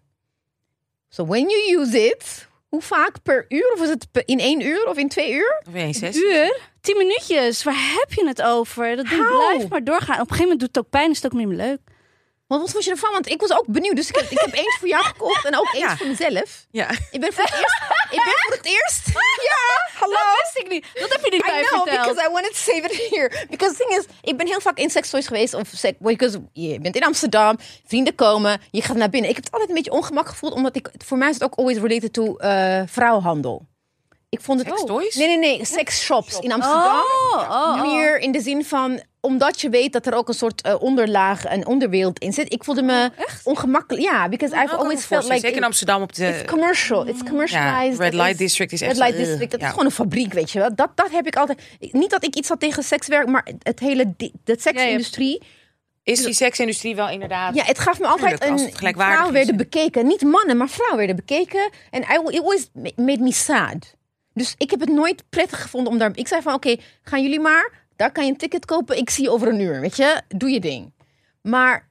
[1.09, 3.73] So when you use it, hoe vaak per uur?
[3.75, 5.61] Of is het in één uur of in twee uur?
[5.67, 6.15] Of één zes.
[6.15, 6.59] Uur?
[6.81, 7.63] Tien minuutjes.
[7.63, 8.95] Waar heb je het over?
[8.95, 9.47] Dat ding How?
[9.47, 10.15] blijft maar doorgaan.
[10.15, 11.09] Op een gegeven moment doet het ook pijn.
[11.11, 11.79] Is het ook niet meer leuk.
[12.47, 13.11] Want wat vond je ervan?
[13.11, 13.95] Want ik was ook benieuwd.
[13.95, 15.97] Dus ik heb, ik heb eens voor jou gekocht en ook eens Ja.
[15.97, 16.65] voor mezelf.
[16.71, 16.89] Ja.
[17.11, 17.81] Ik ben voor het eerst.
[18.11, 19.05] Ik ben voor het eerst.
[19.47, 20.13] Ja, hallo.
[20.15, 20.85] Dat wist ik niet.
[20.99, 22.05] Dat heb je niet bij I know, verteld.
[22.07, 23.45] because I wanted to save it here.
[23.49, 25.53] Because the thing is, ik ben heel vaak in sextoys geweest.
[25.53, 29.29] Of sex, because je bent in Amsterdam, vrienden komen, je gaat naar binnen.
[29.29, 31.55] Ik heb het altijd een beetje ongemak gevoeld, omdat ik, voor mij is het ook
[31.55, 33.65] always related to uh, vrouwhandel.
[34.29, 34.67] Ik vond het...
[34.67, 35.15] Sextoys?
[35.15, 36.95] Nee, nee, nee, sexshops in Amsterdam.
[36.95, 37.81] Oh, oh, oh.
[37.81, 41.45] Meer in de zin van, omdat je weet dat er ook een soort eh, onderlaag
[41.45, 42.53] en onderwereld in zit.
[42.53, 43.11] Ik voelde me
[43.43, 44.03] ongemakkelijk.
[44.03, 45.45] Ja, because I've me always felt voorstellen, like...
[45.45, 46.27] Zeker in Amsterdam op de...
[46.27, 47.07] It's commercial.
[47.07, 47.97] It's commercialized.
[47.97, 49.51] Ja, Red Light is- District is Red echt Light zo, uh, District.
[49.51, 49.65] Dat ja.
[49.65, 50.75] is gewoon een fabriek, weet je wel.
[50.75, 51.61] Dat, dat heb ik altijd.
[51.79, 55.41] Niet dat ik iets had tegen sekswerk, maar het hele de seksindustrie.
[56.03, 57.55] Is die seksindustrie wel inderdaad...
[57.55, 58.59] Ja, het gaf me altijd een.
[58.95, 61.69] Vrouwen werden bekeken, niet mannen, maar vrouwen werden bekeken.
[61.91, 63.95] En it always made me sad.
[64.33, 66.11] Dus ik heb het nooit prettig gevonden om daar.
[66.13, 67.86] Ik zei van, oké, gaan jullie maar.
[67.97, 68.97] Daar kan je een ticket kopen.
[68.97, 70.21] Ik zie je over een uur, weet je.
[70.27, 70.93] Doe je ding.
[71.41, 71.87] Maar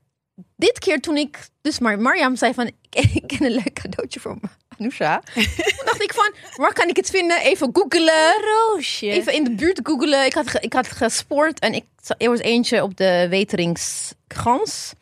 [0.56, 4.38] dit keer toen ik, dus maar Mariam zei van, ik, ken een leuk cadeautje voor
[4.78, 5.20] Anousha.
[5.34, 5.44] toen
[5.84, 7.40] dacht ik van, waar kan ik het vinden?
[7.40, 8.34] Even googelen.
[8.44, 9.10] Roosje.
[9.10, 10.24] Even in de buurt googelen.
[10.26, 11.84] Ik had, ik had gesport en ik,
[12.18, 14.92] er was eentje op de Weteringsgans.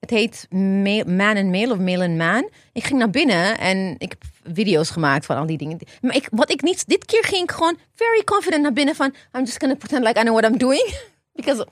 [0.00, 2.50] Het heet Ma- Man and Mail of Mail and Man.
[2.72, 5.78] Ik ging naar binnen en ik heb video's gemaakt van al die dingen.
[6.00, 9.14] Maar ik, wat ik niet, dit keer ging ik gewoon very confident naar binnen van
[9.32, 10.94] I'm just gonna pretend like I know what I'm doing.
[11.32, 11.66] Because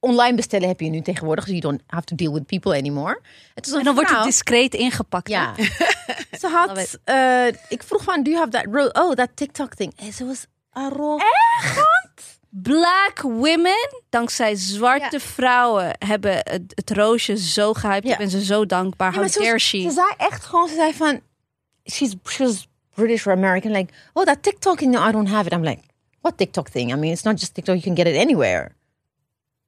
[0.00, 3.20] online bestellen heb je nu tegenwoordig, so you don't have to deal with people anymore.
[3.54, 5.28] Het en dan wordt het discreet ingepakt.
[5.28, 5.54] ja.
[6.40, 9.92] Ze had, eh, ik vroeg van, do you have that, oh, that TikTok thing.
[9.96, 11.28] En ze was arrogant.
[12.50, 18.04] Black women, dankzij zwarte vrouwen, hebben het, het roosje zo gehyped.
[18.04, 18.12] Ja.
[18.12, 19.12] Ik ben ze zo dankbaar.
[19.12, 21.20] Ja, How ze, was- ze zei echt gewoon, ze zei van,
[21.90, 22.66] she's, she was
[22.96, 23.72] British or American.
[23.72, 25.52] Like, oh, that TikTok no, I don't have it.
[25.52, 25.82] I'm like,
[26.22, 26.92] what TikTok thing?
[26.92, 28.74] I mean, it's not just TikTok, you can get it anywhere.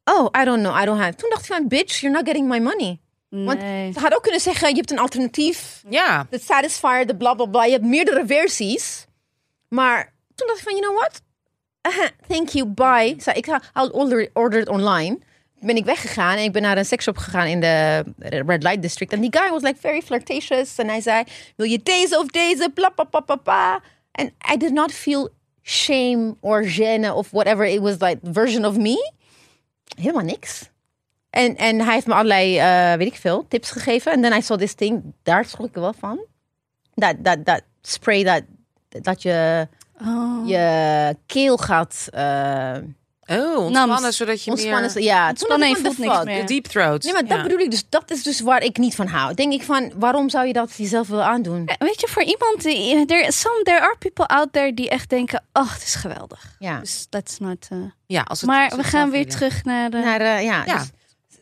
[0.06, 1.18] Oh, I don't know, I don't have it.
[1.18, 3.00] Toen dacht ik van, bitch, you're not getting my money.
[3.28, 5.82] Want ze had ook kunnen zeggen, je hebt een alternatief.
[5.88, 6.26] Ja.
[6.30, 7.64] De Satisfier, de bla bla bla.
[7.64, 9.06] Je hebt meerdere versies.
[9.68, 11.22] Maar toen dacht ik van, you know what?
[11.86, 13.14] Uh, thank you, bye.
[13.18, 15.22] Zei ik, I'll order, order it online.
[15.64, 19.12] Ben ik weggegaan en ik ben naar een seksshop gegaan in de Red Light District.
[19.12, 20.78] En die guy was like very flirtatious.
[20.78, 21.24] En hij zei,
[21.56, 22.70] wil je deze of deze?
[22.74, 23.80] Bla bla bla bla bla.
[24.12, 25.28] And I did not feel
[25.62, 29.12] shame or gêne of whatever it was like version of me.
[29.96, 30.70] Helemaal niks.
[31.30, 34.12] En, en hij heeft me allerlei, eh, weet ik veel, tips gegeven.
[34.12, 35.02] En then I saw this thing.
[35.22, 36.26] Daar schrok ik wel van.
[36.94, 38.42] Dat, dat, dat spray dat,
[38.88, 39.68] dat je,
[40.06, 40.48] Oh.
[40.48, 42.76] je keel gaat uh,
[43.26, 44.16] Oh, ontspannen, Nams.
[44.16, 44.90] zodat je ontspannen.
[44.94, 45.02] meer...
[45.04, 46.46] Ja, Ontspannen dacht ik en van, voelt niks meer.
[46.46, 47.02] De deep throat.
[47.02, 47.42] Nee, maar dat Ja.
[47.42, 47.84] bedoel ik dus.
[47.88, 49.34] Dat is dus waar ik niet van hou.
[49.34, 51.66] Denk ik van, waarom zou je dat jezelf willen aandoen?
[51.66, 53.04] Eh, Weet je, voor iemand die.
[53.06, 56.56] There, some, there are people out there die echt denken: oh, het is geweldig.
[56.58, 56.78] Ja.
[56.80, 57.66] Dus let's not.
[57.70, 57.78] eh.
[58.06, 59.28] Ja, als het Maar als we gaan weer willen.
[59.38, 59.98] terug naar de.
[59.98, 60.84] Naar, eh, ja, Ja.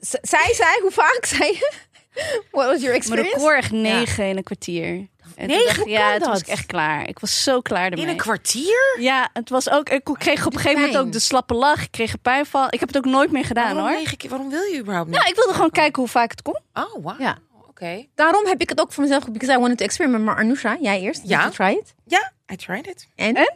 [0.00, 1.72] dus zij zei, hoe vaak zei je?
[2.50, 3.34] What was your Mijn experience?
[3.36, 5.08] record echt negen in een kwartier.
[5.36, 5.76] En Negen?
[5.76, 7.08] dacht Ja, toen was ik echt klaar.
[7.08, 8.04] Ik was zo klaar ermee.
[8.04, 8.96] In een kwartier?
[8.98, 9.88] Ja, het was ook.
[9.88, 11.82] Ik kreeg op een gegeven moment ook de slappe lach.
[11.82, 12.66] Ik kreeg een pijnval.
[12.70, 13.98] Ik heb het ook nooit meer gedaan waarom, hoor.
[13.98, 14.30] negen keer?
[14.30, 15.18] waarom wil je überhaupt niet?
[15.18, 16.58] Nou, ik wilde gewoon kijken hoe vaak het kon.
[16.74, 17.20] Oh, wow.
[17.20, 17.38] Ja.
[17.68, 18.06] Oké.
[18.14, 20.24] Daarom heb ik het ook voor mezelf, because I wanted to experiment.
[20.24, 21.20] Maar Anusha, jij eerst.
[21.24, 21.44] Ja.
[21.44, 21.94] Did you try it?
[22.06, 23.08] Ja, I tried it.
[23.14, 23.54] En?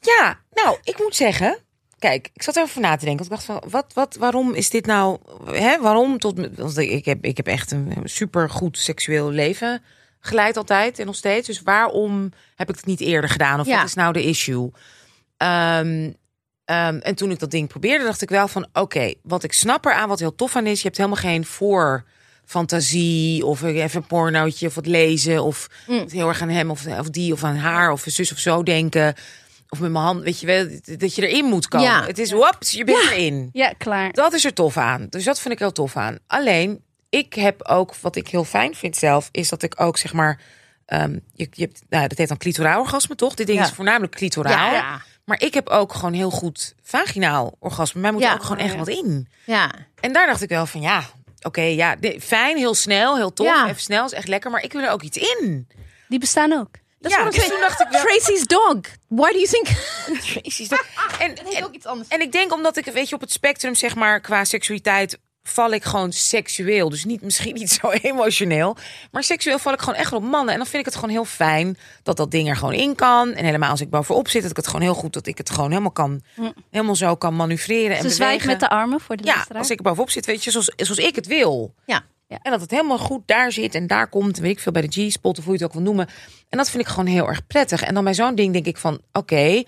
[0.00, 1.58] Ja, nou, ik moet zeggen.
[1.98, 3.28] Kijk, ik zat erover na te denken.
[3.28, 5.18] Want ik dacht van, wat, wat, waarom is dit nou?
[5.44, 6.56] Hè, waarom tot?
[6.56, 9.82] Want ik heb, ik heb echt een super goed seksueel leven
[10.20, 11.46] geleid altijd en nog steeds.
[11.46, 13.60] Dus waarom heb ik het niet eerder gedaan?
[13.60, 13.76] Of Ja.
[13.76, 14.70] wat is nou de issue?
[15.36, 16.12] Ehm,
[16.64, 19.84] ehm, en toen ik dat ding probeerde, dacht ik wel van, oké, wat ik snap
[19.84, 22.04] eraan, wat heel tof aan is, je hebt helemaal geen voor
[22.44, 26.04] fantasie of even een pornootje of wat lezen of Mm.
[26.08, 29.14] heel erg aan hem of, of die of aan haar of zus of zo denken
[29.68, 30.68] of met mijn hand, weet je wel,
[30.98, 31.86] dat je erin moet komen.
[31.86, 32.06] Ja.
[32.06, 33.50] Het is wops, je bent erin.
[33.52, 34.12] Ja, klaar.
[34.12, 35.06] Dat is er tof aan.
[35.10, 36.18] Dus dat vind ik heel tof aan.
[36.26, 40.12] Alleen, ik heb ook, wat ik heel fijn vind zelf, is dat ik ook zeg
[40.12, 40.40] maar,
[40.86, 43.34] ehm, je, je hebt, nou, dat heet dan clitoraal orgasme, toch?
[43.34, 43.64] Dit ding Ja.
[43.64, 44.72] is voornamelijk clitoraal.
[44.72, 45.02] Ja.
[45.24, 48.00] Maar ik heb ook gewoon heel goed vaginaal orgasme.
[48.00, 48.32] Mij moet Ja.
[48.32, 48.78] ook gewoon echt ja.
[48.78, 49.28] wat in.
[49.46, 49.70] Ja.
[50.00, 51.02] En daar dacht ik wel van, ja,
[51.42, 53.68] oké, ja, fijn, heel snel, heel tof, Ja.
[53.68, 54.50] even snel, is echt lekker.
[54.50, 55.68] Maar ik wil er ook iets in.
[56.08, 56.70] Die bestaan ook.
[57.00, 58.80] Dat Ja, is dus toen dacht ik wel- Tracy's dog.
[59.08, 59.66] Why do you think...
[60.68, 60.84] Dat-
[61.18, 62.08] en, ook iets anders.
[62.08, 65.70] En ik denk omdat ik, weet je, op het spectrum, zeg maar, qua seksualiteit val
[65.72, 66.88] ik gewoon seksueel.
[66.90, 68.76] Dus niet, misschien niet zo emotioneel.
[69.10, 70.52] Maar seksueel val ik gewoon echt op mannen.
[70.52, 73.32] En dan vind ik het gewoon heel fijn dat dat ding er gewoon in kan.
[73.32, 75.50] En helemaal als ik bovenop zit, dat ik het gewoon heel goed, dat ik het
[75.50, 76.22] gewoon helemaal kan,
[76.70, 79.58] helemaal zo kan manoeuvreren en Ze zwijgt met de armen voor de Ja, luisteraar.
[79.58, 81.74] als ik er bovenop zit, weet je, zoals, zoals ik het wil.
[81.86, 82.02] Ja.
[82.26, 82.38] Ja.
[82.42, 85.08] En dat het helemaal goed daar zit en daar komt, weet ik veel, bij de
[85.08, 86.08] G-spot of hoe je het ook wil noemen.
[86.48, 87.82] En dat vind ik gewoon heel erg prettig.
[87.82, 89.62] En dan bij zo'n ding denk ik van, oké,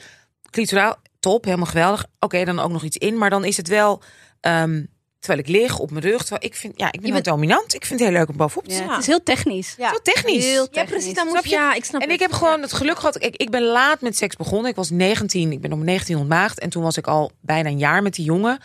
[0.50, 2.06] clitoraal, top, helemaal geweldig.
[2.20, 4.02] Oké, dan ook nog iets in, maar dan is het wel,
[4.40, 4.84] ehm,
[5.22, 6.20] terwijl ik lig op mijn rug.
[6.20, 7.74] Terwijl ik vind, ja, ik ben Je wel bent- dominant.
[7.74, 8.94] Ik vind het heel leuk om bovenop te Ja, zitten.
[8.94, 9.74] Het is heel technisch.
[9.78, 9.90] Ja.
[9.92, 10.44] Zo technisch.
[10.44, 10.90] Heel Ja, technisch.
[10.92, 11.14] precies.
[11.14, 11.56] Dan moet Snap je...
[11.56, 12.16] Ja, ik snap En het.
[12.16, 13.22] ik heb gewoon het geluk gehad.
[13.24, 14.70] Ik, ik ben laat met seks begonnen.
[14.70, 15.52] Ik was 19.
[15.52, 16.58] Ik ben op mijn 19 ontmaagd.
[16.58, 18.58] En toen was ik al bijna een jaar met die jongen.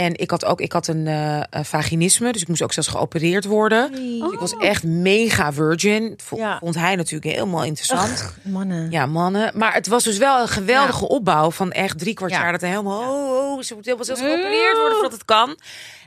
[0.00, 2.32] En ik had ook ik had een eh, eh, vaginisme.
[2.32, 3.92] Dus ik moest ook zelfs geopereerd worden.
[3.92, 6.18] Dus ik was echt mega virgin.
[6.36, 6.58] Ja.
[6.58, 8.34] Vond hij natuurlijk helemaal interessant.
[8.42, 8.90] Mannen.
[8.90, 9.52] Ja, mannen.
[9.54, 12.40] Maar het was dus wel een geweldige opbouw van echt drie kwart Ja.
[12.40, 12.52] jaar.
[12.52, 15.58] Dat hij helemaal, oh, oh, ze moet helemaal zelfs geopereerd worden voordat het kan.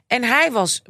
[0.08, 0.82] En hij was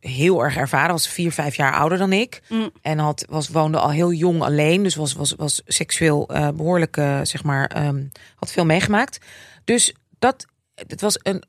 [0.00, 0.92] heel erg ervaren.
[0.92, 2.42] Was vier, vijf jaar ouder dan ik.
[2.48, 2.70] Mm.
[2.82, 4.82] En had, was, woonde al heel jong alleen.
[4.82, 8.04] Dus was, was, was seksueel eh, behoorlijk, eh, zeg maar, ehm,
[8.36, 9.18] had veel meegemaakt.
[9.64, 11.44] Dus dat, het was een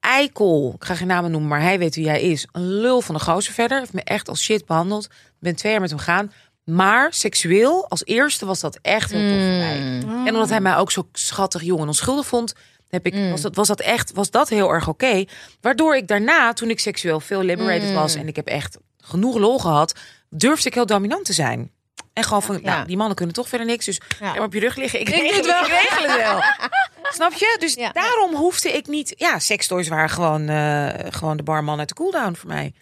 [0.00, 0.72] eikel.
[0.76, 2.46] Ik ga geen namen noemen, maar hij weet wie hij is.
[2.52, 3.78] Een lul van de gozer verder.
[3.78, 5.04] Heeft me echt als shit behandeld.
[5.04, 6.32] Ik ben twee jaar met hem gaan.
[6.64, 10.02] Maar seksueel, als eerste was dat echt heel tof voor mij.
[10.26, 12.54] En omdat hij mij ook zo schattig, jong en onschuldig vond,
[12.88, 15.24] heb ik, was, dat, was dat echt was dat heel erg oké.
[15.60, 19.58] Waardoor ik daarna, toen ik seksueel veel liberated was en ik heb echt genoeg lol
[19.58, 19.94] gehad,
[20.30, 21.70] durfde ik heel dominant te zijn.
[22.18, 22.74] En gewoon van, Ja.
[22.74, 23.84] nou, die mannen kunnen toch verder niks.
[23.84, 24.00] Dus
[24.38, 25.00] op je rug liggen.
[25.00, 25.62] Ik, regel het wel.
[25.62, 26.42] Ik regel het wel.
[27.12, 27.56] Snap je?
[27.60, 29.14] Dus daarom hoefde ik niet...
[29.16, 32.72] Ja, sextoys waren gewoon, eh, gewoon de barman uit de cooldown voor mij.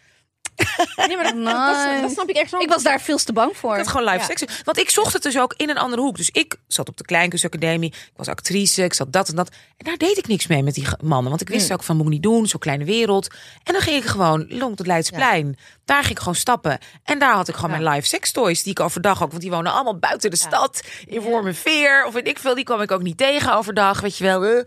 [1.07, 2.59] Nee, maar dat, dat, dat, dat snap ik echt zo.
[2.59, 3.73] Ik was daar veel te bang voor.
[3.73, 4.25] Ik had gewoon live Ja.
[4.25, 4.45] seks.
[4.65, 6.17] Want ik zocht het dus ook in een andere hoek.
[6.17, 7.89] Dus ik zat op de Kleinkunstacademie.
[7.91, 8.85] Ik was actrice.
[8.85, 9.49] Ik zat dat en dat.
[9.77, 11.29] En daar deed ik niks mee met die mannen.
[11.29, 12.47] Want ik wist ook van, moet ik niet doen.
[12.47, 13.35] Zo'n kleine wereld.
[13.65, 15.59] En dan ging ik gewoon long tot Leidsplein.
[15.85, 16.79] Daar ging ik gewoon stappen.
[17.05, 18.63] En daar had ik gewoon mijn live sex toys.
[18.63, 19.31] Die ik overdag ook.
[19.31, 20.81] Want die wonen allemaal buiten de stad.
[21.07, 22.05] In Wormerveer.
[22.07, 22.55] Of weet ik veel.
[22.55, 24.01] Die kwam ik ook niet tegen overdag.
[24.01, 24.45] Weet je wel.
[24.45, 24.59] eh.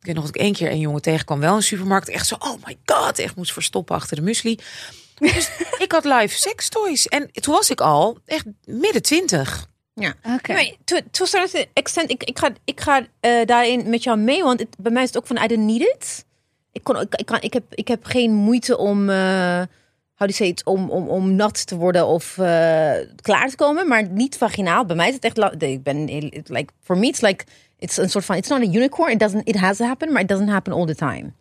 [0.00, 1.40] Ik weet nog dat ik één keer een jongen tegenkwam.
[1.40, 2.08] Wel in de supermarkt.
[2.08, 3.18] Echt zo, oh my god.
[3.18, 4.58] Echt moest verstoppen achter de muesli.
[5.18, 7.06] Dus ik had live sex toys.
[7.08, 9.66] En toen was ik al echt midden twintig.
[9.94, 10.14] Ja.
[10.34, 10.52] Oké.
[10.52, 14.02] Nee, maar to, to a certain extent, ik, ik ga, ik ga eh, daarin met
[14.02, 16.24] jou mee, want het, bij mij is het ook van I didn't need it.
[16.72, 19.62] Ik, kon, ik, ik, kan, ik, heb, ik heb geen moeite om, eh
[20.14, 23.56] how do you say it, om, om, om nat te worden of eh, klaar te
[23.56, 24.84] komen, maar niet vaginaal.
[24.84, 27.44] Bij mij is het echt, la- ik ben, it, like, for me it's like,
[27.78, 30.28] it's een soort van, it's not a unicorn, it doesn't, it has happened, maar it
[30.28, 31.32] doesn't happen all the time.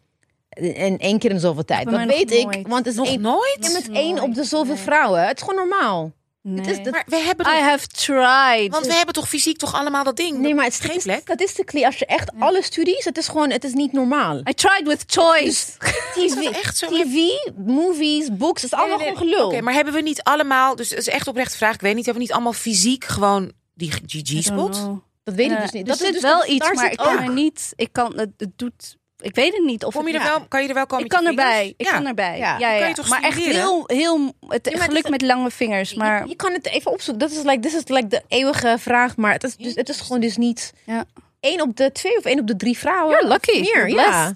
[0.60, 1.90] En één keer in zoveel tijd.
[1.90, 2.68] Dat weet ik, nooit.
[2.68, 3.58] want het is Nog één, nooit?
[3.60, 4.84] ja, met één op de zoveel Nee.
[4.84, 5.28] vrouwen.
[5.28, 6.12] Het is gewoon normaal.
[6.42, 6.58] Nee.
[6.66, 8.72] Het is, dat, Maar we hebben I have tried.
[8.72, 10.38] want we hebben toch fysiek toch allemaal dat ding?
[10.38, 11.20] Nee, maar het geen is plek.
[11.20, 14.38] statistically, als je echt alle studies, het is gewoon, het is niet normaal.
[14.38, 15.76] I tried with toys.
[16.16, 16.88] TV, dat echt zo?
[16.88, 17.16] TV
[17.66, 19.46] movies, books, het is allemaal gewoon gelul.
[19.48, 22.06] Oké, maar hebben we niet allemaal, dus het is echt oprecht vraag, ik weet niet,
[22.06, 24.90] hebben we niet allemaal fysiek gewoon die GG-spot?
[25.24, 25.86] Dat weet ik dus niet.
[25.86, 27.74] Dat is dus wel iets, maar ik kan er niet.
[27.76, 28.98] Ik kan het, het doet.
[29.20, 31.06] Ik weet het niet of Kom je het- er wel, kan je er wel komen
[31.06, 31.74] Ik kan erbij.
[31.78, 31.92] Ik Ja.
[31.92, 32.38] kan erbij.
[32.38, 32.58] Ja.
[32.60, 34.34] Ja, ja, Kan je toch maar echt heel, heel.
[34.48, 37.28] Het het geluk is- met lange vingers, maar Je, je kan het even opzoeken.
[37.28, 40.02] Dat is like, this is like de eeuwige vraag, maar het is, dus, het is
[40.02, 41.06] gewoon dus niet ja.
[41.40, 43.12] één op de twee of één op de drie vrouwen.
[43.12, 43.60] You're lucky.
[43.60, 44.34] Meer, ja.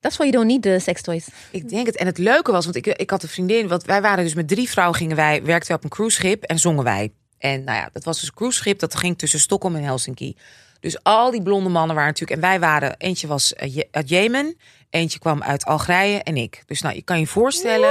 [0.00, 1.26] That's why you don't need the sex toys.
[1.50, 1.96] Ik denk het.
[1.96, 4.48] En het leuke was, want ik, ik had een vriendin, want wij waren dus met
[4.48, 7.12] drie vrouwen, gingen wij, werkten wij op een cruiseschip en zongen wij.
[7.38, 10.36] En nou ja, dat was dus een cruiseschip, dat ging tussen Stockholm en Helsinki.
[10.84, 14.56] Dus al die blonde mannen waren natuurlijk, en wij waren, eentje was eh, uit Jemen,
[14.90, 16.62] eentje kwam uit Algerije en ik.
[16.66, 17.90] Dus nou, je kan je voorstellen,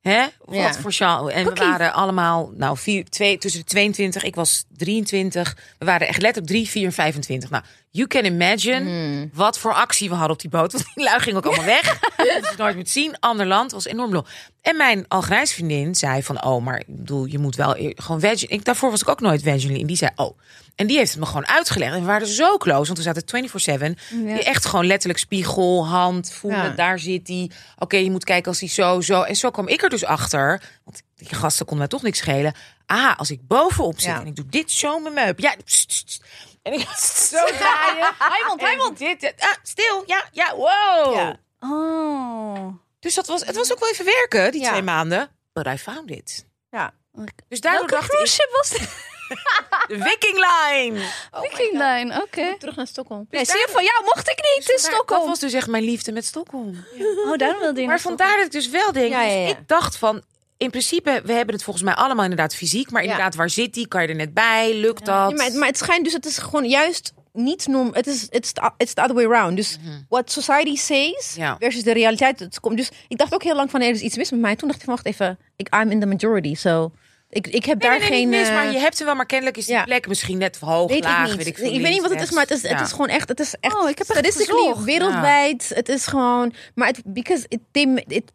[0.00, 0.72] hè, wat Ja.
[0.72, 1.32] voor genre.
[1.32, 5.56] En we waren allemaal, nou, vier, twee, tussen de 22, ik was 23.
[5.78, 7.50] We waren echt letterlijk 3, 4 en 25.
[7.50, 7.64] Nou,
[7.94, 10.72] you can imagine wat voor actie we hadden op die boot.
[10.72, 11.98] Want die lui gingen ook allemaal weg.
[12.16, 13.18] dat is nooit meer te zien.
[13.20, 14.24] Ander land, was enorm lol.
[14.60, 18.46] En mijn Algerijns vriendin zei van, oh, maar ik bedoel, je moet wel gewoon veg.
[18.46, 19.80] Ik, daarvoor was ik ook nooit vaginally.
[19.80, 20.38] En die zei, oh.
[20.74, 21.92] En die heeft het me gewoon uitgelegd.
[21.94, 23.98] En we waren zo close, want we zaten 24-7.
[24.10, 26.68] Die echt gewoon letterlijk spiegel, hand, voelen, Ja.
[26.68, 27.50] daar zit hij.
[27.78, 29.22] Oké, je moet kijken als hij zo, zo.
[29.22, 30.62] En zo kwam ik er dus achter.
[30.84, 32.54] Want die gasten konden mij toch niks schelen.
[32.86, 34.20] Ah, als ik bovenop zit Ja.
[34.20, 35.38] en ik doe dit zo met mijn heup.
[35.38, 36.22] Ja, pst, pst, pst.
[36.62, 36.88] En ik
[37.30, 38.08] zo draaien.
[38.08, 39.34] Ik doe dit.
[39.38, 40.02] Ah, stil.
[40.06, 41.14] Ja, ja, wow.
[41.14, 41.36] Ja.
[41.60, 42.74] Oh.
[43.00, 44.68] Dus dat was, het was ook wel even werken, die Ja.
[44.70, 45.30] twee maanden.
[45.52, 46.46] But I found it.
[46.70, 46.94] Ja.
[47.48, 48.80] Dus daardoor Welke dacht cruise ik, was dit?
[49.88, 51.06] de Viking Line.
[51.32, 52.56] Viking Line, oké.
[52.58, 53.26] Terug naar Stockholm.
[53.30, 55.28] Nee, zie je, van jou mocht ik niet in Maar Dat Stockholm.
[55.28, 56.84] was dus echt mijn liefde met Stockholm.
[57.26, 59.56] Oh, daarom wilde je Maar vandaar dat ik dus wel denk, Ja, ja, dus ja.
[59.58, 60.22] ik dacht van,
[60.62, 62.90] in principe, we hebben het volgens mij allemaal inderdaad fysiek.
[62.90, 63.08] Maar Ja.
[63.10, 63.88] inderdaad, waar zit die?
[63.88, 64.74] Kan je er net bij?
[64.74, 65.30] Lukt dat?
[65.30, 67.90] Ja, maar, maar het schijnt dus, het is gewoon juist niet norm.
[67.92, 69.56] Het is it's the, it's the other way around.
[69.56, 71.56] Dus what society says Ja.
[71.58, 72.38] versus de realiteit.
[72.40, 72.76] Het komt.
[72.76, 74.56] Dus ik dacht ook heel lang van nee, er is iets mis met mij.
[74.56, 76.54] Toen dacht ik van wacht even, ik I'm in the majority.
[76.54, 76.92] So
[77.30, 78.28] ik, ik heb Nee, daar nee, nee, geen.
[78.28, 79.84] niet mis, eh, maar je hebt hem wel, maar kennelijk is die ja.
[79.84, 81.36] plek misschien net hoog, Weet laag, ik niet.
[81.36, 81.80] weet ik ik, veel.
[81.82, 83.28] weet niet wat het is, maar het is, het is gewoon echt.
[83.28, 83.74] Het is echt.
[83.74, 84.84] Oh, ik heb gezocht.
[84.84, 85.70] wereldwijd.
[85.74, 86.54] Het is gewoon.
[86.74, 88.32] Maar het because it, they, it,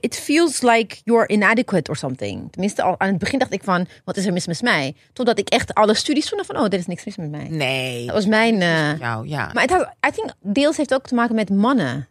[0.00, 2.50] it, feels like you're inadequate or something.
[2.52, 4.96] Tenminste, al aan het begin dacht ik van wat is er mis met mij?
[5.12, 7.46] Totdat ik echt alle studies vond van oh, er is niks mis met mij.
[7.48, 8.06] Nee.
[8.06, 8.62] Dat was mijn.
[8.62, 9.50] eh, Nou, ja.
[9.52, 12.08] maar het had, I think deels heeft ook te maken met mannen.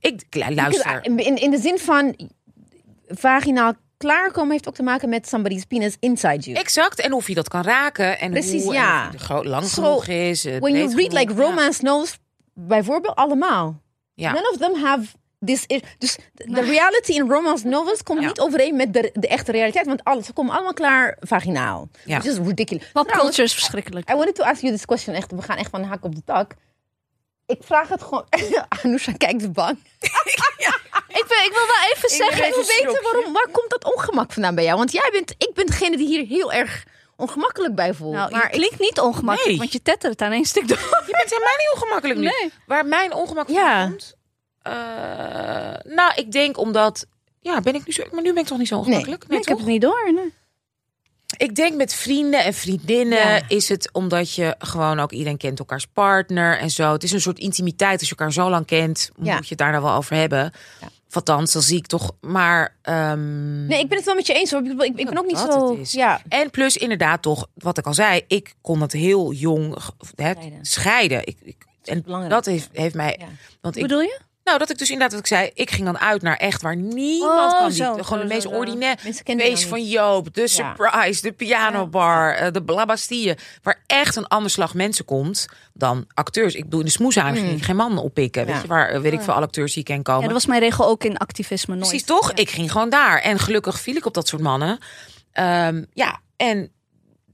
[0.00, 0.24] ik
[0.54, 1.04] luister.
[1.04, 2.16] In, in, de zin van
[3.08, 6.56] vaginaal klaarkomen heeft ook te maken met somebody's penis inside you.
[6.56, 7.00] Exact.
[7.00, 8.18] En of je dat kan raken.
[8.18, 9.10] En Precies, hoe, ja.
[9.28, 10.42] En lang So, genoeg is.
[10.42, 12.18] When you read like genoeg, romance novels,
[12.54, 13.80] bijvoorbeeld allemaal.
[14.14, 14.32] Ja.
[14.32, 15.06] None of them have
[15.46, 15.64] this.
[15.68, 18.26] i- Dus de reality in romance novels komt Ja.
[18.26, 21.88] niet overeen met de, de echte realiteit, want alles, ze komen allemaal klaar vaginaal.
[22.04, 22.18] Ja.
[22.20, 22.84] Which is ridiculous.
[22.92, 24.10] Pop Trouwens, culture is verschrikkelijk.
[24.10, 25.14] I wanted to ask you this question.
[25.16, 26.52] Echt, we gaan echt van de hak op de tak.
[27.46, 28.26] Ik vraag het gewoon.
[28.82, 29.78] Anousha kijkt bang.
[31.08, 32.46] Ik, ben, ik wil wel even zeggen...
[32.46, 34.76] Ik wil weten waarom, waar komt dat ongemak vandaan bij jou?
[34.78, 36.84] Want jij bent, ik ben degene die hier heel erg
[37.16, 38.14] ongemakkelijk bij voelt.
[38.14, 39.58] Nou, maar je klinkt niet ongemakkelijk, Nee.
[39.58, 40.78] want je tettert aan één stuk door.
[40.78, 42.24] Je bent helemaal niet ongemakkelijk nu.
[42.24, 42.52] Nee.
[42.66, 43.86] Waar mijn ongemak van Ja.
[43.88, 44.14] komt?
[44.66, 47.06] Eh, nou, ik denk omdat...
[47.40, 48.02] Ja, ben ik nu zo...
[48.12, 49.28] Maar nu ben ik toch niet zo ongemakkelijk?
[49.28, 50.12] Nee, ik heb het niet door.
[50.14, 50.32] Nee.
[51.36, 53.40] Ik denk met vrienden en vriendinnen Ja.
[53.48, 56.92] is het omdat je gewoon ook iedereen kent elkaars partner en zo.
[56.92, 57.98] Het is een soort intimiteit.
[58.00, 59.34] Als je elkaar zo lang kent, Ja.
[59.34, 60.52] moet je het daar nou wel over hebben.
[60.80, 60.88] Ja.
[61.10, 62.12] Althans, dan zie ik toch.
[62.20, 62.76] Maar.
[62.82, 64.64] ehm, Nee, ik ben het wel met je eens hoor.
[64.64, 65.98] Ik, ik, ik ben ook niet dat zo.
[65.98, 66.20] Ja.
[66.28, 69.74] En plus inderdaad toch, wat ik al zei, ik kon het heel jong
[70.14, 70.64] hè, Scheiden.
[70.64, 71.26] scheiden.
[71.26, 73.16] Ik, ik, en dat heeft, heeft mij.
[73.18, 73.24] Ja.
[73.26, 74.20] Want Wat ik, bedoel je?
[74.46, 76.76] Nou, dat ik dus inderdaad, wat ik zei, ik ging dan uit naar echt waar
[76.76, 77.68] niemand Oh, kan.
[77.68, 79.02] Die, zo, gewoon zo, de meest ordinaire
[79.36, 79.84] jou van.
[79.84, 83.36] Joop, de surprise, de pianobar, eh, de La Bastille.
[83.62, 86.54] Waar echt een ander slag mensen komt dan acteurs.
[86.54, 86.92] Ik bedoel, in de
[87.36, 88.46] ging ik geen man oppikken.
[88.46, 88.60] Weet Ja.
[88.60, 90.20] je, waar eh, weet ik veel alle acteurs die ik ken komen.
[90.20, 91.88] Ja, dat was mijn regel ook in activisme nooit.
[91.88, 92.32] Precies toch?
[92.32, 93.18] Ik ging gewoon daar.
[93.20, 94.78] En gelukkig viel ik op dat soort mannen.
[95.32, 96.70] Ehm, ja, en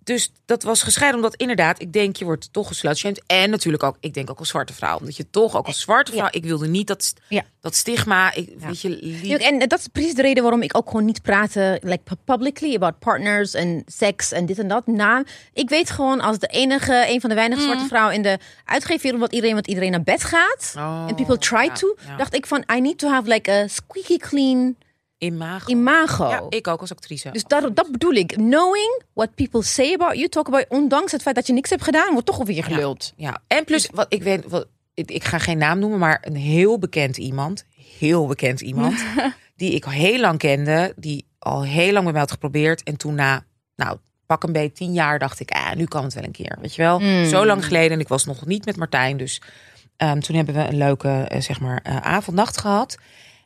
[0.05, 3.22] dus dat was gescheiden omdat inderdaad, ik denk je wordt toch geslutshamed.
[3.26, 4.98] En natuurlijk ook, ik denk ook als zwarte vrouw.
[4.98, 7.42] Omdat je toch ook als zwarte vrouw, ik wilde niet dat, Ja.
[7.61, 8.34] dat stigma.
[8.34, 11.22] Ik, Weet je, lief- En dat is precies de reden waarom ik ook gewoon niet
[11.22, 14.86] praatte like pu- publicly about partners en seks en dit en dat.
[14.86, 15.22] Na,
[15.53, 19.20] ik weet gewoon als de enige, een van de weinige zwarte vrouwen in de uitgeefwereld
[19.20, 20.74] wat iedereen, wat iedereen naar bed gaat.
[20.76, 21.96] Oh, En people try to.
[22.16, 24.76] Dacht ik van, I need to have like a squeaky clean
[25.23, 25.70] imago.
[25.70, 26.29] imago.
[26.29, 27.31] Ja, ik ook als actrice.
[27.31, 28.33] Dus dat, dat bedoel ik.
[28.33, 31.71] Knowing what people say about you, talk about you, ondanks het feit dat je niks
[31.71, 33.13] hebt gedaan, wordt toch je geluld.
[33.17, 36.37] Ja, en plus, wat ik weet, wat, ik, ik ga geen naam noemen, maar een
[36.37, 37.64] heel bekend iemand,
[37.99, 39.05] heel bekend iemand,
[39.57, 42.83] die ik heel lang kende, die al heel lang met mij had geprobeerd.
[42.83, 43.45] En toen na,
[43.76, 43.96] nou,
[44.26, 46.59] pak een beetje tien jaar, dacht ik, ah, nu kan het wel een keer.
[46.61, 47.26] Weet je wel?
[47.26, 49.41] Zo lang geleden, en ik was nog niet met Martijn, dus
[49.96, 52.96] ehm, toen hebben we een leuke, eh, zeg maar, eh, avondnacht gehad.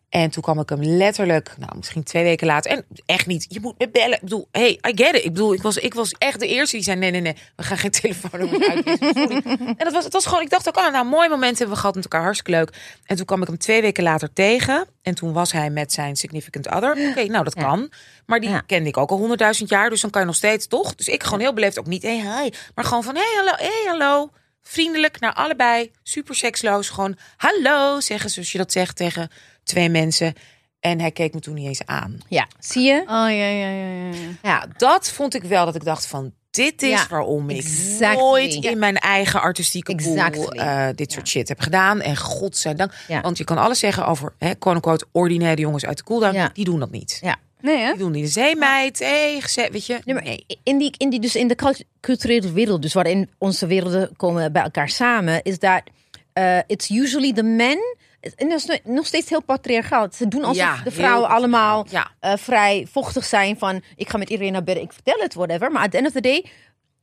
[0.09, 2.71] En toen kwam ik hem letterlijk, nou misschien twee weken later.
[2.71, 4.15] En echt niet, je moet me bellen.
[4.15, 5.25] Ik bedoel, hey, I get it.
[5.25, 7.37] Ik bedoel, ik was, ik was echt de eerste die zei, nee, nee, nee.
[7.57, 9.15] We gaan geen telefoonnummer uitwisselen.
[9.29, 9.43] Sorry.
[9.67, 11.81] En dat was, het was gewoon, ik dacht ook, oh, nou, mooi moment hebben we
[11.81, 12.23] gehad met elkaar.
[12.23, 12.73] Hartstikke leuk.
[13.05, 14.87] En toen kwam ik hem twee weken later tegen.
[15.03, 16.91] En toen was hij met zijn significant other.
[17.11, 17.91] Oké, nou, dat kan.
[18.27, 18.61] Maar die Ja.
[18.61, 19.91] kende ik ook al honderdduizend jaar.
[19.91, 20.95] Dus dan kan je nog steeds, toch?
[20.95, 22.51] Dus ik gewoon heel beleefd ook niet, hey, hi.
[22.75, 24.31] Maar gewoon van, hey, hallo, hey, hallo.
[24.63, 25.91] Vriendelijk naar allebei.
[26.03, 26.89] Super seksloos.
[26.89, 29.31] Gewoon hallo zeggen zoals je dat zegt tegen
[29.67, 30.35] twee mensen.
[30.81, 32.19] En hij keek me toen niet eens aan.
[32.29, 33.01] Ja, zie je?
[33.01, 34.09] Oh ja, ja, ja, ja.
[34.13, 34.15] ja.
[34.43, 36.33] Ja, dat vond ik wel dat ik dacht van...
[36.51, 38.21] Dit is Ja, waarom ik exactly.
[38.23, 40.59] nooit in mijn eigen artistieke pool Exactly.
[40.59, 42.01] eh, dit soort shit heb gedaan.
[42.01, 42.93] En godzijdank.
[43.09, 43.21] Ja.
[43.21, 46.35] Want je kan alles zeggen over, hè, quote-unquote, ordinaire jongens uit de cooldown.
[46.35, 46.51] Ja.
[46.53, 47.19] Die doen dat niet.
[47.23, 47.37] Ja.
[47.61, 47.89] Nee, hè?
[47.91, 48.99] Die doen niet de zeemeid.
[48.99, 50.01] Hey, weet je?
[50.05, 50.47] Nee, maar Nee.
[50.63, 54.53] In die, in die, dus in de cult- culturele wereld, dus waarin onze werelden komen
[54.53, 55.83] bij elkaar samen, is dat
[56.33, 57.79] eh it's usually the men.
[58.35, 60.09] En dat is nog- steeds heel patriarchaal.
[60.13, 64.19] Ze doen alsof Ja, de vrouwen allemaal patriarchaal, eh, vrij vochtig zijn van ik ga
[64.19, 65.71] met iedereen naar bed, ik vertel het, whatever.
[65.73, 66.45] Maar at the end of the day,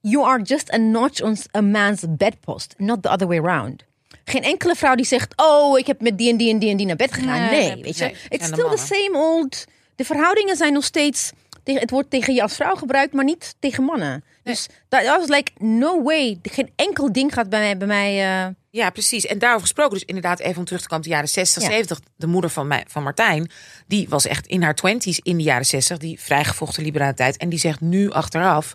[0.02, 3.84] you are just a notch on a man's bedpost, not the other way around.
[4.26, 6.78] Geen enkele vrouw die zegt, oh, ik heb met die en die en die en
[6.78, 7.42] die naar bed gegaan.
[7.50, 8.04] Nee, Nee, weet je.
[8.04, 9.66] nee, It's still the same old.
[9.96, 11.32] De verhoudingen zijn nog steeds.
[11.64, 14.24] tegen- Het wordt tegen je als vrouw gebruikt, maar niet tegen mannen.
[14.44, 16.40] Dus dat was like, no way.
[16.42, 17.78] Geen enkel ding gaat bij mij.
[17.78, 19.26] Bij mij eh, Ja, precies.
[19.26, 21.70] En daarover gesproken, dus inderdaad, even om terug te komen, de jaren 60, Ja.
[21.70, 22.00] 70.
[22.16, 23.50] De moeder van, mij, van Martijn,
[23.88, 27.38] die was echt in haar twenties in de jaren 60, die vrijgevochten liberaliteit.
[27.38, 28.74] En die zegt nu achteraf,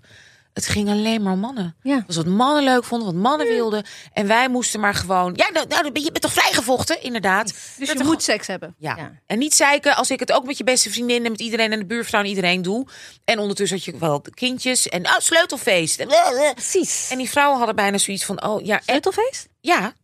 [0.65, 1.77] het ging alleen maar om mannen.
[1.83, 2.05] Ja.
[2.07, 3.85] Was wat mannen leuk vonden, wat mannen wilden.
[4.13, 7.55] En wij moesten maar gewoon, ja, nou, nou, je bent toch vrijgevochten, inderdaad.
[7.79, 8.75] Dus je moet seks hebben.
[8.79, 8.97] Ja.
[8.97, 9.13] Ja.
[9.27, 11.79] en niet zeiken als ik het ook met je beste vriendin en met iedereen en
[11.79, 12.87] de buurvrouw en iedereen doe.
[13.25, 16.01] En ondertussen had je wel kindjes en oh, sleutelfeest.
[16.01, 16.09] En,
[16.55, 17.09] precies.
[17.11, 19.49] en die vrouwen hadden bijna zoiets van, oh ja, Sleutelfeest?
[19.61, 19.95] ja.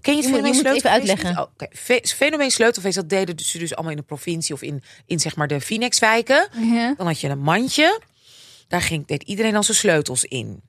[0.00, 1.30] Ken je het fenomeen het even sleutelfeest uitleggen.
[1.44, 1.66] Oh, oké.
[1.76, 5.36] Fe- Fenomeen sleutelfeest, dat deden ze dus allemaal in de provincie of in, in zeg
[5.36, 6.48] maar de Phoenixwijken.
[6.52, 6.94] Ja.
[6.96, 8.00] Dan had je een mandje.
[8.68, 10.62] Daar ging, deed iedereen dan zijn sleutels in.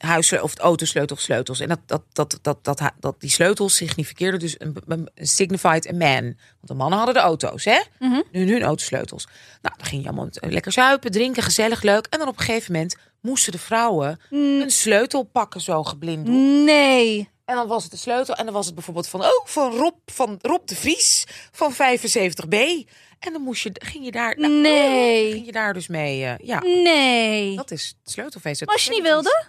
[0.00, 1.60] Huis of autosleutels, sleutels.
[1.60, 6.22] En dat, dat, dat, dat, dat, dat, die sleutels significeerden dus een, signified a man.
[6.22, 7.80] Want de mannen hadden de auto's, hè?
[8.32, 9.24] Nu hun autosleutels.
[9.62, 12.06] Nou, dan ging je allemaal met- lekker zuipen, drinken, gezellig, leuk.
[12.10, 16.64] En dan op een gegeven moment moesten de vrouwen een sleutel pakken, zo geblinddoekt.
[16.64, 17.28] Nee.
[17.44, 18.34] En dan was het de sleutel.
[18.34, 22.56] En dan was het bijvoorbeeld van, oh, van Rob, van Rob de Vries van 75B.
[23.20, 25.32] En dan moest je, ging je daar, nou, Nee.
[25.32, 26.24] ging je daar dus mee.
[26.24, 27.56] eh, ja, Nee.
[27.56, 28.66] dat is het sleutelfeest.
[28.66, 29.44] Als je niet wilde?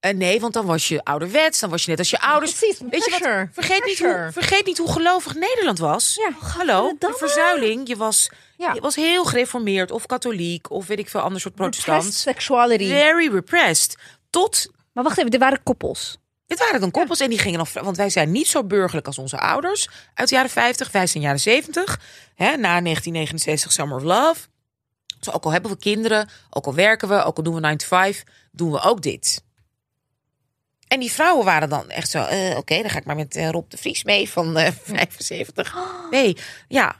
[0.00, 1.60] Eh, nee, want dan was je ouderwets.
[1.60, 2.52] Dan was je net als je ouders.
[2.52, 3.20] precies, Weet je wat?
[3.20, 3.48] pressure.
[3.52, 6.14] Vergeet niet, hoe, vergeet niet hoe gelovig Nederland was.
[6.14, 7.88] Ja, Hallo, de verzuiling.
[7.88, 8.72] Je was, Ja.
[8.74, 12.14] je was heel gereformeerd of katholiek of weet ik veel ander soort Repressed protestant.
[12.36, 12.88] sexuality.
[12.88, 13.96] Very repressed.
[14.30, 16.16] Tot Maar wacht even, er waren koppels.
[16.52, 19.18] Dit waren dan koppels en die gingen nog, want wij zijn niet zo burgerlijk als
[19.18, 20.90] onze ouders uit de jaren 50.
[20.90, 22.00] Wij zijn jaren 70,
[22.34, 24.40] hè, na 1969 Summer of Love.
[25.18, 27.78] Dus ook al hebben we kinderen, ook al werken we, ook al doen we 9
[27.78, 29.44] to 5, doen we ook dit.
[30.88, 33.50] En die vrouwen waren dan echt zo, eh, oké, dan ga ik maar met eh,
[33.50, 35.76] Rob de Vries mee van eh 75.
[36.10, 36.36] Nee,
[36.68, 36.96] ja.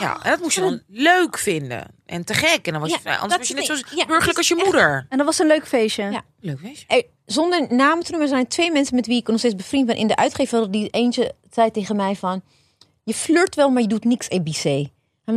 [0.00, 1.86] Ja, en dat moest je dan leuk vinden.
[2.06, 2.66] En te gek.
[2.66, 3.74] En dan was je, Ja, anders was je net zo.
[3.96, 5.06] Ja, burgerlijk als je moeder.
[5.08, 6.02] En dat was een leuk feestje.
[6.10, 6.22] Ja.
[6.40, 6.84] Leuk, weet je?
[6.86, 9.86] Er- zonder namen te noemen, er zijn twee mensen met wie ik nog steeds bevriend
[9.86, 10.70] ben in de uitgever.
[10.70, 12.42] Die eentje zei tegen mij van,
[13.04, 14.64] je flirt wel, maar je doet niks ABC.
[14.64, 14.88] I'm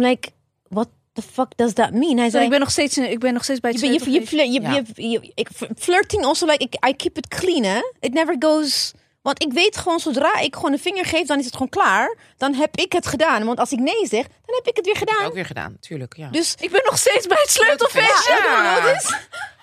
[0.02, 0.30] like,
[0.70, 2.18] what the fuck does that mean?
[2.18, 4.52] Hij zei, ik ben nog steeds, ik ben nog steeds bij je, het je, je,
[4.52, 4.74] je, Ja.
[4.95, 7.80] je, je- ik, flirting also like, ik, I keep it clean, hè.
[7.99, 8.94] It never goes...
[9.23, 12.15] Want ik weet gewoon, zodra ik gewoon een vinger geef, dan is het gewoon klaar.
[12.37, 13.45] Dan heb ik het gedaan.
[13.45, 15.25] Want als ik nee zeg, dan heb ik het weer gedaan.
[15.25, 16.17] Ook weer gedaan, tuurlijk.
[16.17, 16.29] Ja.
[16.29, 18.27] Dus Ik ben nog steeds bij het sleutelfeest.
[18.27, 18.99] ja, Ja.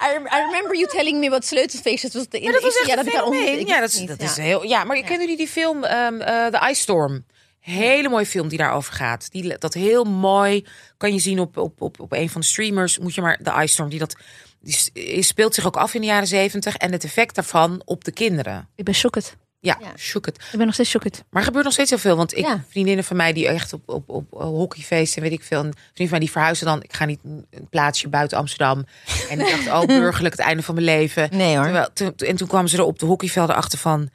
[0.02, 0.14] I.
[0.14, 2.14] I, remember you telling me about sleutelfeestjes.
[2.14, 3.68] Was de, in Maar dat de was echt ja, dat ik.
[3.68, 4.64] Ja, dat is, dat is heel.
[4.64, 7.24] Ja, maar kennen jullie die film ehm eh, The Ice Storm?
[7.60, 9.30] Hele mooie film die daarover gaat.
[9.30, 10.66] Die, dat heel mooi
[10.96, 12.98] kan je zien op, op, op, op een van de streamers.
[12.98, 13.88] Moet je maar The Ice Storm.
[13.88, 14.16] Die, dat,
[14.60, 16.76] die speelt zich ook af in de jaren zeventig.
[16.76, 18.68] En het effect daarvan op de kinderen.
[18.76, 19.36] Ik ben shocked.
[19.62, 19.92] Ja, Ja.
[19.96, 20.36] shook het.
[20.36, 21.24] Ik ben nog steeds shocked.
[21.30, 22.16] Maar er gebeurt nog steeds heel veel.
[22.16, 22.64] Want ik, Ja.
[22.68, 25.58] vriendinnen van mij die echt op, op, op hockeyfeesten en weet ik veel.
[25.58, 26.82] Een vriend van mij die verhuisde dan.
[26.82, 28.84] Ik ga niet een plaatsje buiten Amsterdam.
[29.30, 31.28] En ik dacht, oh, burgerlijk het einde van mijn leven.
[31.32, 31.64] Nee hoor.
[31.64, 34.10] Terwijl, toen- en toen kwamen ze er op de hockeyvelden achter van...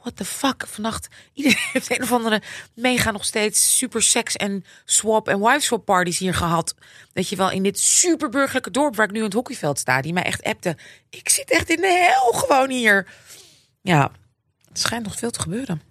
[0.00, 0.64] What the fuck?
[0.66, 2.42] Vannacht, iedereen heeft een of andere
[2.74, 6.74] mega nog steeds super seks en swap en wife swap parties hier gehad.
[7.12, 10.00] Weet je wel, in dit super burgerlijke dorp waar ik nu in het hockeyveld sta.
[10.00, 10.76] Die mij echt appte.
[11.10, 13.06] Ik zit echt in de hel gewoon hier.
[13.82, 14.10] Ja,
[14.78, 15.82] het schijnt nog veel te gebeuren.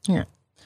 [0.00, 0.24] Ja.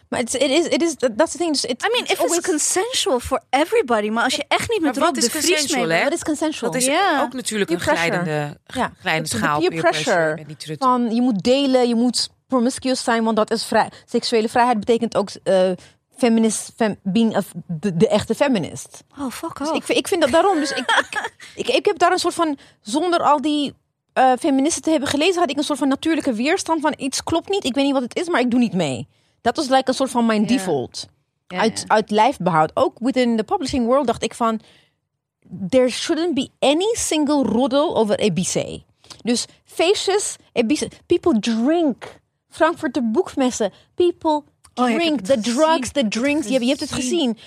[0.09, 1.53] Maar het it is, it is, that's the thing.
[1.53, 4.09] Dus it, I mean, if it's always- consensual for everybody.
[4.09, 6.05] Maar als je echt niet met wat Rob is de Vries mee consensual, bent- hè?
[6.07, 6.71] What is consensual?
[6.73, 7.23] Dat is Ja.
[7.23, 8.11] ook natuurlijk Peer een pressure.
[8.23, 8.93] glijdende, ja.
[9.01, 9.59] glijdende De schaal.
[9.61, 10.37] peer pressure.
[10.41, 10.79] Ik niet terug.
[10.79, 13.91] Van, je moet delen, je moet promiscuous zijn, want dat is vrij.
[14.07, 15.71] Seksuele vrijheid betekent ook eh
[16.17, 19.05] feminist, fem, being a, de, de echte feminist.
[19.19, 19.77] Oh, fuck Dus off.
[19.77, 20.59] ik, vind- ik vind dat daarom.
[20.61, 20.79] Dus ik,
[21.11, 23.75] ik, ik, ik heb daar een soort van, zonder al die
[24.21, 27.49] eh, feministen te hebben gelezen, had ik een soort van natuurlijke weerstand van iets klopt
[27.49, 27.65] niet.
[27.65, 29.09] Ik weet niet wat het is, maar ik doe niet mee.
[29.41, 30.47] Dat was like een soort van mijn Ja.
[30.47, 31.07] default.
[31.49, 32.71] Ja, uit, uit lijfbehoud.
[32.75, 34.61] Ook within the publishing world dacht ik van...
[35.69, 38.79] There shouldn't be any single roddle over ABC.
[39.23, 40.37] Dus feestjes,
[41.07, 42.19] people drink.
[42.49, 44.43] Frankfurter boekmessen, people
[44.75, 45.21] Oh, drink.
[45.21, 46.47] the drugs, the drinks.
[46.47, 47.39] Je, hebt- je hebt het gezien.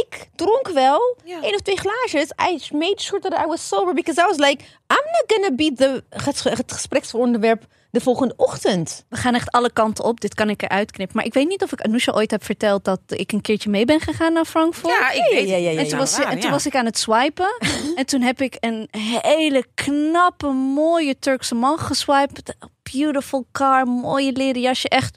[0.00, 2.30] Ik dronk wel één of twee glaasjes.
[2.40, 5.72] I made sure that I was sober because I was like, I'm not gonna be
[5.74, 9.04] the, het, het gespreksonderwerp de volgende ochtend.
[9.08, 10.20] We gaan echt alle kanten op.
[10.20, 11.16] Dit kan ik eruit knippen.
[11.16, 13.84] Maar ik weet niet of ik Anousha ooit heb verteld dat ik een keertje mee
[13.84, 14.94] ben gegaan naar Frankfurt.
[14.94, 16.98] Ja, ik weet ja, ja, ja, En toen, was, en toen was ik aan het
[16.98, 17.58] swipen.
[17.96, 18.88] en toen heb ik een
[19.20, 22.56] hele knappe, mooie Turkse man geswiped.
[22.92, 24.88] Beautiful car, mooie leren jasje.
[24.88, 25.16] Echt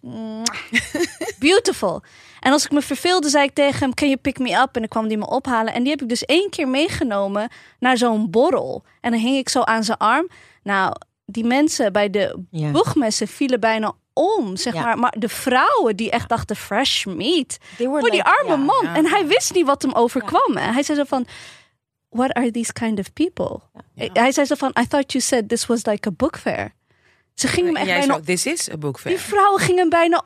[1.40, 2.02] beautiful.
[2.46, 4.70] En als ik me verveelde, zei ik tegen hem: Can you pick me up?
[4.76, 5.74] En dan kwam die me ophalen.
[5.74, 7.50] En die heb ik dus één keer meegenomen
[7.80, 8.84] naar zo'n borrel.
[9.02, 10.28] En dan hing ik zo aan zijn arm.
[10.64, 10.94] Nou,
[11.26, 12.72] die mensen bij de Ja.
[12.72, 14.58] boegmessen vielen bijna om.
[14.58, 14.82] Zeg Ja.
[14.84, 14.98] maar.
[15.00, 17.58] maar de vrouwen die echt dachten: fresh meat.
[17.78, 18.86] Voor die like- arme man.
[18.96, 20.58] En hij wist niet wat hem overkwam.
[20.58, 21.26] En hij zei zo van...
[22.10, 23.60] What are these kind of people?
[23.96, 24.70] Hij zei zo van...
[24.82, 26.74] I thought you said this was like a book fair.
[27.34, 28.14] Ze gingen hem echt jij bijna...
[28.14, 29.20] zo, this is a book Die fair.
[29.20, 30.24] vrouwen gingen hem bijna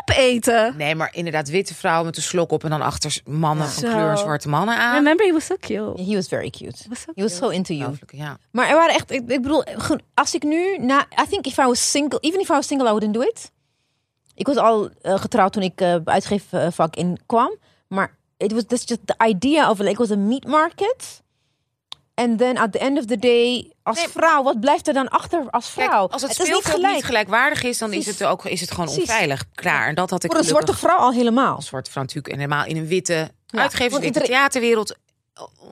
[0.00, 0.74] opeten.
[0.76, 4.10] Nee, maar inderdaad, witte vrouwen met een slok op en dan achter mannen van kleur
[4.10, 4.94] en zwarte mannen aan.
[4.94, 6.02] Remember, he was so cute.
[6.02, 6.84] He was very cute.
[6.88, 7.96] Was so He was so into you.
[8.06, 8.38] Ja.
[8.50, 9.64] Maar er waren echt, ik, ik bedoel,
[10.14, 12.88] als ik nu, na, I think if I was single, even if I was single,
[12.88, 13.50] I wouldn't do it.
[14.34, 17.56] Ik was al eh, getrouwd toen ik eh uitgeefvak in kwam,
[17.88, 21.21] maar it was that's just the idea of like it was a meat market.
[22.14, 25.08] And then at the end of the day, als Nee, vrouw, wat blijft er dan
[25.08, 26.08] achter als Kijk, vrouw?
[26.08, 26.94] als het, niet speelveld gelijk.
[26.94, 29.44] niet gelijkwaardig is, dan is het, ook, is het gewoon onveilig.
[29.54, 29.88] Klaar.
[29.88, 31.54] En dat had ik Voor een zwarte vrouw al helemaal.
[31.54, 32.34] als zwarte vrouw natuurlijk.
[32.34, 34.96] En helemaal in een witte Ja, uitgevers, witte iedereen- theaterwereld.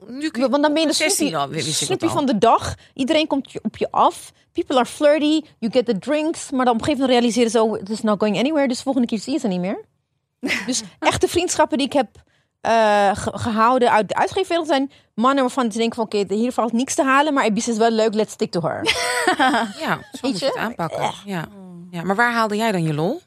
[0.07, 1.27] Nu kun je- Want dan ben je de 16
[1.73, 2.75] snoepie, van de dag.
[2.93, 4.31] Iedereen komt op je af.
[4.51, 5.41] People are flirty.
[5.59, 6.51] You get the drinks.
[6.51, 7.61] Maar dan op een gegeven moment realiseren ze...
[7.63, 8.67] Oh, it is not going anywhere.
[8.67, 9.85] Dus de volgende keer zie je ze niet meer.
[10.65, 12.07] dus echte vriendschappen die ik heb
[12.61, 16.05] eh, ge- gehouden uit de uitgeefwereld zijn mannen waarvan ze denken van...
[16.05, 17.33] Oké, hier valt niks te halen.
[17.33, 18.13] Maar Ibis is wel leuk.
[18.13, 18.81] Let's stick to her.
[19.79, 21.11] Ja, zo moet je het aanpakken.
[21.25, 21.45] Ja.
[21.89, 23.21] ja, maar waar haalde jij dan je lol?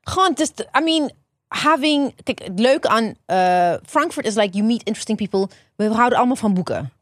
[0.00, 1.10] Gewoon, is, I mean...
[1.48, 5.56] Having, kijk, het leuke aan eh, Frankfurt is like you meet interesting people.
[5.76, 6.92] We houden allemaal van boeken.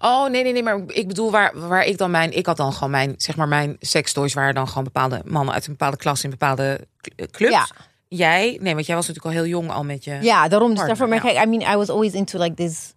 [0.00, 2.36] Oh, nee, nee, nee, maar ik bedoel waar, waar ik dan mijn...
[2.36, 5.64] Ik had dan gewoon mijn, zeg maar, mijn sextoys waren dan gewoon bepaalde mannen uit
[5.66, 6.86] een bepaalde klas in bepaalde
[7.16, 7.52] eh, clubs.
[7.52, 7.66] Ja.
[8.16, 10.18] Jij, nee, want jij was natuurlijk al heel jong al met je...
[10.20, 10.74] Ja, daarom.
[10.74, 11.30] Dus daarvoor merk ja.
[11.30, 12.94] ik, I mean, I was always into like this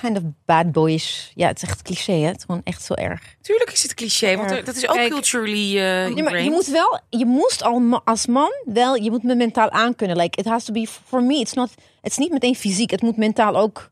[0.00, 1.30] kind of bad boyish.
[1.34, 2.26] Ja, het is echt cliché, hè?
[2.26, 3.22] Het is gewoon echt zo erg.
[3.40, 6.50] Tuurlijk is het cliché, want er- dat is ook Kijk, culturally eh Nee, maar je
[6.50, 10.16] moet wel, je moest al als man wel, je moet me mentaal aankunnen.
[10.16, 11.70] Like, it has to be, for me, it's not,
[12.00, 12.90] het is niet meteen fysiek.
[12.90, 13.88] Het moet mentaal ook,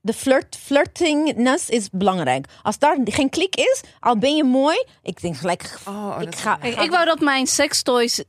[0.00, 2.46] de flirt, flirtingness is belangrijk.
[2.62, 6.56] Als daar geen klik is, al ben je mooi, ik denk gelijk, Oh, ik ga,
[6.56, 8.24] Kijk, ik wou dat mijn sextoys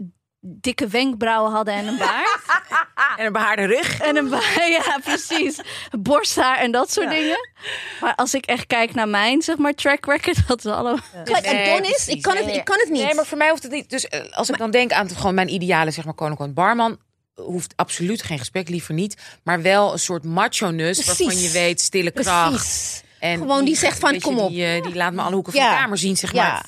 [0.48, 2.40] dikke wenkbrauwen hadden en een baard.
[3.18, 4.00] En een behaarde rug.
[4.00, 5.60] en een baard, ja precies.
[6.00, 7.38] Borsthaar en dat soort dingen.
[8.02, 10.98] Maar als ik echt kijk naar mijn, zeg maar, track record, dat is allemaal...
[11.24, 12.08] Kijk, Nee, Adonis, precies.
[12.08, 13.04] ik kan, het, ik kan het niet.
[13.04, 13.90] Nee, maar voor mij hoeft het niet.
[13.90, 16.98] Dus eh, als ik dan denk aan gewoon mijn ideale, zeg maar, koninklijk barman.
[17.36, 19.18] Hoeft absoluut geen gesprek, liever niet.
[19.44, 22.50] Maar wel een soort macho-ness waarvan je weet, stille kracht.
[22.56, 23.02] Precies.
[23.20, 24.50] En Gewoon die zegt van, kom op.
[24.50, 25.74] Die, eh, die laat me alle hoeken van Ja.
[25.76, 26.64] de kamer zien, zeg Ja.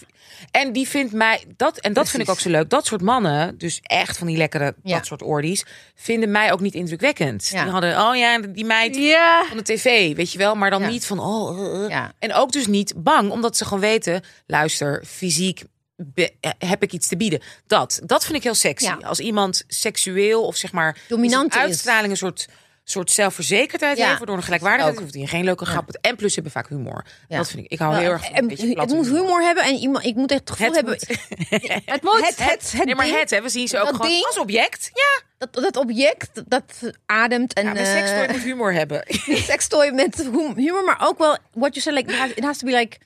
[0.51, 2.69] En die vindt mij, dat, en dat vind ik ook zo leuk.
[2.69, 4.95] Dat soort mannen, dus echt van die lekkere, Ja.
[4.97, 7.47] dat soort ordies, vinden mij ook niet indrukwekkend.
[7.47, 7.63] Ja.
[7.63, 9.43] Die hadden, oh ja, die meid Ja.
[9.47, 10.55] van de tv, weet je wel.
[10.55, 11.89] Maar dan niet van, oh, eh, eh.
[11.89, 12.13] Ja.
[12.19, 15.63] En ook dus niet bang, omdat ze gewoon weten, luister, fysiek
[15.95, 17.41] be- eh, heb ik iets te bieden.
[17.67, 18.85] Dat, dat vind ik heel sexy.
[18.85, 18.97] Ja.
[19.01, 21.59] Als iemand seksueel of zeg maar Dominant is.
[21.61, 22.47] uitstraling, een soort,
[22.91, 24.17] soort zelfverzekerdheid Ja.
[24.17, 25.01] waardoor een gelijkwaardigheid Ook.
[25.03, 25.97] hoeft hij geen leuke grappen.
[26.01, 27.05] En plus hebben vaak humor.
[27.27, 27.37] Ja.
[27.37, 27.71] Dat vind ik.
[27.71, 30.15] Ik hou heel erg van een En het platte moet humor hebben en iemand, ik
[30.15, 30.93] moet echt het gevoel Het hebben.
[30.93, 31.17] moet.
[31.93, 32.25] Het moet.
[32.27, 34.37] Het, het, het nee, maar ding- het, hè, we zien ze ook gewoon ding- als
[34.37, 34.89] object.
[34.93, 36.63] Ja, dat, dat object dat
[37.05, 39.03] ademt en ja sekstooi moet humor hebben.
[39.25, 42.57] sextoy met hum- humor, maar ook wel what you said like it has, it has
[42.57, 42.97] to be like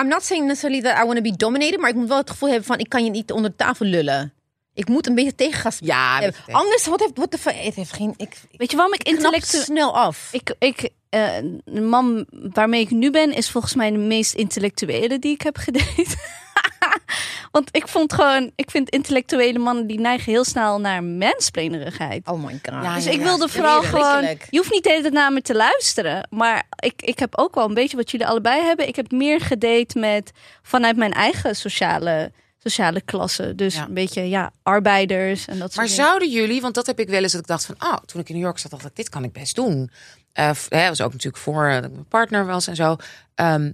[0.00, 2.30] I'm not saying necessarily that I want to be dominated, maar ik moet wel het
[2.30, 4.32] gevoel hebben van ik kan je niet onder de tafel lullen.
[4.78, 6.30] Ik moet een beetje tegengas Ja, een hebben.
[6.30, 6.60] beetje tegen.
[6.60, 9.62] Anders wat heeft wat de het heeft geen ik Weet je waarom ik intellectueel...
[9.62, 10.28] snel af.
[10.32, 11.28] Ik, ik, eh,
[11.64, 15.56] de man waarmee ik nu ben, is volgens mij de meest intellectuele die ik heb
[15.56, 16.16] gedate.
[17.52, 22.26] Want ik vond gewoon, ik vind intellectuele mannen die neigen heel snel naar mansplainerigheid.
[22.28, 22.82] oh my god.
[22.82, 23.24] Ja, Dus ja, ik ja.
[23.24, 24.22] wilde vooral gewoon.
[24.50, 26.28] Je hoeft niet de hele tijd naar me te luisteren.
[26.30, 28.88] Maar ik, ik heb ook wel een beetje wat jullie allebei hebben.
[28.88, 30.30] Ik heb meer gedate met
[30.62, 32.32] vanuit mijn eigen sociale,
[32.70, 33.54] sociale klasse.
[33.54, 33.84] Dus Ja.
[33.86, 36.04] een beetje ja, arbeiders en dat soort Maar dingen.
[36.04, 38.28] zouden jullie, want dat heb ik wel eens dat ik dacht van, ah, toen ik
[38.28, 39.90] in New York zat, dacht ik, dit kan ik best doen.
[40.32, 42.96] Hè, was ook natuurlijk voor eh, dat mijn partner was en zo.
[43.34, 43.72] Ehm,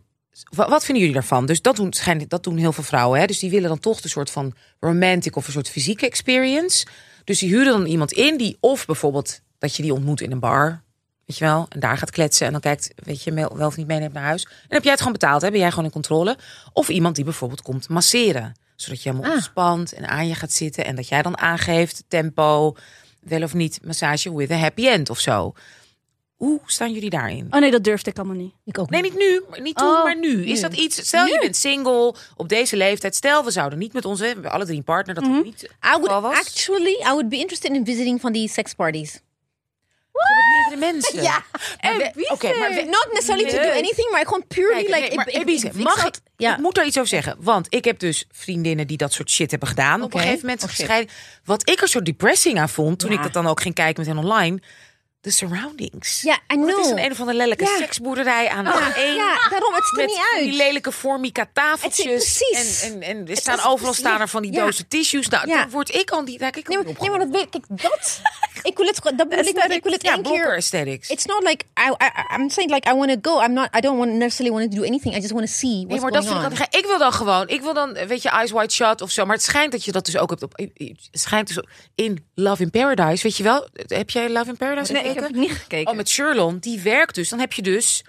[0.50, 1.46] wa- wat vinden jullie daarvan?
[1.46, 3.20] Dus dat doen, schijnt, dat doen heel veel vrouwen.
[3.20, 3.26] Hè?
[3.26, 6.86] Dus die willen dan toch de soort van romantic of een soort fysieke experience.
[7.24, 10.40] Dus die huren dan iemand in die, of bijvoorbeeld dat je die ontmoet in een
[10.40, 10.82] bar.
[11.24, 11.66] Weet je wel?
[11.68, 14.22] En daar gaat kletsen en dan kijkt, weet je, wel wel of niet meeneemt naar
[14.22, 14.44] huis.
[14.44, 15.50] En heb jij het gewoon betaald, hè?
[15.50, 16.36] Ben jij gewoon in controle.
[16.72, 18.54] Of iemand die bijvoorbeeld komt masseren.
[18.76, 19.36] Zodat je helemaal Ah.
[19.36, 20.84] ontspant en aan je gaat zitten.
[20.84, 22.74] En dat jij dan aangeeft, tempo,
[23.20, 25.52] wel of niet massage with a happy end of zo.
[26.34, 27.46] Hoe staan jullie daarin?
[27.50, 28.52] Oh nee, dat durfde ik allemaal niet.
[28.64, 30.44] Ik ook Nee, niet nu, niet toen, Oh, maar nu.
[30.46, 30.68] Is nu.
[30.68, 31.06] dat iets?
[31.06, 33.14] Stel, je bent single op deze leeftijd.
[33.14, 35.62] Stel, we zouden niet met onze, we hebben alle drie een partner, dat het niet
[35.62, 36.34] I would was.
[36.36, 39.20] actually, I would be interested in visiting van die sex parties.
[40.14, 41.22] Met meerdere mensen.
[41.22, 41.44] Ja.
[41.82, 45.00] Maar wie Oké, maar we- Not necessarily to do anything, maar gewoon purely Kijk, like.
[45.08, 46.14] nee, maar ik- mag ik-?
[46.36, 46.52] Ja.
[46.52, 47.36] Ik moet daar iets over zeggen.
[47.38, 50.02] Want ik heb dus vriendinnen die dat soort shit hebben gedaan.
[50.02, 51.12] Op een gegeven moment Oh, gescheiden.
[51.44, 53.16] Wat ik er zo depressing aan vond, toen Ja.
[53.16, 54.60] ik dat dan ook ging kijken met hen online.
[55.24, 56.20] De surroundings.
[56.22, 56.98] Ja, I Want Het is know.
[56.98, 57.76] een een of andere lelijke Ja.
[57.76, 59.16] seksboerderij aan de Ja, A1.
[59.16, 60.54] ja, daarom, het ziet er niet van die uit.
[60.56, 62.04] lelijke formica tafeltjes.
[62.04, 62.82] Precies.
[62.82, 64.64] En, en, en er Het staan is- overal staan er van die Ja.
[64.64, 65.28] dozen tissues.
[65.28, 65.60] Nou, Ja.
[65.60, 66.38] dan word ik al die.
[66.38, 67.64] Daar kijk ik Nee, maar, nee, maar dat weet ik.
[67.68, 68.20] Dat.
[68.62, 69.00] Ik wil het.
[69.02, 69.72] Dat bedoel ik.
[69.72, 70.54] Ik wil het één keer.
[70.54, 71.08] aesthetics.
[71.08, 73.42] It's not like I, I I'm saying like I want to go.
[73.42, 73.68] I'm not.
[73.76, 75.14] I don't want necessarily want to do anything.
[75.14, 76.74] I just want to see what's Nee, maar dat vind ik.
[76.74, 77.48] Ik wil dan gewoon.
[77.48, 79.24] Ik wil dan, weet je, Eyes Wide Shut of zo.
[79.24, 80.52] Maar het schijnt dat je dat dus ook hebt op.
[80.56, 81.64] Het schijnt dus
[81.94, 83.68] in Love in Paradise, weet je wel?
[83.86, 85.90] Heb jij Love in Paradise Nee, ik heb het niet gekeken.
[85.90, 87.28] Oh, met Sherlon, die werkt dus.
[87.28, 88.04] Dan heb je dus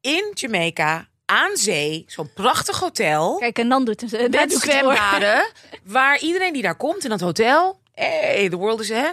[0.00, 4.30] in Jamaica aan zee zo'n prachtig hotel Kijk, en dan doet het.
[4.30, 5.50] met zwembaden,
[5.84, 9.08] waar iedereen die daar komt in dat hotel, hey, the world is hè.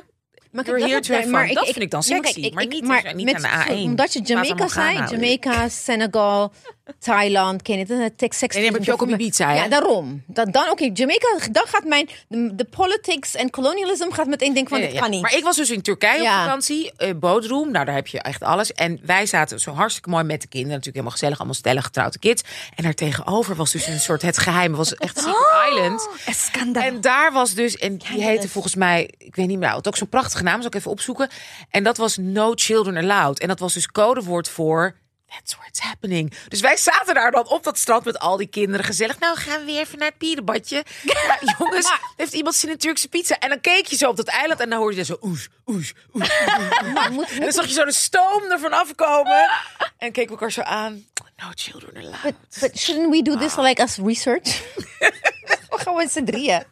[0.51, 1.55] Maar You're dat maar fun.
[1.55, 3.67] Dat vind ik dan ja, sexy, kijk, ik- maar ik- niet- maar niet met- aan
[3.67, 3.84] de A1.
[3.84, 4.97] Omdat je Jamaica zei.
[5.09, 6.53] Jamaica, Senegal,
[6.99, 8.14] Thailand, ken je het?
[8.34, 9.55] Sex nee, maar heb je ook op Ibiza, hè?
[9.55, 10.23] Ja, daarom.
[10.27, 14.69] Dan, dan oké, Jamaica, dan gaat mijn, de, de politics en colonialism gaat meteen denken
[14.69, 15.01] van, Nee, dit ja.
[15.01, 15.22] kan niet.
[15.22, 16.38] Maar ik was dus in Turkije Ja.
[16.38, 17.72] op vakantie, eh Bodrum.
[17.72, 18.73] Nou, daar heb je echt alles.
[18.73, 20.76] En wij zaten zo hartstikke mooi met de kinderen.
[20.77, 22.43] Natuurlijk helemaal gezellig, allemaal stellig getrouwde kids.
[22.76, 24.76] En daar tegenover was dus een soort het geheim.
[24.76, 26.07] Was echt Secret Island.
[26.30, 26.84] Schandaal.
[26.84, 29.97] En daar was dus, en die heette volgens mij, ik weet niet meer, het ook
[29.97, 31.30] zo'n prachtige naam, zal ik even opzoeken.
[31.69, 33.39] En dat was No Children Allowed.
[33.39, 34.95] En dat was dus codewoord voor
[35.29, 36.33] That's where it's happening.
[36.47, 39.19] Dus wij zaten daar dan op dat strand met al die kinderen gezellig.
[39.19, 40.85] Nou, gaan we weer even naar het pierenbadje.
[41.03, 43.39] Ja, jongens, heeft iemand zin in Turkse pizza?
[43.39, 45.93] En dan keek je zo op dat eiland en dan hoorde je zo oes, oes,
[46.13, 46.29] oes.
[46.29, 49.49] En dan zag je zo de stoom ervan afkomen.
[49.97, 51.05] En keken we elkaar zo aan.
[51.37, 52.21] No children allowed.
[52.23, 54.61] But, but shouldn't we do this like as research?
[55.69, 56.63] gewoon met z'n drieën.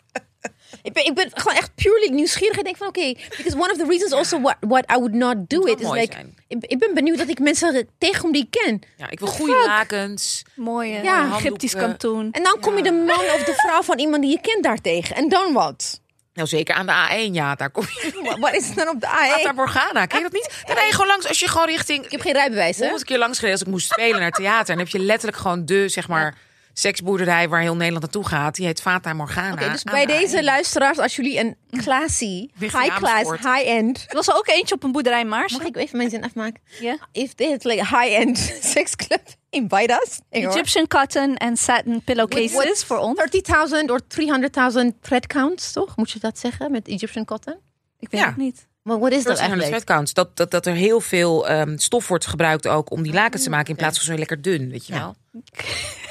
[0.81, 2.57] Ik ben, ik ben gewoon echt purely nieuwsgierig.
[2.57, 5.35] Ik denk van oké, because one of the reasons also what, what I would not
[5.49, 8.81] do it is like, ik, ik ben benieuwd dat ik mensen tegenkom die ik ken.
[8.97, 10.43] Ja, ik wil goede lakens.
[10.55, 11.35] Mooie Ja.
[11.35, 12.31] Egyptisch kantoen.
[12.31, 14.81] En dan kom je de man of de vrouw van iemand die je kent daar
[14.81, 15.15] tegen.
[15.15, 16.03] En dan wat?
[16.33, 18.35] Nou, zeker aan de A1, ja, daar kom je.
[18.39, 19.55] Wat- is het dan op de Fata A1?
[19.55, 20.63] Morgana, ken je dat niet?
[20.65, 22.05] Dan rij je gewoon langs, als je gewoon richting...
[22.05, 22.83] Ik heb geen rijbewijs, hè?
[22.83, 24.69] honderd keer langs gereden als ik moest spelen naar theater.
[24.69, 26.37] En dan heb je letterlijk gewoon de, zeg maar,
[26.79, 28.55] seksboerderij waar heel Nederland naartoe gaat.
[28.55, 29.51] Die heet Fata Morgana.
[29.53, 30.43] Oké, dus bij de deze A1.
[30.43, 34.05] luisteraars, als jullie een classy, high class, high end.
[34.07, 35.53] Er was er ook eentje op een boerderij Maars.
[35.57, 36.61] Mag ik even mijn zin afmaken?
[36.79, 36.97] Ja.
[37.11, 38.37] If they had like high end
[38.75, 40.19] sex club, invite us.
[40.29, 43.19] Egyptian cotton en satin pillowcases What- voor ons.
[43.83, 43.99] 30.000 of
[44.83, 45.95] 300.000 thread counts, toch?
[45.97, 47.55] Moet je dat zeggen met Egyptian cotton?
[47.99, 48.27] Ik weet Ja.
[48.27, 48.67] het niet.
[48.81, 49.85] Maar wat is dat 1300 eigenlijk?
[49.85, 50.13] thread counts.
[50.13, 53.49] Dat, dat, dat er heel veel ehm, stof wordt gebruikt ook om die lakens te
[53.49, 53.69] maken.
[53.69, 55.13] In plaats van zo lekker dun, weet je Ja.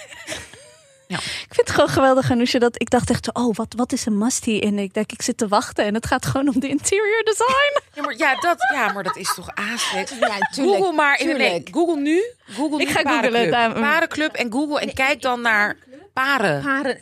[1.08, 1.18] wel.
[1.18, 4.18] Ik vind het gewoon geweldig, Anousha, dat ik dacht echt, oh, wat, wat is een
[4.18, 4.62] must hier?
[4.62, 7.80] En ik denk, ik zit te wachten en het gaat gewoon om de interior design.
[7.94, 10.10] Ja, maar, ja, dat, ja, maar dat is toch aaslex.
[10.20, 10.76] Ja, tuurlijk.
[10.76, 11.62] Google maar in nee.
[11.70, 12.22] Google nu.
[12.50, 13.52] Google Ik nu ga parenclub.
[13.54, 15.76] googlen, Parenclub en Google en kijk dan naar
[16.12, 16.62] paren.
[16.62, 16.98] Paren.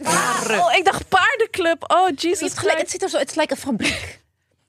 [0.60, 1.84] Oh, ik dacht paardenclub.
[1.92, 2.90] Oh, Je Jesus het Christ.
[2.90, 4.20] ziet er zo, it's like a fabriek.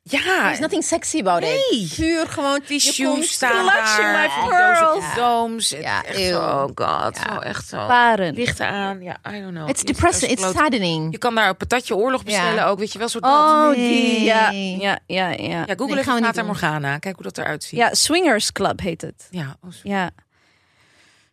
[0.05, 1.57] Ja, There's nothing sexy about Nee.
[1.81, 1.95] it.
[1.95, 4.11] Puur gewoon, die je shoes komt- staan daar.
[4.11, 5.15] my die pearls.
[5.15, 5.81] dozen.
[5.81, 6.30] Ja, echt eeuw.
[6.31, 7.17] zo, oh god.
[7.17, 7.34] Ja.
[7.34, 7.77] Zo, echt zo.
[7.88, 8.34] Paren.
[8.34, 9.01] Lichten aan.
[9.01, 9.69] Ja, I don't know.
[9.69, 11.11] It's depressing, it's saddening.
[11.11, 12.65] Je kan daar een patatje oorlog bestellen Ja.
[12.67, 13.34] ook, weet je wel, soort dat.
[13.34, 13.75] Oh, Nee.
[13.75, 14.23] die.
[14.23, 15.47] Ja, ja, ja, ja.
[15.47, 16.45] Ja, Google Nee, even gaan.
[16.45, 16.97] Morgana.
[16.97, 17.80] Kijk hoe dat eruit ziet.
[17.80, 19.27] Ja, Swingers Club heet het.
[19.30, 19.71] Ja, oh.
[19.84, 20.09] Ja.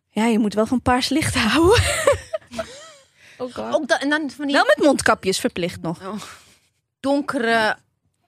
[0.08, 1.82] Ja, je moet wel van paars licht houden.
[3.38, 5.98] Ook dat, en dan van die Wel met mondkapjes verplicht nog.
[7.00, 7.76] donkere,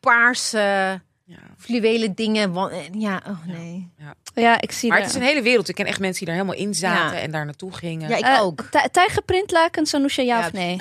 [0.07, 1.39] paarse, Ja.
[1.59, 2.53] fluwelen dingen.
[2.53, 3.91] wa- Ja, oh nee.
[4.35, 5.69] Ja, ik zie Maar daar- het is een hele wereld.
[5.69, 7.23] Ik ken echt mensen die daar helemaal in zaten Ja.
[7.23, 8.09] en daar naartoe gingen.
[8.09, 8.61] Ja, ik Eh, ook.
[8.71, 10.77] tij- Tijgerprintlakens, Anousha, ja, Ja, of nee?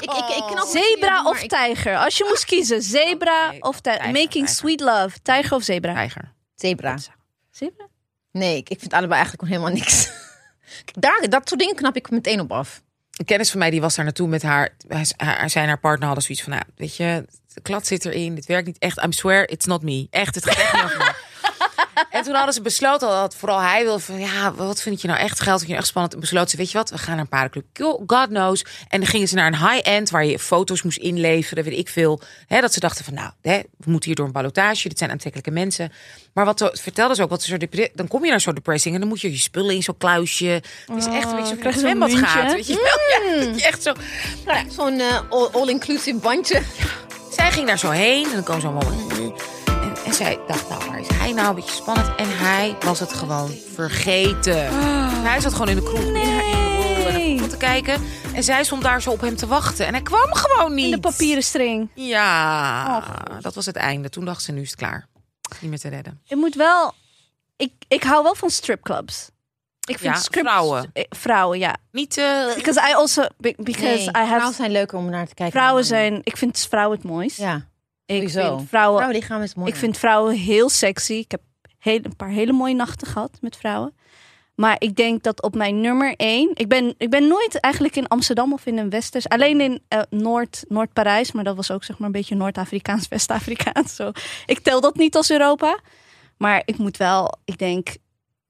[0.00, 1.48] Ik, ik, ik knap Zebra of tijger?
[1.48, 1.96] tijger?
[1.96, 3.80] Als je moest kiezen, zebra of tijger.
[3.82, 4.48] tijger, Making tijger.
[4.48, 5.94] sweet love, tijger of zebra?
[5.94, 6.32] Tijger.
[6.54, 6.96] Zebra.
[7.50, 7.86] Zebra?
[8.32, 10.10] Nee, ik, ik vind allebei eigenlijk gewoon helemaal niks.
[11.04, 12.82] Daar, dat soort dingen knap ik meteen op af.
[13.16, 14.74] Een kennis van mij die was daar naartoe met haar.
[14.88, 17.24] Hij, haar zij en haar partner hadden zoiets van, nou, weet je,
[17.54, 18.34] de klad zit erin.
[18.34, 19.02] Dit werkt niet echt.
[19.02, 20.06] I'm swear, it's not me.
[20.10, 21.16] Echt, het gaat echt niet over.
[22.10, 25.20] En toen hadden ze besloten, dat vooral hij wilde van, ja, wat vind je nou
[25.20, 25.48] echt geld?
[25.56, 26.14] Vind je nou echt spannend?
[26.14, 27.64] En besloten ze, weet je wat, we gaan naar een paardenclub.
[28.06, 28.64] God knows.
[28.88, 32.20] En dan gingen ze naar een high-end waar je foto's moest inleveren, weet ik veel.
[32.46, 34.88] Hè, dat ze dachten van, nou, hè, we moeten hier door een ballotage.
[34.88, 35.92] Dit zijn aantrekkelijke mensen.
[36.34, 39.00] Maar wat vertelden ze ook, wat zo depre- dan kom je naar zo'n depressing en
[39.00, 40.46] dan moet je je spullen in zo'n kluisje.
[40.46, 42.84] Het is echt een beetje krijg zo'n zwembad gaat, weet je wel?
[43.44, 43.92] Ja, je echt zo...
[44.46, 46.62] Nou ja, Zo'n eh, all- all-inclusive bandje.
[47.30, 49.12] Zij ging daar zo heen en dan kwam zo'n moment.
[49.66, 51.48] En, en zij dacht, nou, waar is hij nou?
[51.48, 52.14] Een beetje spannend.
[52.16, 54.68] En hij was het gewoon vergeten.
[55.22, 56.52] Hij zat gewoon in de kroeg in haar in
[57.06, 57.30] en Nee.
[57.30, 58.02] voetbal te kijken.
[58.34, 59.86] En zij stond daar zo op hem te wachten.
[59.86, 60.84] En hij kwam gewoon niet.
[60.84, 61.88] In de papieren string.
[61.94, 63.02] Ja,
[63.40, 64.08] dat was het einde.
[64.08, 65.06] Toen dacht ze, nu is het klaar.
[65.60, 66.20] Niet meer te redden.
[66.28, 66.94] Ik moet wel...
[67.56, 69.28] Ik, ik hou wel van stripclubs.
[69.88, 70.90] Ik vind Ja, vrouwen.
[70.92, 71.76] eh, Vrouwen, ja.
[71.92, 72.16] Niet...
[72.16, 73.22] eh, Because I also...
[73.38, 74.26] be- Because Nee, I have...
[74.26, 75.58] vrouwen zijn leuker om naar te kijken.
[75.60, 76.20] Vrouwen zijn...
[76.24, 77.36] Ik vind vrouwen het mooist.
[77.36, 77.54] Ja,
[78.06, 78.56] ik sowieso.
[78.56, 78.96] vind vrouwen...
[78.98, 79.70] vrouwenlichaam is mooi.
[79.70, 81.12] Ik vind vrouwen heel sexy.
[81.12, 81.40] Ik heb
[81.78, 83.94] heel, een paar hele mooie nachten gehad met vrouwen.
[84.54, 86.50] Maar ik denk dat op mijn nummer één...
[86.54, 89.28] Ik ben, ik ben nooit eigenlijk in Amsterdam of in een Westers...
[89.28, 91.32] Alleen in eh, Noord, Noord-Parijs.
[91.32, 93.94] Maar dat was ook zeg maar een beetje Noord-Afrikaans, West-Afrikaans.
[93.94, 94.12] Zo.
[94.46, 95.78] Ik tel dat niet als Europa.
[96.36, 97.38] Maar ik moet wel...
[97.44, 97.88] Ik denk...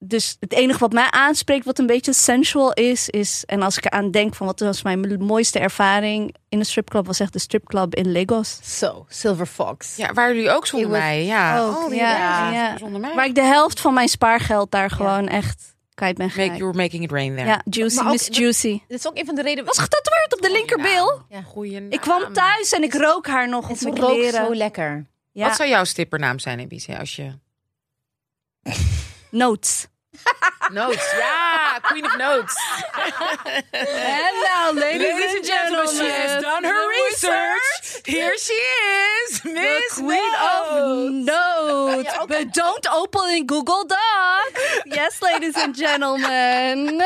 [0.02, 3.44] Dus het enige wat mij aanspreekt, wat een beetje sensual is, is...
[3.46, 7.06] En als ik eraan denk van wat was mijn mooiste ervaring in een stripclub...
[7.06, 8.58] was echt de stripclub in Lagos.
[8.78, 9.96] Zo, Silver Fox.
[9.96, 11.24] ja, waren jullie ook zonder was- mij?
[11.24, 11.60] Ja.
[11.60, 12.50] Ook, oh, ja, ja.
[12.52, 12.78] ja.
[12.78, 13.14] Zonder mij.
[13.14, 16.58] Waar ik de helft van mijn spaargeld daar gewoon echt kwijt ben Make, geraakt.
[16.58, 17.46] you were making it rain there.
[17.48, 18.80] Ja, Juicy, ook- Miss Juicy.
[18.88, 19.64] Dit is ook een van de redenen...
[19.64, 21.22] Was getatoeëerd op de linkerbil.
[21.28, 21.42] Ja.
[21.42, 24.46] Goeie Ik kwam thuis en ik rook haar nog op mijn kleren.
[24.46, 25.06] zo lekker.
[25.32, 25.46] Ja.
[25.46, 27.32] Wat zou jouw stippernaam zijn, Ibiza, als je...
[29.30, 29.86] Notes.
[30.72, 32.54] Notes, ja, Queen of Notes.
[33.72, 38.02] And now, ladies, and gentlemen, she has done her research.
[38.04, 42.12] Here she is, Miss queen of notes.
[42.14, 44.82] Ja, But don't open in Google Docs.
[44.84, 47.02] Yes, ladies and gentlemen.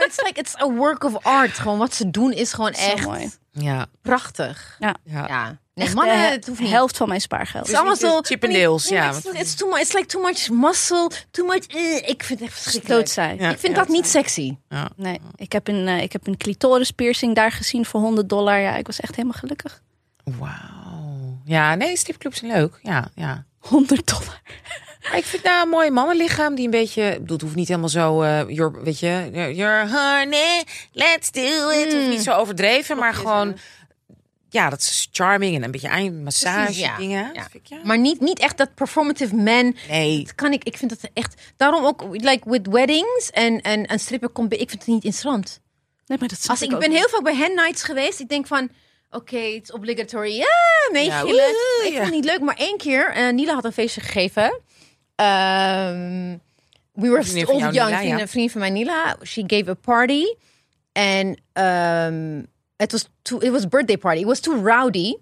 [0.00, 1.58] It's like, it's a work of art.
[1.58, 3.30] Gewoon wat ze doen is gewoon Zo echt mooi.
[3.52, 3.86] Ja, Ja.
[4.02, 4.76] prachtig.
[4.78, 4.94] ja.
[5.04, 5.58] Ja.
[5.76, 6.70] Nee, Echt mannen, de het hoeft niet.
[6.70, 7.62] helft van mijn spaargeld.
[7.62, 8.20] Het is allemaal zo...
[8.20, 9.04] Chippendales, nee, ja.
[9.24, 11.66] maar It's, too much, it's like too much muscle, too much...
[11.66, 12.98] eh, ik vind het echt verschrikkelijk.
[13.00, 13.36] Doodzij.
[13.38, 13.50] Ja.
[13.50, 14.56] Ik vind dat niet sexy.
[14.68, 14.88] ja.
[14.96, 18.58] Nee, ik heb, een, eh, ik heb een clitoris piercing daar gezien voor 100 dollar.
[18.60, 19.82] Ja, ik was echt helemaal gelukkig.
[20.24, 21.40] Wauw.
[21.44, 22.78] Ja, nee, stripclubs zijn leuk.
[22.82, 23.44] Ja, ja.
[23.58, 24.40] 100 dollar.
[25.08, 27.02] Maar ik vind nou een mooi mannenlichaam die een beetje...
[27.02, 28.22] Ik bedoel, het hoeft niet helemaal zo...
[28.22, 31.84] eh your, weet je, your honey, let's do it.
[31.84, 33.56] Het hoeft niet zo overdreven, maar gewoon...
[34.56, 36.96] Ja, dat is charming en een beetje aan massage Precies, ja.
[36.96, 37.30] dingen.
[37.34, 37.40] Ja.
[37.50, 37.80] Vind ik, ja.
[37.84, 39.76] Maar niet, niet echt dat performative man.
[39.88, 40.24] Nee.
[40.24, 41.42] Dat kan ik, ik vind dat echt...
[41.56, 45.60] Daarom ook, like with weddings en, en, en strippen, komt, ik vind het niet interessant.
[46.06, 46.98] Nee, maar dat Als ik, ook ben niet.
[46.98, 48.20] heel vaak bij hen nights geweest.
[48.20, 48.68] Ik denk van,
[49.10, 50.32] oké, het is obligatory.
[50.36, 51.48] Ja, meegillen.
[51.84, 51.90] ik ja.
[51.90, 52.40] vond het niet leuk.
[52.40, 54.60] Maar één keer, eh Nila had een feestje gegeven.
[55.14, 56.36] Ehm,
[56.92, 57.72] we were jou, young.
[57.72, 58.26] Nila, vriendin, ja.
[58.26, 59.16] vriendin van mij, Nila.
[59.22, 60.24] She gave a party.
[60.92, 62.42] En ehm,
[62.76, 64.20] het was too, it was birthday party.
[64.20, 65.14] It was too rowdy.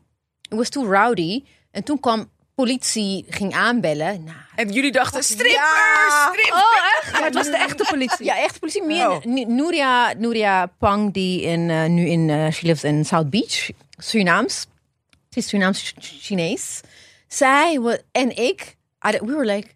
[0.48, 1.44] It was too rowdy.
[1.70, 4.24] En toen kwam politie, ging aanbellen.
[4.24, 6.28] Nou, En jullie dachten, strippers, Ja.
[6.32, 6.62] strippers.
[6.62, 7.12] Oh, echt?
[7.12, 8.24] Maar het was de echte politie.
[8.24, 8.82] Ja, echt politie.
[8.82, 9.24] Meer Oh.
[9.46, 14.66] Nuria, Nuria Pang, die in, eh, nu in, eh, she lives in South Beach, Surinaams.
[15.30, 16.80] Ze is Surinaams-Chinees.
[17.28, 17.78] Zij
[18.12, 19.68] en ik, we were like,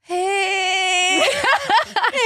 [0.00, 0.77] hey.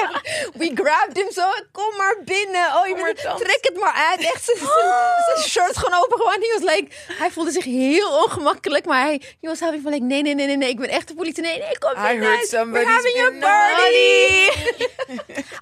[0.59, 1.43] we grabbed him zo,
[1.73, 2.65] kom maar binnen.
[2.77, 4.21] Oh, je moet, trek het maar uit.
[4.21, 6.17] Echt, zijn zijn shirt gewoon open.
[6.19, 6.41] Gewoon.
[6.41, 6.87] He was like,
[7.19, 10.47] hij voelde zich heel ongemakkelijk, maar hij he was having van like, nee, nee, nee,
[10.47, 11.43] nee, nee, ik ben echt de politie.
[11.43, 12.29] Nee, nee, kom I binnen.
[12.29, 14.51] heard We're having been party.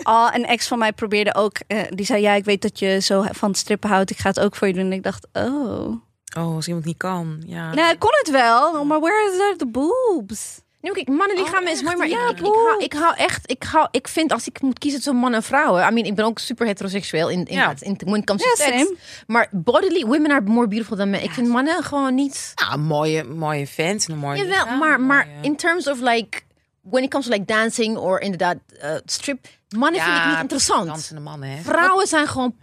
[0.03, 1.57] Oh, een ex van mij probeerde ook.
[1.67, 4.11] eh, die zei: Ja, ik weet dat je zo van strippen houdt.
[4.11, 4.85] Ik ga het ook voor je doen.
[4.85, 6.03] En ik dacht: Oh.
[6.37, 7.43] Oh, als iemand niet kan.
[7.47, 7.75] Ja.
[7.75, 10.61] Nou, ik kon het wel, maar where are the boobs?
[10.81, 13.51] Nee, kijk, mannenlichaam Oh, is mooi, maar ik, Ja, ik, ik, hou, ik hou echt,
[13.51, 15.87] ik hou, ik vind als ik moet kiezen tussen mannen en vrouwen.
[15.89, 17.75] I mean, ik ben ook super heteroseksueel in, in, Ja.
[17.79, 18.91] in when it comes Ja, to sex.
[19.27, 21.23] Maar bodily, women are more beautiful than men.
[21.23, 22.53] Ik vind mannen gewoon niet.
[22.55, 25.57] Nou, een mooie, mooie vent en een mooie Jawel, lichaam, maar, een maar mooie- in
[25.57, 26.41] terms of like,
[26.83, 30.87] when it comes to like dancing or inderdaad uh, strip, mannen vind ik niet interessant.
[30.87, 31.63] Dansende mannen, hè?
[31.63, 32.55] Vrouwen zijn gewoon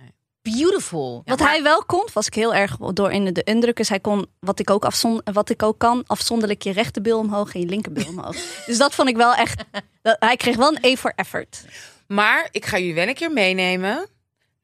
[0.55, 1.21] beautiful.
[1.25, 3.79] Wat hij wel kon, was ik heel erg door in de, indruk.
[3.79, 7.53] Is hij kon, wat ik, ook afzon, wat ik ook kan, afzonderlijk je rechterbil omhoog
[7.53, 8.35] en je linkerbil omhoog.
[8.65, 9.63] dus dat vond ik wel echt.
[10.01, 11.65] Dat, hij kreeg wel een A voor effort.
[12.07, 14.07] Maar ik ga jullie wel een keer meenemen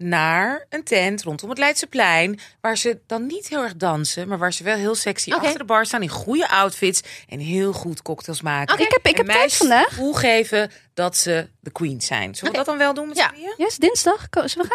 [0.03, 2.39] naar een tent rondom het Leidseplein.
[2.61, 5.63] Waar ze dan niet heel erg dansen, maar waar ze wel heel sexy achter de
[5.63, 8.73] bar staan in goede outfits en heel goed cocktails maken.
[8.73, 9.79] Oké, ik heb- ik En heb tijd vandaag.
[9.79, 12.35] het gevoel geven dat ze de queen zijn.
[12.35, 13.31] Zullen we dat dan wel doen met Ja.
[13.35, 13.61] z'n?
[13.63, 14.27] Yes, dinsdag.
[14.45, 14.73] Zullen we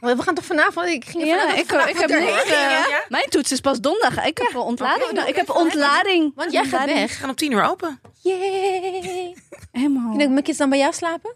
[0.00, 0.16] gaan?
[0.16, 0.86] We gaan toch vanavond?
[0.88, 2.28] Ik ging Ja, vanavond- ik, ik heb niet.
[2.48, 2.70] ja.
[2.70, 3.04] Ja?
[3.08, 4.24] Mijn toets is pas donderdag.
[4.24, 5.12] Ik heb een ontlading.
[5.12, 6.32] Nou, ik heb ontlading.
[6.34, 6.98] Want jij gaat Ontlading.
[6.98, 7.18] We weg.
[7.18, 8.00] gaan om tien uur open.
[8.22, 9.36] Yay.
[9.72, 10.08] Helemaal.
[10.08, 11.34] Kunnen mijn kids dan bij jou slapen?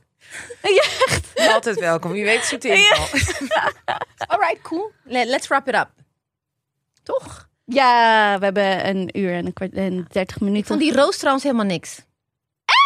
[1.55, 2.13] Altijd welkom.
[2.13, 3.07] Wie weet zoet inval.
[4.27, 4.93] Alright, cool.
[5.05, 5.89] Le- let's wrap it up.
[7.03, 7.49] Toch?
[7.65, 10.67] Ja, we hebben een uur en een kwart en 30 Ik minuten.
[10.67, 12.01] vond die roos trouwens helemaal niks.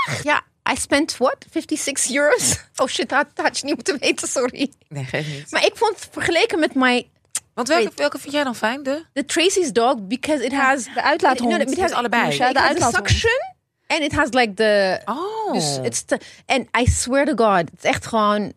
[0.09, 0.23] Echt?
[0.23, 0.43] Ja.
[0.73, 1.47] I spent, what?
[1.53, 2.57] 56 euros?
[2.77, 4.73] Oh shit, dat dat had je niet moeten weten, sorry.
[4.89, 5.51] Nee, geef niet.
[5.51, 7.09] Maar ik vond vergeleken met my,
[7.55, 8.83] Want welke, welke vind jij dan fijn?
[8.83, 9.05] De?
[9.13, 10.85] the Tracy's dog, because it has...
[10.85, 11.51] de uitlaathond.
[11.51, 12.37] No, no, it has allebei.
[12.37, 13.09] Ja, de uitlaathond.
[13.09, 13.57] suction
[13.89, 15.01] and it has like the...
[15.05, 15.53] Oh.
[15.53, 18.53] Dus it's the, and I swear to God, het is echt gewoon...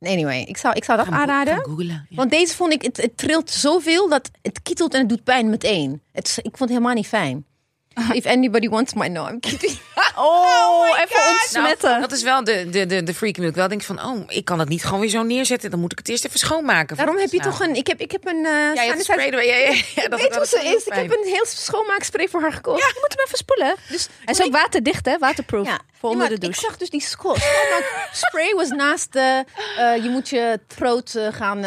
[0.00, 1.54] Anyway, ik zou, ik zou dat Gaan aanraden.
[1.54, 2.06] gaan googlen.
[2.08, 2.16] Ja.
[2.16, 5.50] Want deze vond ik, het, het trilt zoveel dat het kietelt en het doet pijn
[5.50, 6.02] meteen.
[6.12, 7.44] Het, ik vond het helemaal niet fijn.
[8.12, 9.78] If anybody wants my no, I'm kidding.
[10.16, 12.00] Oh, even Nou, ontsmetten.
[12.00, 13.36] dat is wel de, de, de, de freak.
[13.36, 15.70] Ik wel denk van, oh, ik kan het niet gewoon weer zo neerzetten.
[15.70, 16.96] Dan moet ik het eerst even schoonmaken.
[16.96, 17.50] Daarom heb je Nou.
[17.50, 17.74] toch een...
[17.76, 18.36] Ik heb, ik heb een...
[18.36, 19.30] uh, Ja, je hebt spray.
[19.30, 20.84] Ja, ja, ja, dat- weet hoe ze is.
[20.86, 22.78] Ik heb een heel schoonmaakspray voor haar gekocht.
[22.78, 23.74] Je moet hem even spoelen.
[23.88, 25.18] Dus Hij is ook waterdicht, hè?
[25.18, 25.66] Waterproof.
[25.66, 25.78] Ja.
[26.00, 26.60] Voor onder de douche.
[26.60, 29.44] Ik zag dus die scho- schoonmaakspray was naast de...
[29.78, 31.64] eh, je moet je throat eh, gaan...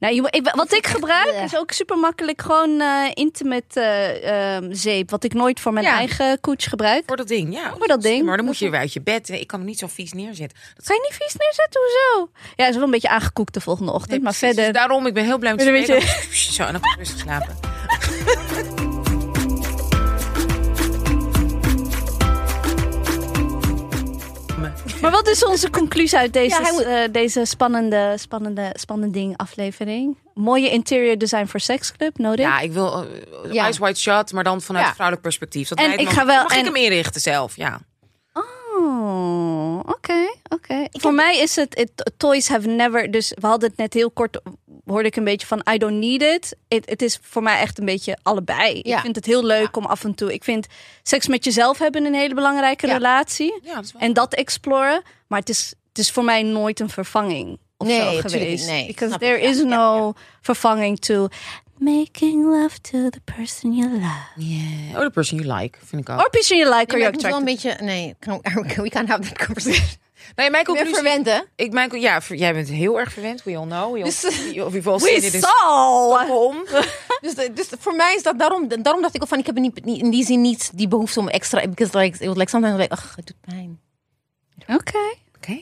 [0.00, 5.10] Nou, ik- wat ik gebruik is ook super makkelijk gewoon eh intimate eh, ehm, zeep.
[5.10, 5.92] Wat ik nooit voor mijn Ja.
[5.96, 7.02] eigen koets gebruik.
[7.06, 7.74] Voor dat ding, ja.
[7.78, 8.24] Voor dat ding.
[8.24, 9.28] Maar dan moet je weer uit je bed.
[9.28, 10.58] Ik kan hem niet zo vies neerzetten.
[10.74, 11.80] Dat Ga je niet vies neerzetten?
[11.80, 12.30] Hoezo?
[12.56, 14.10] Ja, is wel een beetje aangekoekt de volgende ochtend.
[14.10, 14.64] Nee, maar verder...
[14.64, 16.00] Dus daarom, ik ben heel blij met je beetje-
[16.52, 17.54] Zo, en dan kan ik rustig slapen.
[25.02, 29.18] Maar wat is onze conclusie uit deze, Ja, hij moet- eh, deze spannende, spannende, spannende
[29.18, 30.16] ding aflevering?
[30.34, 32.44] Mooie interior design voor seksclub, nodig?
[32.46, 33.04] Ja, ik wil
[33.44, 33.62] uh, Ja.
[33.62, 34.90] Eyes Wide Shut, maar dan vanuit Ja.
[34.92, 35.68] vrouwelijk perspectief.
[35.68, 37.56] Dat En ik ga wel- Mag en- ik hem inrichten zelf?
[37.56, 37.80] Ja.
[38.86, 40.84] Oh, oké, oké.
[40.92, 44.40] Voor mij is het, it, toys have never, dus we hadden het net heel kort,
[44.86, 46.56] hoorde ik een beetje van I don't need it.
[46.68, 48.80] Het is voor mij echt een beetje allebei.
[48.82, 48.96] Ja.
[48.96, 50.66] Ik vind het heel leuk om af en toe, ik vind
[51.02, 52.92] seks met jezelf hebben een hele belangrijke Ja.
[52.92, 53.60] relatie.
[53.62, 54.02] Ja, dat is wel.
[54.02, 58.00] En dat exploren, maar het is, het is voor mij nooit een vervanging of Nee,
[58.14, 58.66] zo geweest.
[58.66, 61.28] Nee, Because there is no vervanging to
[61.78, 64.32] making love to the person you love.
[64.36, 64.96] Yeah.
[64.96, 66.18] Oh, the person you like, vind ik ook.
[66.20, 67.76] Or person you like or Nee, you're maar ik moet wel een beetje...
[67.84, 68.14] Nee,
[68.84, 69.86] we can't have that conversation.
[70.36, 70.94] Nee, mijn Ik ben conclusie...
[70.94, 71.40] verwend, hè?
[71.64, 73.42] Ik, mijn, ja, ver- jij bent heel erg verwend.
[73.42, 73.92] We all know.
[73.92, 74.24] We all, Dus-
[74.64, 75.38] of we've all seen it We!
[75.38, 76.64] Stockholm.
[77.20, 79.84] Dus, dus voor mij is dat daarom, daarom dacht ik al van, ik heb niet,
[79.84, 82.78] niet- in die zin niet die behoefte om extra, because like, it was like sometimes
[82.78, 83.80] like, ach, het doet pijn.
[84.66, 84.98] Oké,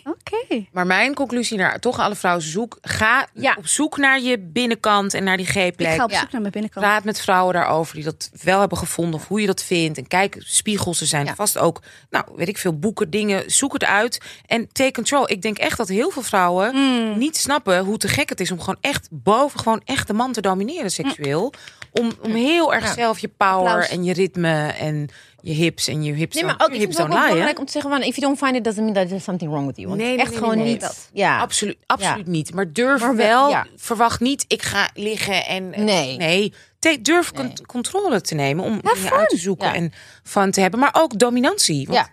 [0.05, 0.65] Oké.
[0.73, 2.79] Maar mijn conclusie naar toch alle vrouwen zoek.
[2.83, 3.55] Ga Ja.
[3.59, 5.95] op zoek naar je binnenkant en naar die Ik G-plek.
[5.95, 6.19] ga op Ja.
[6.21, 6.85] zoek naar mijn binnenkant.
[6.87, 9.99] Praat met vrouwen daarover die dat wel hebben gevonden of hoe je dat vindt.
[9.99, 11.35] En kijk, spiegels, er zijn Ja.
[11.35, 13.51] vast ook, nou, weet ik veel, boeken, dingen.
[13.51, 15.31] Zoek het uit en take control.
[15.31, 17.19] Ik denk echt dat heel veel vrouwen Mm.
[17.19, 20.33] niet snappen hoe te gek het is om gewoon echt boven, gewoon echt de man
[20.33, 21.53] te domineren seksueel.
[21.93, 23.89] Om, om heel erg zelf je power Applaus.
[23.89, 25.09] en je ritme en
[25.47, 27.73] je hips en je hips Nee, maar ook, ik hips vind het belangrijk om te
[27.73, 29.89] zeggen van, if you don't find it, doesn't mean that there's something wrong with you.
[29.89, 30.81] Want Nee, nee, echt nee, gewoon nee, niet.
[30.81, 31.09] Dat.
[31.13, 31.41] Ja.
[31.41, 32.55] Absoluut, absoluut niet.
[32.55, 33.67] Maar durf Maar wel- ja.
[33.77, 35.71] verwacht niet, ik ga liggen en...
[35.85, 36.17] Nee.
[36.17, 37.47] Nee, Te- durf Nee.
[37.47, 39.75] con- controle te nemen om dingen uit te zoeken Ja.
[39.75, 39.93] en
[40.23, 40.81] van te hebben.
[40.81, 41.87] Maar ook dominantie.
[41.87, 42.09] Want Ja.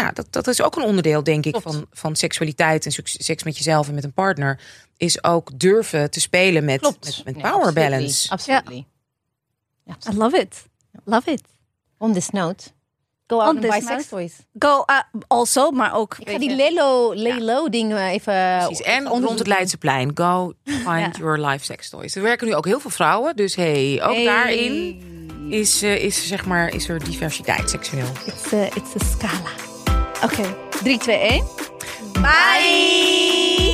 [0.00, 3.56] ja, dat, dat is ook een onderdeel, denk ik, van, van seksualiteit en seks- met
[3.56, 4.60] jezelf en met een partner.
[4.96, 7.22] Is ook durven te spelen met, Klopt.
[7.24, 7.90] met, power absolutely.
[7.90, 8.30] balance.
[8.30, 8.86] Absolutely.
[10.10, 10.64] I love it.
[11.04, 11.42] Love it.
[11.98, 12.72] On this note,
[13.26, 13.86] go out On and buy note.
[13.86, 14.32] sex toys.
[14.58, 16.16] Go uh, also, maar ook.
[16.18, 18.82] Ik ga die Lelo, Lelo dingen even Precies.
[18.82, 21.10] En rond het Leidseplein, go find Ja.
[21.18, 22.14] your life sex toys.
[22.14, 24.24] Er werken nu ook heel veel vrouwen, dus hey, ook Hey.
[24.24, 25.02] daarin
[25.50, 28.06] is, eh, is, zeg maar, is er diversiteit seksueel.
[28.26, 29.50] It's a, it's a scala.
[30.24, 31.44] Oké, 3, 2, 1.
[32.12, 33.67] Bye!